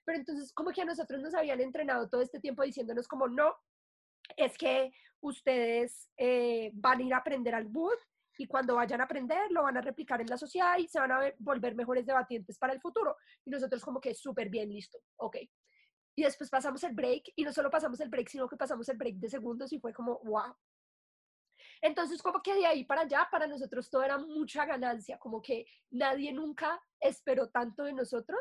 Pero 0.06 0.18
entonces 0.20 0.54
como 0.54 0.72
que 0.72 0.82
a 0.82 0.86
nosotros 0.86 1.22
nos 1.22 1.34
habían 1.34 1.60
entrenado 1.60 2.10
todo 2.10 2.22
este 2.22 2.40
tiempo 2.40 2.64
diciéndonos 2.64 3.08
como 3.08 3.28
no, 3.28 3.54
es 4.36 4.58
que 4.58 4.92
ustedes 5.22 6.10
eh, 6.18 6.72
van 6.74 7.00
a 7.00 7.04
ir 7.04 7.14
a 7.14 7.18
aprender 7.18 7.56
al 7.56 7.66
boot 7.66 8.00
y 8.38 8.48
cuando 8.48 8.76
vayan 8.76 9.02
a 9.02 9.06
aprender 9.06 9.52
lo 9.52 9.64
van 9.64 9.78
a 9.78 9.82
replicar 9.82 10.22
en 10.22 10.28
la 10.28 10.38
sociedad 10.38 10.78
y 10.78 10.88
se 10.88 11.00
van 11.00 11.12
a 11.12 11.20
volver 11.40 11.76
mejores 11.76 12.06
debatientes 12.06 12.58
para 12.58 12.74
el 12.74 12.82
futuro. 12.82 13.16
Y 13.46 13.50
nosotros 13.50 13.84
como 13.84 14.00
que 14.00 14.14
súper 14.14 14.50
bien, 14.50 14.70
listo, 14.70 15.00
ok. 15.18 15.38
Y 16.16 16.24
después 16.24 16.50
pasamos 16.50 16.84
el 16.84 16.94
break 16.94 17.34
y 17.36 17.44
no 17.44 17.54
solo 17.54 17.70
pasamos 17.70 18.00
el 18.00 18.10
break, 18.10 18.30
sino 18.30 18.48
que 18.48 18.58
pasamos 18.58 18.88
el 18.90 18.98
break 18.98 19.16
de 19.16 19.30
segundos 19.30 19.72
y 19.74 19.80
fue 19.80 19.94
como, 19.94 20.20
wow. 20.24 20.56
Entonces 21.82 22.22
como 22.22 22.42
que 22.42 22.56
de 22.56 22.66
ahí 22.66 22.84
para 22.86 23.02
allá, 23.02 23.28
para 23.32 23.48
nosotros 23.48 23.90
todo 23.90 24.04
era 24.04 24.18
mucha 24.18 24.66
ganancia, 24.66 25.18
como 25.20 25.42
que 25.42 25.66
nadie 25.92 26.32
nunca 26.34 26.82
esperó 27.00 27.50
tanto 27.50 27.84
de 27.84 27.94
nosotros. 27.94 28.40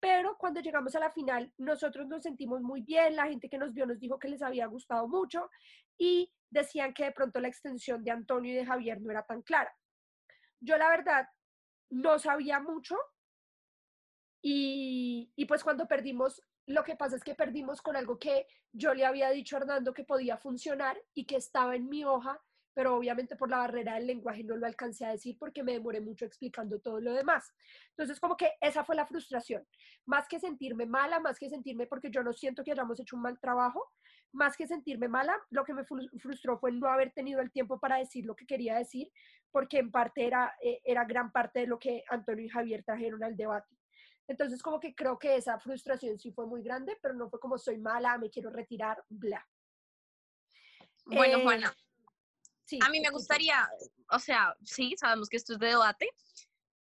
Pero 0.00 0.36
cuando 0.38 0.60
llegamos 0.60 0.94
a 0.94 1.00
la 1.00 1.10
final, 1.10 1.52
nosotros 1.58 2.06
nos 2.06 2.22
sentimos 2.22 2.62
muy 2.62 2.82
bien, 2.82 3.16
la 3.16 3.26
gente 3.26 3.48
que 3.48 3.58
nos 3.58 3.72
vio 3.72 3.86
nos 3.86 3.98
dijo 3.98 4.18
que 4.18 4.28
les 4.28 4.42
había 4.42 4.66
gustado 4.66 5.08
mucho 5.08 5.50
y 5.96 6.32
decían 6.50 6.94
que 6.94 7.04
de 7.04 7.12
pronto 7.12 7.40
la 7.40 7.48
extensión 7.48 8.04
de 8.04 8.12
Antonio 8.12 8.52
y 8.52 8.56
de 8.56 8.66
Javier 8.66 9.00
no 9.00 9.10
era 9.10 9.24
tan 9.24 9.42
clara. 9.42 9.74
Yo 10.60 10.76
la 10.78 10.88
verdad 10.88 11.28
no 11.90 12.18
sabía 12.18 12.60
mucho 12.60 12.96
y, 14.40 15.32
y, 15.34 15.46
pues 15.46 15.64
cuando 15.64 15.88
perdimos, 15.88 16.42
lo 16.66 16.84
que 16.84 16.94
pasa 16.94 17.16
es 17.16 17.24
que 17.24 17.34
perdimos 17.34 17.82
con 17.82 17.96
algo 17.96 18.18
que 18.18 18.46
yo 18.72 18.94
le 18.94 19.04
había 19.04 19.30
dicho 19.30 19.56
a 19.56 19.60
Hernando 19.60 19.92
que 19.92 20.04
podía 20.04 20.36
funcionar 20.36 20.96
y 21.12 21.26
que 21.26 21.36
estaba 21.36 21.74
en 21.74 21.88
mi 21.88 22.04
hoja, 22.04 22.40
pero 22.78 22.94
obviamente 22.94 23.34
por 23.34 23.50
la 23.50 23.58
barrera 23.58 23.96
del 23.96 24.06
lenguaje 24.06 24.44
no 24.44 24.56
lo 24.56 24.64
alcancé 24.64 25.04
a 25.04 25.10
decir 25.10 25.36
porque 25.36 25.64
me 25.64 25.72
demoré 25.72 26.00
mucho 26.00 26.24
explicando 26.24 26.78
todo 26.78 27.00
lo 27.00 27.12
demás. 27.12 27.52
Entonces 27.88 28.20
como 28.20 28.36
que 28.36 28.52
esa 28.60 28.84
fue 28.84 28.94
la 28.94 29.04
frustración, 29.04 29.66
más 30.06 30.28
que 30.28 30.38
sentirme 30.38 30.86
mala, 30.86 31.18
más 31.18 31.40
que 31.40 31.50
sentirme 31.50 31.88
porque 31.88 32.08
yo 32.08 32.22
no 32.22 32.32
siento 32.32 32.62
que 32.62 32.70
hayamos 32.70 33.00
hecho 33.00 33.16
un 33.16 33.22
mal 33.22 33.36
trabajo, 33.40 33.84
más 34.30 34.56
que 34.56 34.68
sentirme 34.68 35.08
mala, 35.08 35.36
lo 35.50 35.64
que 35.64 35.74
me 35.74 35.82
frustró 35.84 36.56
fue 36.60 36.70
no 36.70 36.86
haber 36.86 37.10
tenido 37.10 37.40
el 37.40 37.50
tiempo 37.50 37.80
para 37.80 37.96
decir 37.96 38.24
lo 38.24 38.36
que 38.36 38.46
quería 38.46 38.76
decir, 38.76 39.10
porque 39.50 39.78
en 39.78 39.90
parte 39.90 40.24
era, 40.24 40.54
eh, 40.62 40.80
era 40.84 41.04
gran 41.04 41.32
parte 41.32 41.58
de 41.58 41.66
lo 41.66 41.80
que 41.80 42.04
Antonio 42.08 42.44
y 42.44 42.48
Javier 42.48 42.84
trajeron 42.84 43.24
al 43.24 43.36
debate. 43.36 43.76
Entonces, 44.28 44.62
como 44.62 44.78
que 44.78 44.94
creo 44.94 45.18
que 45.18 45.34
esa 45.34 45.58
frustración 45.58 46.16
sí 46.16 46.30
fue 46.30 46.46
muy 46.46 46.62
grande, 46.62 46.96
pero 47.02 47.14
no 47.14 47.28
fue 47.28 47.40
como 47.40 47.58
soy 47.58 47.78
mala, 47.78 48.16
me 48.18 48.30
quiero 48.30 48.50
retirar, 48.50 49.02
bla. 49.08 49.44
Bueno, 51.06 51.40
Juana, 51.40 51.74
sí, 52.68 52.78
a 52.82 52.90
mí 52.90 53.00
me 53.00 53.10
gustaría, 53.10 53.68
o 54.10 54.18
sea, 54.18 54.54
sí, 54.62 54.94
sabemos 54.98 55.28
que 55.28 55.38
esto 55.38 55.54
es 55.54 55.58
de 55.58 55.68
debate, 55.68 56.08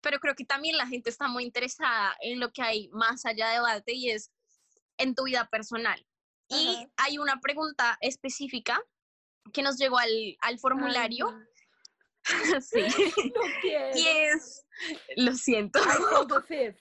pero 0.01 0.19
creo 0.19 0.33
que 0.35 0.45
también 0.45 0.77
la 0.77 0.87
gente 0.87 1.09
está 1.09 1.27
muy 1.27 1.43
interesada 1.43 2.15
en 2.21 2.39
lo 2.39 2.51
que 2.51 2.61
hay 2.61 2.87
más 2.89 3.25
allá 3.25 3.49
de 3.49 3.55
debate 3.55 3.93
y 3.93 4.09
es 4.11 4.31
en 4.97 5.13
tu 5.13 5.25
vida 5.25 5.47
personal. 5.49 6.05
Y 6.49 6.87
hay 6.97 7.17
una 7.17 7.39
pregunta 7.41 7.97
específica 8.01 8.81
que 9.51 9.61
nos 9.61 9.77
llegó 9.77 9.97
al, 9.97 10.37
al 10.41 10.59
formulario. 10.59 11.27
sí. 12.61 12.85
Y 13.95 14.07
es, 14.07 14.65
lo 15.17 15.33
siento. 15.33 15.79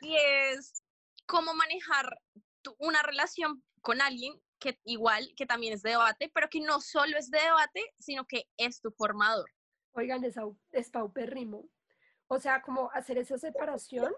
y 0.00 0.16
es 0.16 0.82
cómo 1.26 1.54
manejar 1.54 2.20
una 2.78 3.02
relación 3.02 3.62
con 3.80 4.00
alguien 4.00 4.40
que 4.58 4.78
igual, 4.84 5.32
que 5.36 5.46
también 5.46 5.72
es 5.72 5.82
de 5.82 5.90
debate, 5.90 6.30
pero 6.34 6.48
que 6.48 6.60
no 6.60 6.80
solo 6.80 7.16
es 7.16 7.30
de 7.30 7.38
debate, 7.38 7.82
sino 7.98 8.26
que 8.26 8.44
es 8.56 8.80
tu 8.80 8.90
formador. 8.90 9.50
Oigan, 9.92 10.24
es, 10.24 10.36
es 10.72 10.90
paupérrimo. 10.90 11.68
O 12.28 12.38
sea, 12.38 12.60
como 12.62 12.90
hacer 12.92 13.18
esa 13.18 13.38
separación 13.38 14.12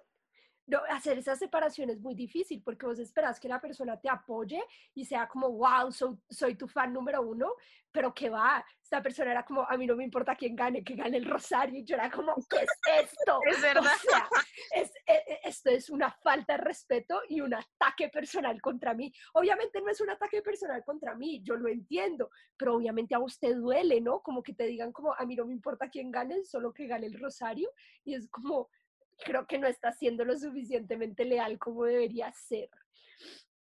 no, 0.71 0.81
hacer 0.89 1.19
esa 1.19 1.35
separación 1.35 1.91
es 1.91 2.01
muy 2.01 2.15
difícil 2.15 2.63
porque 2.63 2.87
vos 2.87 2.99
esperas 2.99 3.41
que 3.41 3.49
la 3.49 3.61
persona 3.61 4.01
te 4.01 4.09
apoye 4.09 4.63
y 4.95 5.05
sea 5.05 5.27
como, 5.27 5.51
wow, 5.51 5.91
soy 5.93 6.55
tu 6.55 6.69
fan 6.69 6.93
número 6.93 7.23
uno, 7.23 7.55
pero 7.93 8.15
que 8.15 8.31
va, 8.31 8.65
esta 8.83 9.03
persona 9.03 9.33
era 9.33 9.45
como, 9.45 9.63
a 9.69 9.77
mí 9.77 9.87
no 9.87 9.97
me 9.97 10.05
importa 10.05 10.37
quién 10.37 10.55
gane, 10.55 10.85
que 10.85 10.95
gane 10.95 11.17
el 11.17 11.25
Rosario, 11.25 11.81
y 11.81 11.85
yo 11.85 11.97
era 11.97 12.11
como, 12.11 12.35
¿qué 12.49 12.59
es 12.59 12.71
esto? 13.05 13.41
Es 13.51 13.61
verdad. 13.61 13.83
O 13.83 14.11
sea, 14.11 14.29
es, 14.75 14.93
e, 15.07 15.15
e, 15.15 15.41
esto 15.45 15.71
es 15.71 15.91
una 15.91 16.11
falta 16.11 16.57
de 16.57 16.65
respeto 16.65 17.21
y 17.29 17.41
un 17.41 17.55
ataque 17.55 18.09
personal 18.09 18.61
contra 18.61 18.95
mí. 18.95 19.13
Obviamente 19.35 19.81
no 19.81 19.91
es 19.91 20.01
un 20.01 20.11
ataque 20.11 20.43
personal 20.43 20.85
contra 20.85 21.15
mí, 21.15 21.43
yo 21.43 21.57
lo 21.57 21.69
entiendo, 21.69 22.31
pero 22.57 22.77
obviamente 22.77 23.15
a 23.15 23.19
usted 23.19 23.57
duele, 23.57 24.01
¿no? 24.01 24.23
Como 24.23 24.43
que 24.43 24.55
te 24.55 24.67
digan 24.67 24.93
como, 24.93 25.15
a 25.15 25.25
mí 25.27 25.35
no 25.35 25.47
me 25.47 25.53
importa 25.53 25.91
quién 25.91 26.11
gane, 26.11 26.45
solo 26.45 26.73
que 26.73 26.87
gane 26.87 27.07
el 27.07 27.19
Rosario, 27.19 27.71
y 28.05 28.15
es 28.15 28.29
como, 28.29 28.69
creo 29.25 29.47
que 29.47 29.59
no 29.59 29.67
está 29.67 29.93
siendo 29.93 30.25
lo 30.25 30.37
suficientemente 30.37 31.25
leal 31.25 31.59
como 31.59 31.85
debería 31.85 32.33
ser. 32.33 32.71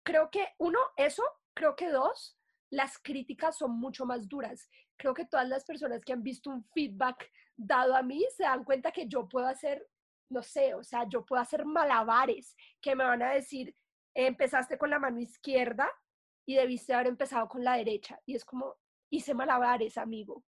Creo 0.04 0.30
que, 0.30 0.48
uno, 0.60 0.80
eso, 0.98 1.24
creo 1.54 1.76
que 1.76 1.90
dos, 1.90 2.38
las 2.70 2.98
críticas 2.98 3.58
son 3.58 3.80
mucho 3.80 4.06
más 4.06 4.28
duras. 4.28 4.70
Creo 4.98 5.14
que 5.14 5.26
todas 5.26 5.48
las 5.48 5.66
personas 5.66 6.02
que 6.04 6.14
han 6.14 6.24
visto 6.24 6.50
un 6.50 6.64
feedback 6.74 7.32
dado 7.56 7.96
a 7.96 8.04
mí 8.04 8.26
se 8.36 8.44
dan 8.44 8.64
cuenta 8.64 8.92
que 8.92 9.08
yo 9.08 9.28
puedo 9.28 9.48
hacer, 9.48 9.88
no 10.30 10.44
sé, 10.44 10.74
o 10.74 10.84
sea, 10.84 11.08
yo 11.08 11.26
puedo 11.26 11.42
hacer 11.42 11.66
malabares, 11.66 12.56
que 12.82 12.96
me 12.96 13.04
van 13.04 13.22
a 13.22 13.32
decir, 13.32 13.76
empezaste 14.14 14.78
con 14.78 14.90
la 14.90 15.00
mano 15.00 15.20
izquierda 15.20 15.90
y 16.46 16.56
debiste 16.56 16.94
haber 16.94 17.08
empezado 17.08 17.48
con 17.48 17.64
la 17.64 17.78
derecha. 17.78 18.20
Y 18.26 18.36
es 18.36 18.46
como, 18.46 18.76
hice 19.10 19.34
malabares, 19.34 19.98
amigo. 19.98 20.44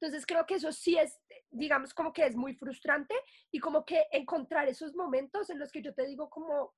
Entonces 0.00 0.26
creo 0.26 0.44
que 0.44 0.54
eso 0.54 0.72
sí 0.72 0.98
es, 0.98 1.18
digamos, 1.50 1.94
como 1.94 2.12
que 2.12 2.26
es 2.26 2.36
muy 2.36 2.54
frustrante 2.54 3.14
y 3.50 3.60
como 3.60 3.84
que 3.84 4.06
encontrar 4.12 4.68
esos 4.68 4.94
momentos 4.94 5.48
en 5.50 5.58
los 5.58 5.72
que 5.72 5.82
yo 5.82 5.94
te 5.94 6.06
digo 6.06 6.28
como, 6.28 6.74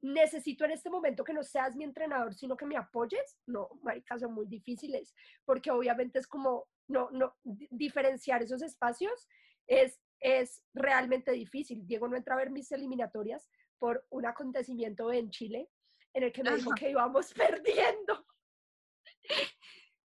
necesito 0.00 0.64
en 0.64 0.70
este 0.72 0.90
momento 0.90 1.24
que 1.24 1.32
no 1.32 1.42
seas 1.42 1.74
mi 1.74 1.84
entrenador, 1.84 2.34
sino 2.34 2.56
que 2.56 2.66
me 2.66 2.76
apoyes. 2.76 3.38
No, 3.46 3.68
maricas, 3.82 4.20
son 4.20 4.34
muy 4.34 4.46
difíciles, 4.46 5.14
porque 5.44 5.70
obviamente 5.70 6.18
es 6.18 6.26
como, 6.26 6.68
no, 6.88 7.10
no, 7.10 7.36
diferenciar 7.42 8.42
esos 8.42 8.62
espacios 8.62 9.28
es, 9.66 10.00
es 10.20 10.62
realmente 10.74 11.32
difícil. 11.32 11.86
Diego 11.86 12.08
no 12.08 12.16
entra 12.16 12.34
a 12.34 12.38
ver 12.38 12.50
mis 12.50 12.70
eliminatorias 12.70 13.48
por 13.78 14.06
un 14.10 14.26
acontecimiento 14.26 15.12
en 15.12 15.30
Chile 15.30 15.68
en 16.14 16.22
el 16.24 16.32
que 16.32 16.42
me 16.42 16.54
dijo 16.54 16.70
que 16.74 16.90
íbamos 16.90 17.32
perdiendo 17.34 18.26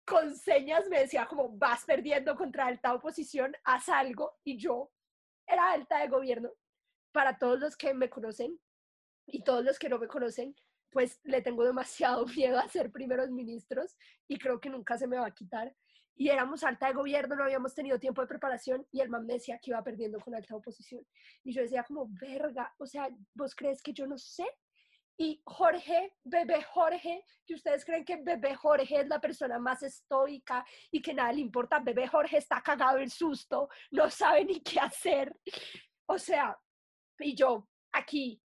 con 0.09 0.35
señas 0.35 0.89
me 0.89 1.01
decía 1.01 1.27
como 1.27 1.49
vas 1.57 1.85
perdiendo 1.85 2.35
contra 2.35 2.65
alta 2.65 2.93
oposición, 2.93 3.55
haz 3.63 3.89
algo 3.89 4.39
y 4.43 4.57
yo 4.57 4.91
era 5.47 5.71
alta 5.71 5.99
de 5.99 6.07
gobierno. 6.07 6.51
Para 7.11 7.37
todos 7.37 7.59
los 7.59 7.77
que 7.77 7.93
me 7.93 8.09
conocen 8.09 8.59
y 9.27 9.43
todos 9.43 9.63
los 9.63 9.77
que 9.77 9.89
no 9.89 9.99
me 9.99 10.07
conocen, 10.07 10.55
pues 10.91 11.19
le 11.23 11.41
tengo 11.41 11.63
demasiado 11.63 12.25
miedo 12.35 12.57
a 12.57 12.67
ser 12.67 12.91
primeros 12.91 13.29
ministros 13.29 13.95
y 14.27 14.39
creo 14.39 14.59
que 14.59 14.69
nunca 14.69 14.97
se 14.97 15.07
me 15.07 15.17
va 15.17 15.27
a 15.27 15.33
quitar. 15.33 15.75
Y 16.15 16.29
éramos 16.29 16.63
alta 16.63 16.87
de 16.87 16.93
gobierno, 16.93 17.35
no 17.35 17.43
habíamos 17.43 17.73
tenido 17.73 17.97
tiempo 17.99 18.21
de 18.21 18.27
preparación 18.27 18.85
y 18.91 18.99
el 18.99 19.09
man 19.09 19.25
me 19.25 19.35
decía 19.35 19.59
que 19.61 19.71
iba 19.71 19.83
perdiendo 19.83 20.19
con 20.19 20.35
alta 20.35 20.55
oposición. 20.55 21.05
Y 21.43 21.53
yo 21.53 21.61
decía 21.61 21.85
como, 21.87 22.07
verga, 22.19 22.73
o 22.77 22.85
sea, 22.85 23.09
¿vos 23.35 23.55
crees 23.55 23.81
que 23.81 23.93
yo 23.93 24.05
no 24.05 24.17
sé? 24.17 24.45
Y 25.21 25.41
Jorge, 25.45 26.13
bebé 26.23 26.63
Jorge, 26.63 27.25
que 27.45 27.55
ustedes 27.55 27.83
creen 27.83 28.05
que 28.05 28.15
bebé 28.23 28.55
Jorge 28.55 29.01
es 29.01 29.07
la 29.09 29.19
persona 29.19 29.59
más 29.59 29.83
estoica 29.83 30.65
y 30.91 31.01
que 31.01 31.13
nada 31.13 31.33
le 31.33 31.41
importa, 31.41 31.79
bebé 31.79 32.07
Jorge 32.07 32.37
está 32.37 32.61
cagado 32.61 32.99
el 32.99 33.11
susto, 33.11 33.67
no 33.91 34.09
sabe 34.09 34.45
ni 34.45 34.61
qué 34.61 34.79
hacer. 34.79 35.37
O 36.05 36.17
sea, 36.17 36.57
y 37.19 37.35
yo 37.35 37.67
aquí 37.91 38.41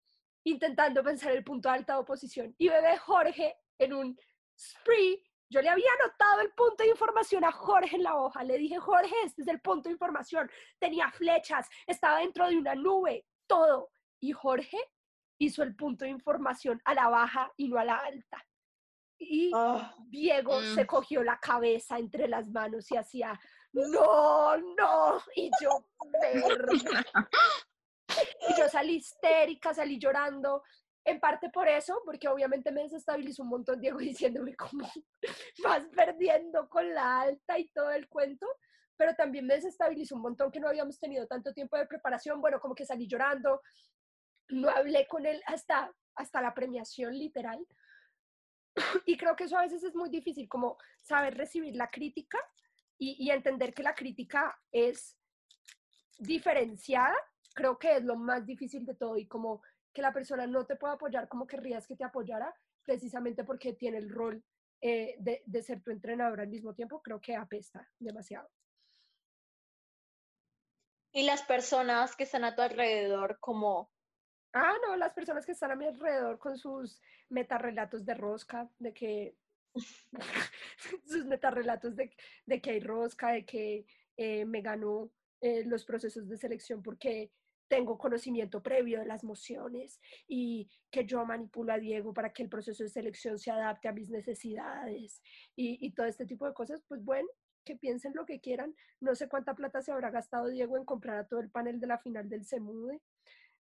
intentando 0.46 1.04
pensar 1.04 1.34
el 1.34 1.44
punto 1.44 1.70
de 1.70 1.76
alta 1.76 2.00
oposición. 2.00 2.56
Y 2.58 2.70
bebé 2.70 2.98
Jorge 2.98 3.56
en 3.78 3.94
un 3.94 4.20
spree, 4.60 5.24
yo 5.52 5.62
le 5.62 5.70
había 5.70 5.92
anotado 6.02 6.42
el 6.42 6.54
punto 6.54 6.84
de 6.84 6.90
información 6.90 7.44
a 7.44 7.52
Jorge 7.52 7.98
en 7.98 8.04
la 8.04 8.18
hoja. 8.18 8.44
Le 8.44 8.58
dije, 8.58 8.80
Jorge, 8.80 9.14
este 9.24 9.44
es 9.44 9.48
el 9.48 9.62
punto 9.62 9.90
de 9.90 9.94
información. 9.94 10.50
Tenía 10.80 11.12
flechas, 11.12 11.70
estaba 11.86 12.18
dentro 12.18 12.48
de 12.48 12.58
una 12.58 12.74
nube, 12.74 13.28
todo. 13.46 13.92
Y 14.20 14.32
Jorge 14.32 14.80
hizo 15.44 15.64
el 15.64 15.76
punto 15.76 16.06
de 16.06 16.12
información 16.12 16.82
a 16.86 16.94
la 16.94 17.08
baja 17.10 17.52
y 17.58 17.68
no 17.70 17.78
a 17.78 17.86
la 17.86 17.98
alta. 17.98 18.44
Y 19.20 19.52
Ah, 19.54 19.96
Diego 20.08 20.62
se 20.64 20.84
Mm. 20.84 20.88
cogió 20.88 21.24
la 21.24 21.40
cabeza 21.40 21.98
entre 21.98 22.28
las 22.28 22.50
manos 22.50 22.92
y 22.92 22.98
hacía, 22.98 23.40
no, 23.74 24.58
no. 24.58 25.22
Y 25.36 25.50
yo. 25.62 25.86
Y 28.50 28.60
yo 28.60 28.68
salí 28.70 28.96
histérica, 28.96 29.74
salí 29.74 29.98
llorando. 30.00 30.64
En 31.06 31.20
parte 31.20 31.50
por 31.50 31.68
eso, 31.68 32.02
porque 32.06 32.30
obviamente 32.30 32.72
me 32.72 32.84
desestabilizó 32.84 33.44
un 33.44 33.50
montón 33.50 33.82
Diego 33.82 33.98
diciéndome 34.40 34.56
como 34.56 34.88
vas 35.64 35.86
perdiendo 35.94 36.70
con 36.70 36.94
la 36.94 37.22
alta 37.22 37.60
y 37.60 37.68
todo 37.70 37.92
el 37.92 38.08
cuento, 38.08 38.48
pero 38.96 39.14
también 39.16 39.46
me 39.46 39.56
desestabilizó 39.56 40.16
un 40.16 40.22
montón 40.22 40.50
que 40.52 40.62
no 40.62 40.70
habíamos 40.70 41.00
tenido 41.00 41.28
tanto 41.28 41.54
tiempo 41.54 41.76
de 41.78 41.88
preparación. 41.88 42.40
Bueno, 42.40 42.60
como 42.62 42.74
que 42.74 42.86
salí 42.86 43.06
llorando, 43.08 43.62
no 44.50 44.70
hablé 44.70 45.08
con 45.08 45.26
él 45.26 45.42
hasta, 45.46 45.92
hasta 46.16 46.42
la 46.42 46.54
premiación 46.54 47.18
literal. 47.18 47.66
Y 49.06 49.18
creo 49.18 49.36
que 49.36 49.46
eso 49.46 49.58
a 49.58 49.64
veces 49.64 49.84
es 49.84 49.96
muy 49.96 50.10
difícil, 50.10 50.48
como 50.48 50.78
saber 51.02 51.38
recibir 51.38 51.76
la 51.76 51.90
crítica 51.90 52.40
y, 52.98 53.30
entender 53.32 53.74
que 53.74 53.84
la 53.84 53.96
crítica 53.96 54.58
es 54.72 55.18
diferenciada, 56.18 57.16
creo 57.54 57.78
que 57.78 57.98
es 57.98 58.04
lo 58.04 58.16
más 58.16 58.46
difícil 58.46 58.86
de 58.86 58.96
todo 58.96 59.18
y 59.18 59.28
como 59.28 59.62
que 59.94 60.02
la 60.02 60.14
persona 60.14 60.48
no 60.48 60.66
te 60.66 60.76
pueda 60.76 60.94
apoyar 60.94 61.28
como 61.28 61.46
querrías 61.46 61.86
que 61.86 61.96
te 61.96 62.04
apoyara, 62.04 62.56
precisamente 62.84 63.44
porque 63.44 63.74
tiene 63.74 63.98
el 63.98 64.10
rol 64.10 64.44
eh, 64.82 65.16
de, 65.20 65.44
de 65.46 65.62
ser 65.62 65.82
tu 65.82 65.92
entrenador 65.92 66.42
al 66.42 66.48
mismo 66.48 66.74
tiempo, 66.74 67.02
creo 67.02 67.20
que 67.20 67.36
apesta 67.36 67.88
demasiado. 68.00 68.50
Y 71.12 71.24
las 71.24 71.44
personas 71.44 72.16
que 72.16 72.24
están 72.24 72.44
a 72.44 72.56
tu 72.56 72.64
alrededor, 72.64 73.38
como, 73.40 73.92
Ah, 74.54 74.76
no, 74.86 74.96
las 74.96 75.14
personas 75.14 75.46
que 75.46 75.54
están 75.54 75.72
a 75.72 75.76
mi 75.76 75.86
alrededor 75.88 76.38
con 76.38 76.58
sus 76.58 77.02
metarrelatos 77.30 78.06
de 78.06 78.14
rosca, 78.14 78.70
de 78.78 78.94
que 78.94 79.36
sus 81.06 81.26
metarrelatos 81.26 81.96
de, 81.96 82.16
de 82.46 82.62
que 82.62 82.72
hay 82.72 82.80
rosca, 82.80 83.32
de 83.32 83.46
que 83.46 83.86
eh, 84.16 84.46
me 84.46 84.62
ganó 84.62 85.12
eh, 85.42 85.66
los 85.66 85.86
procesos 85.86 86.30
de 86.30 86.38
selección 86.38 86.84
porque 86.84 87.32
tengo 87.68 87.98
conocimiento 87.98 88.62
previo 88.62 89.00
de 89.00 89.08
las 89.08 89.24
mociones 89.24 90.00
y 90.28 90.70
que 90.92 91.06
yo 91.06 91.26
manipulo 91.26 91.74
a 91.74 91.80
Diego 91.80 92.14
para 92.14 92.32
que 92.32 92.44
el 92.44 92.50
proceso 92.50 92.84
de 92.84 92.90
selección 92.90 93.40
se 93.40 93.50
adapte 93.50 93.88
a 93.88 93.94
mis 93.94 94.12
necesidades 94.12 95.24
y, 95.56 95.84
y 95.84 95.92
todo 95.94 96.06
este 96.06 96.28
tipo 96.28 96.46
de 96.46 96.54
cosas, 96.54 96.84
pues 96.88 97.04
bueno, 97.04 97.28
que 97.64 97.76
piensen 97.76 98.14
lo 98.14 98.26
que 98.26 98.40
quieran. 98.40 98.76
No 99.00 99.16
sé 99.16 99.28
cuánta 99.28 99.56
plata 99.56 99.82
se 99.82 99.92
habrá 99.92 100.12
gastado 100.12 100.50
Diego 100.50 100.78
en 100.78 100.86
comprar 100.86 101.18
a 101.18 101.28
todo 101.28 101.40
el 101.40 101.50
panel 101.50 101.80
de 101.80 101.88
la 101.88 101.98
final 101.98 102.30
del 102.30 102.46
Semude. 102.46 103.02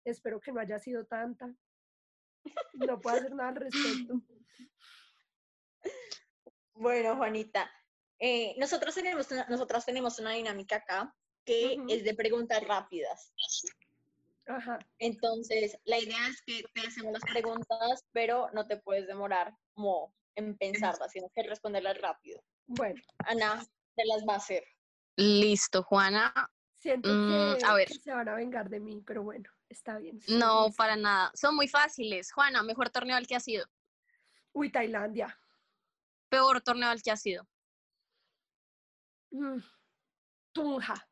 Espero 0.08 0.40
que 0.40 0.52
no 0.54 0.62
haya 0.62 0.80
sido 0.80 1.06
tanta. 1.06 1.54
No 2.74 3.00
puedo 3.02 3.18
hacer 3.18 3.36
nada 3.36 3.50
al 3.50 3.56
respecto. 3.58 4.22
bueno, 6.74 7.18
Juanita, 7.18 7.70
eh, 8.20 8.56
nosotros 8.58 8.96
tenemos 8.96 9.30
una, 9.32 9.46
nosotras 9.50 9.86
tenemos 9.86 10.18
una 10.20 10.32
dinámica 10.32 10.78
acá 10.78 11.14
que 11.44 11.78
es 11.90 12.04
de 12.04 12.14
preguntas 12.14 12.64
rápidas. 12.66 13.34
Ajá. 14.48 14.80
Entonces, 15.00 15.78
la 15.84 15.98
idea 16.00 16.28
es 16.30 16.42
que 16.42 16.64
te 16.74 16.88
hacemos 16.88 17.12
las 17.14 17.24
preguntas, 17.24 18.06
pero 18.14 18.50
no 18.54 18.66
te 18.66 18.78
puedes 18.78 19.08
demorar 19.08 19.54
como 19.74 20.14
en 20.36 20.58
pensarlas, 20.58 21.12
sino 21.12 21.30
que 21.36 21.44
responderlas 21.44 22.00
rápido. 22.00 22.42
Bueno, 22.66 23.02
Ana, 23.26 23.66
te 23.96 24.06
las 24.06 24.24
va 24.28 24.36
a 24.36 24.38
hacer. 24.38 24.64
Listo, 25.18 25.84
Juana. 25.84 26.34
siento 26.76 27.10
Mm, 27.12 27.58
que, 27.58 27.66
a 27.66 27.74
ver. 27.74 27.88
que 27.88 27.96
se 27.96 28.14
van 28.14 28.30
a 28.30 28.36
vengar 28.36 28.70
de 28.70 28.80
mí, 28.80 29.02
pero 29.06 29.24
bueno, 29.24 29.50
está 29.70 29.98
bien. 29.98 30.20
No, 30.28 30.72
para 30.76 30.96
nada. 30.96 31.32
Son 31.34 31.56
muy 31.56 31.68
fáciles. 31.68 32.32
Juana, 32.32 32.64
mejor 32.64 32.90
torneo 32.90 33.16
al 33.16 33.28
que 33.28 33.36
ha 33.36 33.40
sido. 33.40 33.66
Uy, 34.54 34.72
Tailandia. 34.72 35.38
Peor 36.30 36.62
torneo 36.62 36.90
al 36.90 37.02
que 37.02 37.12
ha 37.12 37.18
sido. 37.18 37.48
Mm, 39.32 39.60
Tunja. 40.52 41.08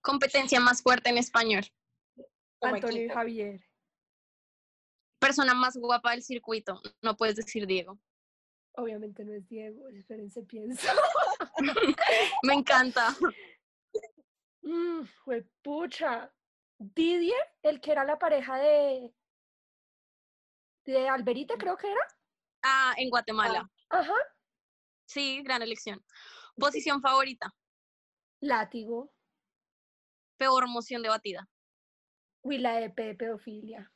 Competencia 0.00 0.60
más 0.60 0.82
fuerte 0.82 1.10
en 1.10 1.18
español. 1.18 1.64
Antonio 2.60 3.04
y. 3.04 3.08
Javier. 3.08 3.60
Persona 5.18 5.54
más 5.54 5.76
guapa 5.76 6.12
del 6.12 6.22
circuito. 6.22 6.80
No 7.02 7.16
puedes 7.16 7.36
decir 7.36 7.66
Diego. 7.66 7.98
Obviamente 8.76 9.24
no 9.24 9.32
es 9.34 9.46
Diego, 9.48 9.88
espérense, 9.88 10.42
pienso. 10.42 10.88
Me 12.42 12.54
encanta. 12.54 13.14
Mm, 14.66 15.02
pucha. 15.62 16.33
Didier, 16.78 17.36
el 17.62 17.80
que 17.80 17.92
era 17.92 18.04
la 18.04 18.18
pareja 18.18 18.58
de. 18.58 19.14
de 20.84 21.08
Alberita, 21.08 21.56
creo 21.56 21.76
que 21.76 21.90
era. 21.90 22.06
Ah, 22.62 22.94
en 22.96 23.10
Guatemala. 23.10 23.70
Ajá. 23.90 24.14
Sí, 25.06 25.42
gran 25.42 25.62
elección. 25.62 26.04
Posición 26.56 27.00
favorita. 27.00 27.54
Látigo. 28.40 29.12
Peor 30.36 30.68
moción 30.68 31.02
debatida. 31.02 31.48
Uy, 32.42 32.58
la 32.58 32.80
EP 32.80 32.96
de 32.96 33.14
pedofilia. 33.14 33.92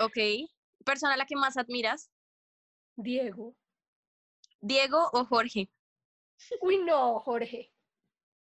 Ok. 0.00 0.16
Persona 0.84 1.14
a 1.14 1.16
la 1.16 1.26
que 1.26 1.36
más 1.36 1.56
admiras. 1.56 2.10
Diego. 2.96 3.56
Diego 4.60 5.10
o 5.12 5.24
Jorge. 5.24 5.70
Uy, 6.60 6.78
no, 6.78 7.20
Jorge. 7.20 7.72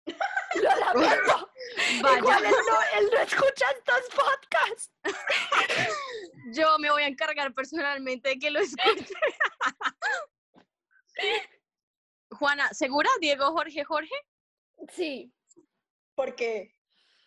Lo 0.56 0.76
lamento. 0.76 1.53
Vaya. 2.02 2.18
Igual 2.18 2.46
él 2.46 2.52
no, 2.52 3.00
él 3.00 3.10
no 3.12 3.20
escucha 3.20 3.66
estos 3.78 4.10
podcasts. 4.16 4.92
Yo 6.54 6.78
me 6.80 6.92
voy 6.92 7.04
a 7.04 7.08
encargar 7.08 7.54
personalmente 7.54 8.30
de 8.30 8.40
que 8.40 8.52
lo 8.52 8.60
escuche. 8.60 9.14
Juana, 12.32 12.70
¿segura? 12.74 13.10
Diego, 13.20 13.52
Jorge, 13.52 13.84
Jorge. 13.84 14.16
Sí, 14.92 15.34
Porque 16.16 16.76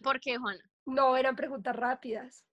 ¿Por 0.02 0.20
qué, 0.20 0.36
Juana? 0.36 0.62
no 0.84 1.16
eran 1.16 1.36
preguntas 1.36 1.74
rápidas. 1.74 2.44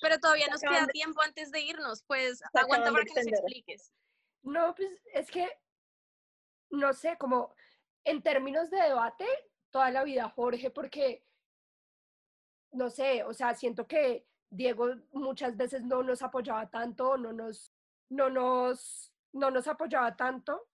Pero 0.00 0.18
todavía 0.18 0.48
nos 0.48 0.60
queda 0.60 0.86
tiempo 0.88 1.22
antes 1.22 1.50
de 1.50 1.60
irnos, 1.60 2.02
pues 2.06 2.42
aguanta 2.54 2.90
para 2.90 3.04
que 3.04 3.14
nos 3.14 3.26
expliques. 3.26 3.92
No, 4.42 4.74
pues 4.74 4.88
es 5.14 5.30
que, 5.30 5.48
no 6.70 6.92
sé, 6.92 7.16
como 7.18 7.54
en 8.04 8.22
términos 8.22 8.70
de 8.70 8.78
debate, 8.82 9.26
toda 9.72 9.90
la 9.90 10.04
vida 10.04 10.28
Jorge, 10.28 10.70
porque, 10.70 11.24
no 12.70 12.90
sé, 12.90 13.24
o 13.24 13.34
sea, 13.34 13.54
siento 13.54 13.86
que 13.88 14.26
Diego 14.48 14.86
muchas 15.12 15.56
veces 15.56 15.82
no 15.82 16.02
nos 16.02 16.22
apoyaba 16.22 16.70
tanto, 16.70 17.16
no 17.16 17.32
nos, 17.32 17.72
no 18.10 18.30
nos, 18.30 19.12
no 19.32 19.50
nos 19.50 19.66
apoyaba 19.66 20.14
tanto. 20.14 20.68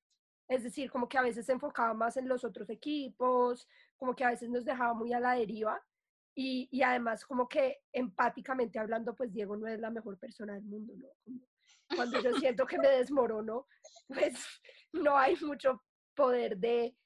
Es 0.48 0.62
decir, 0.62 0.90
como 0.90 1.08
que 1.08 1.18
a 1.18 1.22
veces 1.22 1.46
se 1.46 1.52
enfocaba 1.52 1.94
más 1.94 2.16
en 2.16 2.28
los 2.28 2.42
otros 2.44 2.68
equipos, 2.70 3.68
como 3.96 4.14
que 4.14 4.24
a 4.24 4.30
veces 4.30 4.50
nos 4.50 4.64
dejaba 4.64 4.94
muy 4.94 5.12
a 5.12 5.20
la 5.20 5.34
deriva. 5.34 5.82
Y, 6.34 6.68
y 6.70 6.82
además, 6.82 7.24
como 7.24 7.48
que 7.48 7.82
empáticamente 7.92 8.78
hablando, 8.78 9.14
pues 9.14 9.32
Diego 9.32 9.56
no 9.56 9.66
es 9.66 9.78
la 9.78 9.90
mejor 9.90 10.18
persona 10.18 10.54
del 10.54 10.64
mundo, 10.64 10.94
¿no? 10.96 11.08
Como 11.24 11.48
cuando 11.94 12.20
yo 12.20 12.32
siento 12.40 12.66
que 12.66 12.78
me 12.78 12.88
desmorono, 12.88 13.66
pues 14.08 14.34
no 14.92 15.16
hay 15.16 15.36
mucho 15.36 15.82
poder 16.14 16.56
de, 16.58 16.96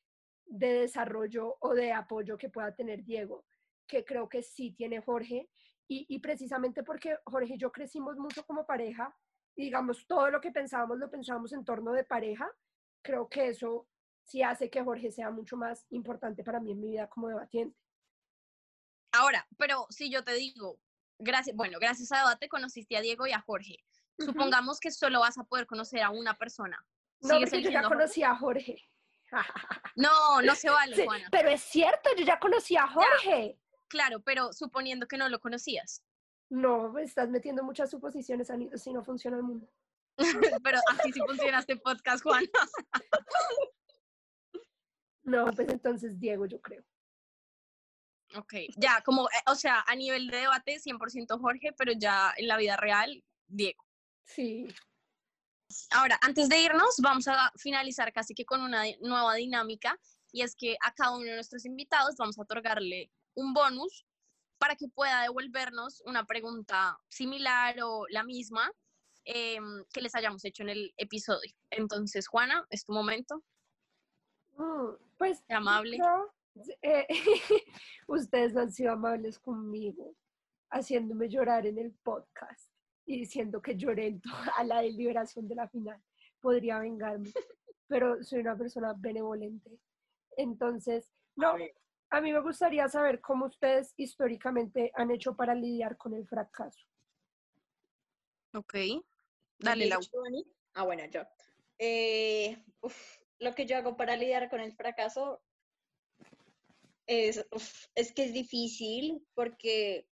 de 0.47 0.80
desarrollo 0.80 1.57
o 1.61 1.74
de 1.74 1.93
apoyo 1.93 2.36
que 2.38 2.51
pueda 2.51 2.74
tener 2.74 3.05
Diego, 3.05 3.45
que 3.86 4.05
creo 4.05 4.28
que 4.28 4.43
sí 4.43 4.72
tiene 4.72 5.01
Jorge. 5.01 5.49
Y, 5.88 6.07
y 6.09 6.20
precisamente 6.20 6.82
porque 6.82 7.16
Jorge 7.24 7.55
y 7.55 7.59
yo 7.59 7.70
crecimos 7.72 8.16
mucho 8.16 8.45
como 8.45 8.64
pareja, 8.64 9.14
y 9.55 9.64
digamos, 9.64 10.07
todo 10.07 10.30
lo 10.30 10.40
que 10.40 10.51
pensábamos 10.51 10.99
lo 10.99 11.11
pensábamos 11.11 11.53
en 11.53 11.64
torno 11.64 11.93
de 11.93 12.05
pareja, 12.05 12.49
creo 13.03 13.28
que 13.28 13.49
eso 13.49 13.86
sí 14.24 14.43
hace 14.43 14.70
que 14.70 14.82
Jorge 14.82 15.11
sea 15.11 15.30
mucho 15.30 15.57
más 15.57 15.86
importante 15.90 16.43
para 16.45 16.61
mí 16.61 16.72
en 16.72 16.80
mi 16.80 16.90
vida 16.90 17.09
como 17.09 17.28
debatiente. 17.28 17.76
Ahora, 19.12 19.47
pero 19.59 19.86
si 19.90 20.11
yo 20.11 20.24
te 20.24 20.32
digo, 20.34 20.78
gracias, 21.18 21.55
bueno, 21.55 21.78
gracias 21.78 22.12
a 22.12 22.18
debate 22.18 22.49
conociste 22.49 22.97
a 22.97 23.03
Diego 23.03 23.26
y 23.26 23.32
a 23.32 23.40
Jorge. 23.40 23.76
Supongamos 24.18 24.80
que 24.80 24.90
solo 24.90 25.20
vas 25.20 25.36
a 25.38 25.45
poder 25.45 25.66
conocer 25.66 26.01
a 26.01 26.11
una 26.11 26.38
persona. 26.38 26.82
No, 27.20 27.34
¿Sigues 27.34 27.51
porque 27.51 27.64
yo 27.64 27.70
ya 27.70 27.82
conocí 27.82 28.22
a 28.22 28.34
Jorge. 28.34 28.76
No, 29.97 30.43
no 30.43 30.55
se 30.55 30.70
vale, 30.70 30.97
Sí, 30.97 31.05
Juana. 31.05 31.28
pero 31.30 31.49
es 31.49 31.62
cierto, 31.62 32.11
yo 32.16 32.24
ya 32.24 32.39
conocí 32.39 32.76
a 32.76 32.87
Jorge. 32.87 33.59
Claro, 33.89 34.20
pero 34.20 34.53
suponiendo 34.53 35.07
que 35.07 35.16
no 35.16 35.28
lo 35.28 35.41
conocías. 35.41 36.03
No, 36.51 36.91
me 36.93 37.03
estás 37.03 37.28
metiendo 37.30 37.62
muchas 37.62 37.91
suposiciones, 37.91 38.51
Ani, 38.51 38.70
así 38.74 38.93
no 38.93 39.03
funciona 39.03 39.37
el 39.39 39.43
mundo. 39.43 39.68
Pero 40.64 40.78
así 40.91 41.11
sí 41.12 41.20
funciona 41.26 41.61
este 41.61 41.76
podcast, 41.76 42.22
Juana. 42.22 42.47
No, 45.24 45.47
pues 45.53 45.68
entonces 45.68 46.18
Diego, 46.18 46.47
yo 46.47 46.61
creo. 46.61 46.83
Ok, 48.35 48.55
ya, 48.76 49.03
como, 49.03 49.26
eh, 49.26 49.43
o 49.47 49.55
sea, 49.55 49.85
a 49.87 49.95
nivel 49.95 50.26
de 50.28 50.39
debate, 50.39 50.80
100% 50.80 51.39
Jorge, 51.41 51.72
pero 51.78 51.93
ya 51.93 52.35
en 52.37 52.49
la 52.49 52.57
vida 52.57 52.76
real, 52.76 53.22
Diego. 53.47 53.85
Sí. 54.24 54.66
Ahora, 55.91 56.18
antes 56.23 56.49
de 56.49 56.61
irnos, 56.61 56.97
vamos 57.03 57.29
a 57.29 57.53
finalizar 57.57 58.12
casi 58.12 58.35
que 58.35 58.45
con 58.45 58.61
una 58.61 58.85
nueva 59.01 59.35
dinámica, 59.35 59.99
y 60.33 60.43
es 60.43 60.55
que 60.57 60.77
a 60.83 60.93
cada 60.93 61.16
uno 61.16 61.25
de 61.25 61.35
nuestros 61.35 61.64
invitados 61.64 62.16
vamos 62.16 62.39
a 62.39 62.43
otorgarle 62.43 63.11
un 63.35 63.53
bonus 63.53 64.07
para 64.59 64.77
que 64.77 64.89
pueda 64.89 65.23
devolvernos 65.23 66.03
una 66.07 66.25
pregunta 66.25 66.99
similar 67.09 67.77
o 67.83 68.07
la 68.09 68.23
misma 68.23 68.70
em, 69.25 69.85
que 69.93 70.01
les 70.01 70.14
hayamos 70.14 70.45
hecho 70.45 70.62
en 70.62 70.70
el 70.70 70.95
episodio. 70.97 71.53
Entonces, 71.70 72.27
Juana, 72.29 72.66
es 72.70 72.85
tu 72.85 72.93
momento. 72.93 73.43
Mm, 74.57 74.95
pues 75.18 75.43
amable. 75.49 75.99
Eh, 76.83 77.07
ustedes 78.07 78.57
han 78.57 78.73
sido 78.73 78.93
amables 78.93 79.39
conmigo, 79.39 80.14
haciéndome 80.70 81.29
llorar 81.29 81.66
en 81.66 81.79
el 81.79 81.93
podcast 82.03 82.72
y 83.07 83.18
diciendo 83.18 83.61
que 83.61 83.76
lloré 83.76 84.20
a 84.57 84.64
la 84.64 84.82
deliberación 84.82 85.48
de 85.48 85.55
la 85.55 85.68
final. 85.68 86.00
Podría 86.40 86.78
vengarme, 86.78 87.32
pero 87.86 88.22
soy 88.22 88.40
una 88.40 88.57
persona 88.57 88.94
benevolente. 88.96 89.70
Entonces, 90.36 91.12
no, 91.36 91.55
a 92.11 92.20
mí 92.20 92.32
me 92.32 92.40
gustaría 92.40 92.88
saber 92.88 93.20
cómo 93.20 93.46
ustedes 93.46 93.94
históricamente 93.96 94.92
han 94.94 95.11
hecho 95.11 95.34
para 95.34 95.55
lidiar 95.55 95.96
con 95.96 96.14
el 96.14 96.26
fracaso. 96.26 96.84
Ok, 98.55 98.74
dale 99.59 99.86
la. 99.86 99.98
Ah, 100.74 100.84
bueno, 100.84 101.05
yo. 101.07 101.22
Eh, 101.78 102.62
lo 103.38 103.55
que 103.55 103.66
yo 103.66 103.76
hago 103.76 103.96
para 103.96 104.16
lidiar 104.16 104.50
con 104.50 104.61
el 104.61 104.74
fracaso 104.74 105.42
es, 107.07 107.46
es 107.94 108.12
que 108.12 108.24
es 108.24 108.32
difícil 108.32 109.26
porque 109.34 110.07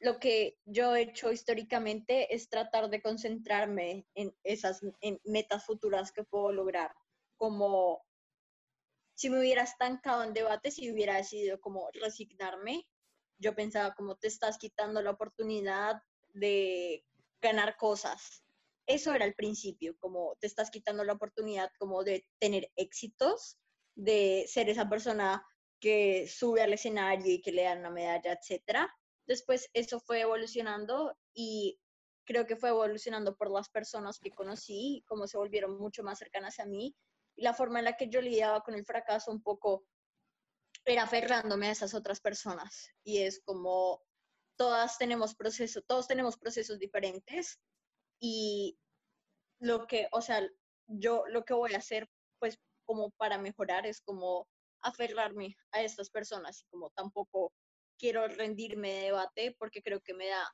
lo 0.00 0.18
que 0.18 0.58
yo 0.64 0.94
he 0.94 1.02
hecho 1.02 1.32
históricamente 1.32 2.34
es 2.34 2.48
tratar 2.48 2.88
de 2.88 3.02
concentrarme 3.02 4.06
en 4.14 4.34
esas 4.44 4.80
metas 5.24 5.64
futuras 5.64 6.12
que 6.12 6.24
puedo 6.24 6.52
lograr, 6.52 6.94
como 7.36 8.04
si 9.14 9.30
me 9.30 9.40
hubiera 9.40 9.62
estancado 9.62 10.22
en 10.22 10.32
debate, 10.32 10.70
si 10.70 10.92
hubiera 10.92 11.16
decidido 11.16 11.60
como 11.60 11.88
resignarme, 11.92 12.86
yo 13.38 13.54
pensaba 13.54 13.94
como 13.94 14.16
te 14.16 14.28
estás 14.28 14.58
quitando 14.58 15.02
la 15.02 15.10
oportunidad 15.10 16.00
de 16.28 17.04
ganar 17.40 17.76
cosas. 17.76 18.44
Eso 18.86 19.12
era 19.12 19.24
el 19.24 19.34
principio, 19.34 19.96
como 19.98 20.36
te 20.40 20.46
estás 20.46 20.70
quitando 20.70 21.02
la 21.04 21.14
oportunidad 21.14 21.70
como 21.78 22.04
de 22.04 22.24
tener 22.38 22.70
éxitos, 22.76 23.58
de 23.96 24.44
ser 24.48 24.70
esa 24.70 24.88
persona 24.88 25.44
que 25.80 26.28
sube 26.28 26.62
al 26.62 26.72
escenario 26.72 27.32
y 27.32 27.42
que 27.42 27.52
le 27.52 27.64
dan 27.64 27.80
una 27.80 27.90
medalla, 27.90 28.32
etcétera. 28.32 28.88
Después 29.28 29.68
eso 29.74 30.00
fue 30.00 30.22
evolucionando 30.22 31.16
y 31.34 31.78
creo 32.26 32.46
que 32.46 32.56
fue 32.56 32.70
evolucionando 32.70 33.36
por 33.36 33.50
las 33.50 33.68
personas 33.68 34.18
que 34.18 34.30
conocí, 34.30 35.04
como 35.06 35.26
se 35.26 35.36
volvieron 35.36 35.78
mucho 35.78 36.02
más 36.02 36.18
cercanas 36.18 36.58
a 36.58 36.66
mí 36.66 36.96
y 37.36 37.42
la 37.42 37.54
forma 37.54 37.78
en 37.78 37.84
la 37.84 37.96
que 37.96 38.08
yo 38.08 38.20
lidiaba 38.20 38.62
con 38.62 38.74
el 38.74 38.84
fracaso 38.84 39.30
un 39.30 39.42
poco 39.42 39.84
era 40.84 41.02
aferrándome 41.02 41.68
a 41.68 41.72
esas 41.72 41.94
otras 41.94 42.20
personas 42.20 42.90
y 43.04 43.18
es 43.18 43.40
como 43.44 44.02
todas 44.56 44.98
tenemos 44.98 45.34
procesos, 45.34 45.84
todos 45.86 46.08
tenemos 46.08 46.38
procesos 46.38 46.78
diferentes 46.78 47.60
y 48.20 48.78
lo 49.60 49.86
que, 49.86 50.08
o 50.12 50.22
sea, 50.22 50.40
yo 50.86 51.24
lo 51.28 51.44
que 51.44 51.54
voy 51.54 51.74
a 51.74 51.78
hacer 51.78 52.08
pues 52.38 52.58
como 52.86 53.10
para 53.12 53.38
mejorar 53.38 53.86
es 53.86 54.00
como 54.00 54.48
aferrarme 54.80 55.56
a 55.72 55.82
estas 55.82 56.08
personas 56.08 56.62
y 56.62 56.64
como 56.70 56.90
tampoco 56.90 57.52
quiero 57.98 58.26
rendirme 58.28 58.92
de 58.92 59.02
debate 59.02 59.56
porque 59.58 59.82
creo 59.82 60.00
que 60.00 60.14
me 60.14 60.28
da 60.28 60.48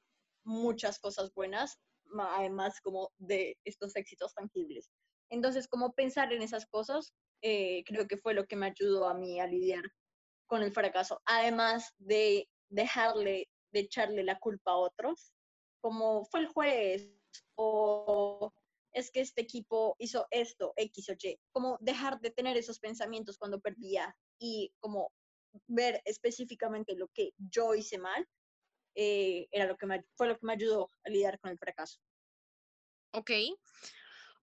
muchas 0.44 0.98
cosas 0.98 1.32
buenas, 1.34 1.78
además 2.18 2.80
como 2.80 3.12
de 3.18 3.58
estos 3.64 3.96
éxitos 3.96 4.34
tangibles. 4.34 4.90
Entonces, 5.30 5.68
como 5.68 5.92
pensar 5.92 6.32
en 6.32 6.42
esas 6.42 6.66
cosas, 6.66 7.12
eh, 7.42 7.82
creo 7.84 8.06
que 8.06 8.16
fue 8.16 8.34
lo 8.34 8.46
que 8.46 8.56
me 8.56 8.66
ayudó 8.66 9.08
a 9.08 9.14
mí 9.14 9.40
a 9.40 9.46
lidiar 9.46 9.84
con 10.46 10.62
el 10.62 10.72
fracaso, 10.72 11.20
además 11.24 11.92
de 11.98 12.48
dejarle, 12.68 13.48
de 13.72 13.80
echarle 13.80 14.22
la 14.22 14.38
culpa 14.38 14.72
a 14.72 14.76
otros, 14.76 15.32
como 15.80 16.24
fue 16.26 16.40
el 16.40 16.48
juez 16.48 17.10
o 17.56 18.52
es 18.92 19.10
que 19.10 19.20
este 19.20 19.42
equipo 19.42 19.96
hizo 19.98 20.26
esto, 20.30 20.72
X 20.76 21.08
o 21.08 21.12
Y, 21.12 21.38
como 21.52 21.76
dejar 21.80 22.20
de 22.20 22.30
tener 22.30 22.56
esos 22.56 22.78
pensamientos 22.78 23.36
cuando 23.38 23.60
perdía 23.60 24.16
y 24.38 24.72
como 24.78 25.10
ver 25.66 26.00
específicamente 26.04 26.94
lo 26.94 27.08
que 27.08 27.32
yo 27.38 27.74
hice 27.74 27.98
mal, 27.98 28.26
eh, 28.94 29.48
era 29.50 29.66
lo 29.66 29.76
que 29.76 29.86
fue 30.16 30.28
lo 30.28 30.38
que 30.38 30.46
me 30.46 30.52
ayudó 30.52 30.90
a 31.04 31.10
lidiar 31.10 31.38
con 31.40 31.50
el 31.50 31.58
fracaso. 31.58 32.00
Ok. 33.12 33.30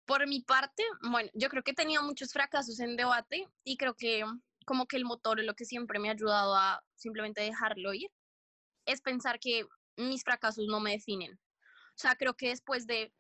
Por 0.05 0.28
mi 0.28 0.41
parte, 0.41 0.84
bueno, 1.09 1.30
yo 1.34 1.49
creo 1.49 1.64
que 1.64 1.72
he 1.72 1.76
tenido 1.76 2.03
muchos 2.03 2.34
fracasos 2.34 2.80
en 2.80 2.95
debate 2.95 3.47
y 3.64 3.78
creo 3.78 3.95
que 3.95 4.24
como 4.66 4.86
que 4.88 4.97
el 4.97 5.05
motor 5.05 5.39
es 5.39 5.45
lo 5.45 5.55
que 5.55 5.66
siempre 5.66 5.99
me 5.99 6.09
ha 6.09 6.14
ayudado 6.14 6.55
a 6.55 6.84
simplemente 6.95 7.41
dejarlo 7.41 7.93
ir, 7.93 8.09
es 8.86 9.01
pensar 9.01 9.39
que 9.39 9.66
mis 9.97 10.24
fracasos 10.24 10.66
no 10.68 10.80
me 10.80 10.91
definen. 10.91 11.34
O 11.34 11.97
sea, 11.97 12.16
creo 12.16 12.36
que 12.36 12.49
después 12.49 12.88
de 12.88 13.14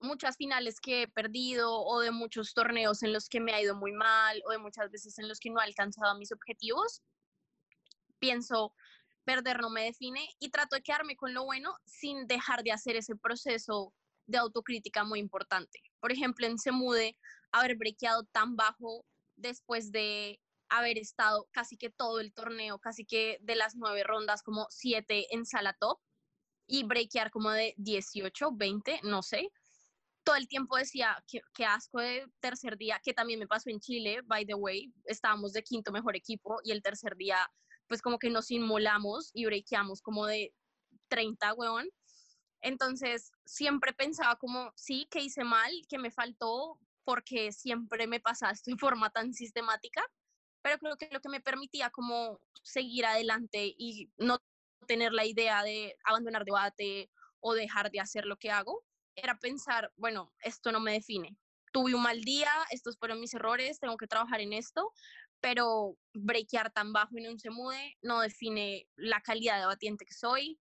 muchas 0.00 0.36
finales 0.36 0.80
que 0.80 1.02
he 1.02 1.08
perdido 1.08 1.72
o 1.72 2.00
de 2.00 2.10
muchos 2.10 2.54
torneos 2.54 3.02
en 3.02 3.12
los 3.12 3.28
que 3.28 3.40
me 3.40 3.52
ha 3.52 3.60
ido 3.60 3.74
muy 3.74 3.92
mal 3.92 4.40
o 4.46 4.50
de 4.50 4.58
muchas 4.58 4.90
veces 4.90 5.18
en 5.18 5.28
los 5.28 5.40
que 5.40 5.50
no 5.50 5.60
he 5.60 5.64
alcanzado 5.64 6.16
mis 6.18 6.32
objetivos, 6.32 7.02
pienso, 8.18 8.74
perder 9.24 9.60
no 9.60 9.70
me 9.70 9.84
define 9.84 10.28
y 10.38 10.50
trato 10.50 10.76
de 10.76 10.82
quedarme 10.82 11.16
con 11.16 11.34
lo 11.34 11.44
bueno 11.44 11.76
sin 11.84 12.26
dejar 12.26 12.62
de 12.62 12.72
hacer 12.72 12.96
ese 12.96 13.16
proceso 13.16 13.92
de 14.26 14.38
autocrítica 14.38 15.04
muy 15.04 15.18
importante. 15.20 15.80
Por 16.00 16.12
ejemplo, 16.12 16.46
en 16.46 16.58
Semude, 16.58 17.16
haber 17.52 17.76
brequeado 17.76 18.24
tan 18.24 18.56
bajo 18.56 19.04
después 19.36 19.90
de 19.92 20.40
haber 20.68 20.98
estado 20.98 21.48
casi 21.52 21.76
que 21.76 21.90
todo 21.90 22.20
el 22.20 22.32
torneo, 22.32 22.78
casi 22.78 23.04
que 23.04 23.38
de 23.40 23.56
las 23.56 23.74
nueve 23.74 24.04
rondas, 24.04 24.42
como 24.42 24.66
siete 24.70 25.26
en 25.34 25.46
sala 25.46 25.74
top, 25.80 25.98
y 26.66 26.84
brequear 26.84 27.30
como 27.30 27.50
de 27.50 27.74
18, 27.78 28.50
20, 28.52 29.00
no 29.04 29.22
sé. 29.22 29.50
Todo 30.22 30.36
el 30.36 30.46
tiempo 30.46 30.76
decía, 30.76 31.24
que 31.26 31.64
asco 31.64 32.00
de 32.00 32.26
tercer 32.40 32.76
día, 32.76 33.00
que 33.02 33.14
también 33.14 33.38
me 33.38 33.46
pasó 33.46 33.70
en 33.70 33.80
Chile, 33.80 34.20
by 34.24 34.44
the 34.44 34.54
way, 34.54 34.92
estábamos 35.04 35.54
de 35.54 35.62
quinto 35.62 35.90
mejor 35.90 36.14
equipo 36.14 36.58
y 36.62 36.72
el 36.72 36.82
tercer 36.82 37.16
día, 37.16 37.50
pues 37.88 38.02
como 38.02 38.18
que 38.18 38.30
nos 38.30 38.50
inmolamos 38.50 39.30
y 39.32 39.46
brequeamos 39.46 40.02
como 40.02 40.26
de 40.26 40.54
30, 41.08 41.54
weón. 41.54 41.88
Entonces, 42.60 43.30
siempre 43.44 43.92
pensaba 43.92 44.36
como, 44.36 44.72
sí, 44.76 45.06
que 45.10 45.20
hice 45.20 45.44
mal, 45.44 45.70
que 45.88 45.98
me 45.98 46.10
faltó, 46.10 46.78
porque 47.04 47.52
siempre 47.52 48.06
me 48.06 48.20
pasa 48.20 48.50
esto 48.50 48.70
en 48.70 48.78
forma 48.78 49.10
tan 49.10 49.32
sistemática, 49.32 50.02
pero 50.62 50.78
creo 50.78 50.96
que 50.96 51.08
lo 51.10 51.20
que 51.20 51.28
me 51.28 51.40
permitía 51.40 51.88
como 51.90 52.40
seguir 52.62 53.06
adelante 53.06 53.74
y 53.78 54.10
no 54.18 54.38
tener 54.86 55.12
la 55.12 55.24
idea 55.24 55.62
de 55.62 55.96
abandonar 56.04 56.44
debate 56.44 57.10
o 57.40 57.54
dejar 57.54 57.90
de 57.90 58.00
hacer 58.00 58.26
lo 58.26 58.36
que 58.36 58.50
hago, 58.50 58.84
era 59.14 59.38
pensar, 59.38 59.92
bueno, 59.96 60.32
esto 60.42 60.72
no 60.72 60.80
me 60.80 60.92
define. 60.92 61.36
Tuve 61.72 61.94
un 61.94 62.02
mal 62.02 62.20
día, 62.22 62.50
estos 62.70 62.98
fueron 62.98 63.20
mis 63.20 63.34
errores, 63.34 63.78
tengo 63.78 63.96
que 63.96 64.06
trabajar 64.06 64.40
en 64.40 64.52
esto, 64.52 64.92
pero 65.40 65.96
breakear 66.14 66.72
tan 66.72 66.92
bajo 66.92 67.16
y 67.16 67.22
no 67.22 67.38
se 67.38 67.50
mude 67.50 67.96
no 68.02 68.20
define 68.20 68.88
la 68.96 69.20
calidad 69.20 69.58
de 69.60 69.66
batiente 69.66 70.04
que 70.04 70.14
soy, 70.14 70.58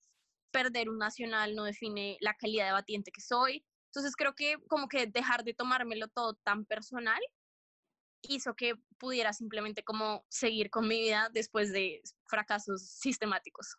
perder 0.51 0.89
un 0.89 0.99
nacional 0.99 1.55
no 1.55 1.65
define 1.65 2.17
la 2.21 2.35
calidad 2.35 2.67
de 2.67 2.73
batiente 2.73 3.11
que 3.11 3.21
soy. 3.21 3.65
Entonces 3.87 4.15
creo 4.17 4.35
que 4.35 4.57
como 4.69 4.89
que 4.89 5.07
dejar 5.07 5.45
de 5.45 5.55
tomármelo 5.55 6.09
todo 6.09 6.35
tan 6.45 6.65
personal 6.65 7.21
hizo 8.23 8.55
que 8.55 8.75
pudiera 8.99 9.33
simplemente 9.33 9.85
como 9.85 10.25
seguir 10.29 10.71
con 10.71 10.89
mi 10.89 11.01
vida 11.01 11.29
después 11.33 11.73
de 11.73 12.03
fracasos 12.27 12.83
sistemáticos. 12.89 13.77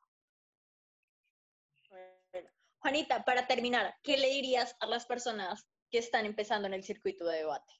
Juanita, 2.79 3.25
para 3.25 3.47
terminar, 3.47 3.95
¿qué 4.03 4.17
le 4.17 4.29
dirías 4.29 4.75
a 4.79 4.85
las 4.85 5.05
personas 5.05 5.67
que 5.89 5.97
están 5.97 6.25
empezando 6.25 6.67
en 6.67 6.73
el 6.73 6.83
circuito 6.83 7.25
de 7.25 7.39
debate? 7.39 7.73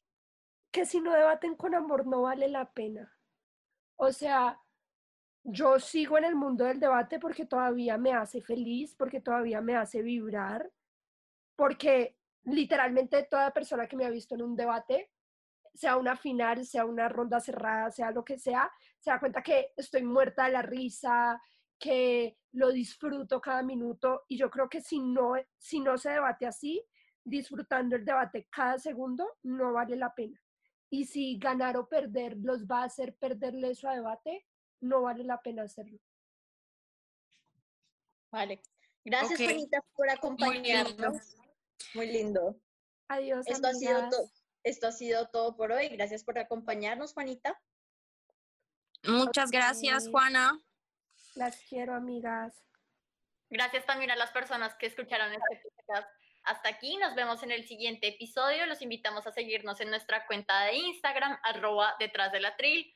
Que 0.72 0.86
si 0.86 1.02
no 1.02 1.14
debaten 1.14 1.56
con 1.56 1.76
amor 1.76 2.06
no 2.06 2.24
vale 2.24 2.48
la 2.48 2.72
pena. 2.72 3.18
O 3.96 4.12
sea, 4.12 4.60
yo 5.44 5.80
sigo 5.80 6.18
en 6.18 6.26
el 6.26 6.36
mundo 6.36 6.66
del 6.66 6.80
debate 6.80 7.20
porque 7.20 7.46
todavía 7.46 7.98
me 7.98 8.14
hace 8.14 8.42
feliz, 8.42 8.96
porque 8.96 9.22
todavía 9.22 9.62
me 9.62 9.76
hace 9.76 10.02
vibrar, 10.02 10.72
porque 11.56 12.18
literalmente 12.44 13.24
toda 13.24 13.54
persona 13.54 13.88
que 13.88 13.96
me 13.96 14.06
ha 14.06 14.10
visto 14.10 14.36
en 14.36 14.42
un 14.42 14.56
debate 14.56 15.12
sea 15.74 15.98
una 15.98 16.16
final, 16.16 16.66
sea 16.66 16.86
una 16.86 17.08
ronda 17.08 17.40
cerrada, 17.40 17.92
sea 17.92 18.12
lo 18.12 18.26
que 18.26 18.38
sea, 18.38 18.72
se 19.00 19.12
da 19.12 19.20
cuenta 19.20 19.44
que 19.44 19.74
estoy 19.78 20.04
muerta 20.04 20.46
de 20.46 20.52
la 20.52 20.62
risa, 20.64 21.42
que 21.80 22.38
lo 22.54 22.72
disfruto 22.72 23.40
cada 23.40 23.62
minuto 23.62 24.24
y 24.28 24.38
yo 24.38 24.50
creo 24.50 24.68
que 24.68 24.82
si 24.82 25.00
no, 25.00 25.34
si 25.58 25.80
no 25.80 25.98
se 25.98 26.10
debate 26.10 26.48
así, 26.48 26.84
disfrutando 27.24 27.96
el 27.96 28.06
debate 28.06 28.48
cada 28.50 28.80
segundo, 28.80 29.38
no 29.44 29.74
vale 29.74 29.96
la 29.96 30.14
pena. 30.14 30.42
Y 30.90 31.06
si 31.06 31.38
ganar 31.38 31.78
o 31.78 31.88
perder 31.88 32.38
los 32.38 32.66
va 32.66 32.82
a 32.82 32.86
hacer 32.86 33.16
perderle 33.16 33.72
eso 33.72 33.90
a 33.90 33.96
debate, 33.96 34.46
no 34.82 35.02
vale 35.02 35.24
la 35.24 35.42
pena 35.42 35.64
hacerlo. 35.64 36.00
Vale. 38.32 38.62
Gracias, 39.04 39.40
Juanita, 39.40 39.82
por 39.96 40.10
acompañarnos. 40.10 41.38
Muy 41.94 42.08
lindo. 42.08 42.60
Adiós. 43.08 43.46
Esto 43.48 43.68
ha 43.68 43.74
sido 43.74 44.10
todo. 44.10 44.32
Esto 44.64 44.88
ha 44.88 44.92
sido 44.92 45.30
todo 45.30 45.56
por 45.56 45.72
hoy. 45.72 45.88
Gracias 45.90 46.24
por 46.24 46.38
acompañarnos, 46.38 47.14
Juanita. 47.14 47.62
Muchas 49.04 49.50
gracias, 49.52 50.10
Juana. 50.10 50.62
Las 51.36 51.58
quiero, 51.70 51.94
amigas. 51.94 52.54
Gracias 53.50 53.86
también 53.86 54.12
a 54.12 54.18
las 54.18 54.32
personas 54.32 54.76
que 54.76 54.88
escucharon 54.88 55.32
este 55.32 55.62
podcast 55.64 56.10
Hasta 56.48 56.70
aquí, 56.70 56.96
nos 56.96 57.14
vemos 57.14 57.44
en 57.44 57.52
el 57.52 57.68
siguiente 57.68 58.08
episodio. 58.08 58.66
Los 58.68 58.82
invitamos 58.82 59.28
a 59.28 59.34
seguirnos 59.34 59.82
en 59.82 59.90
nuestra 59.90 60.26
cuenta 60.26 60.64
de 60.64 60.76
Instagram, 60.76 61.38
arroba 61.44 61.94
detrás 62.00 62.32
de 62.32 62.40
la 62.40 62.56
tril. 62.56 62.94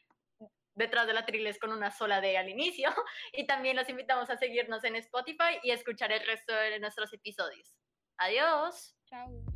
Detrás 0.73 1.05
de 1.05 1.11
la 1.11 1.25
es 1.25 1.59
con 1.59 1.73
una 1.73 1.91
sola 1.91 2.21
D 2.21 2.37
al 2.37 2.47
inicio. 2.47 2.89
Y 3.33 3.45
también 3.45 3.75
los 3.75 3.89
invitamos 3.89 4.29
a 4.29 4.37
seguirnos 4.37 4.85
en 4.85 4.95
Spotify 4.95 5.59
y 5.63 5.71
escuchar 5.71 6.13
el 6.13 6.25
resto 6.25 6.53
de 6.53 6.79
nuestros 6.79 7.11
episodios. 7.11 7.75
Adiós. 8.17 8.95
Chao. 9.05 9.50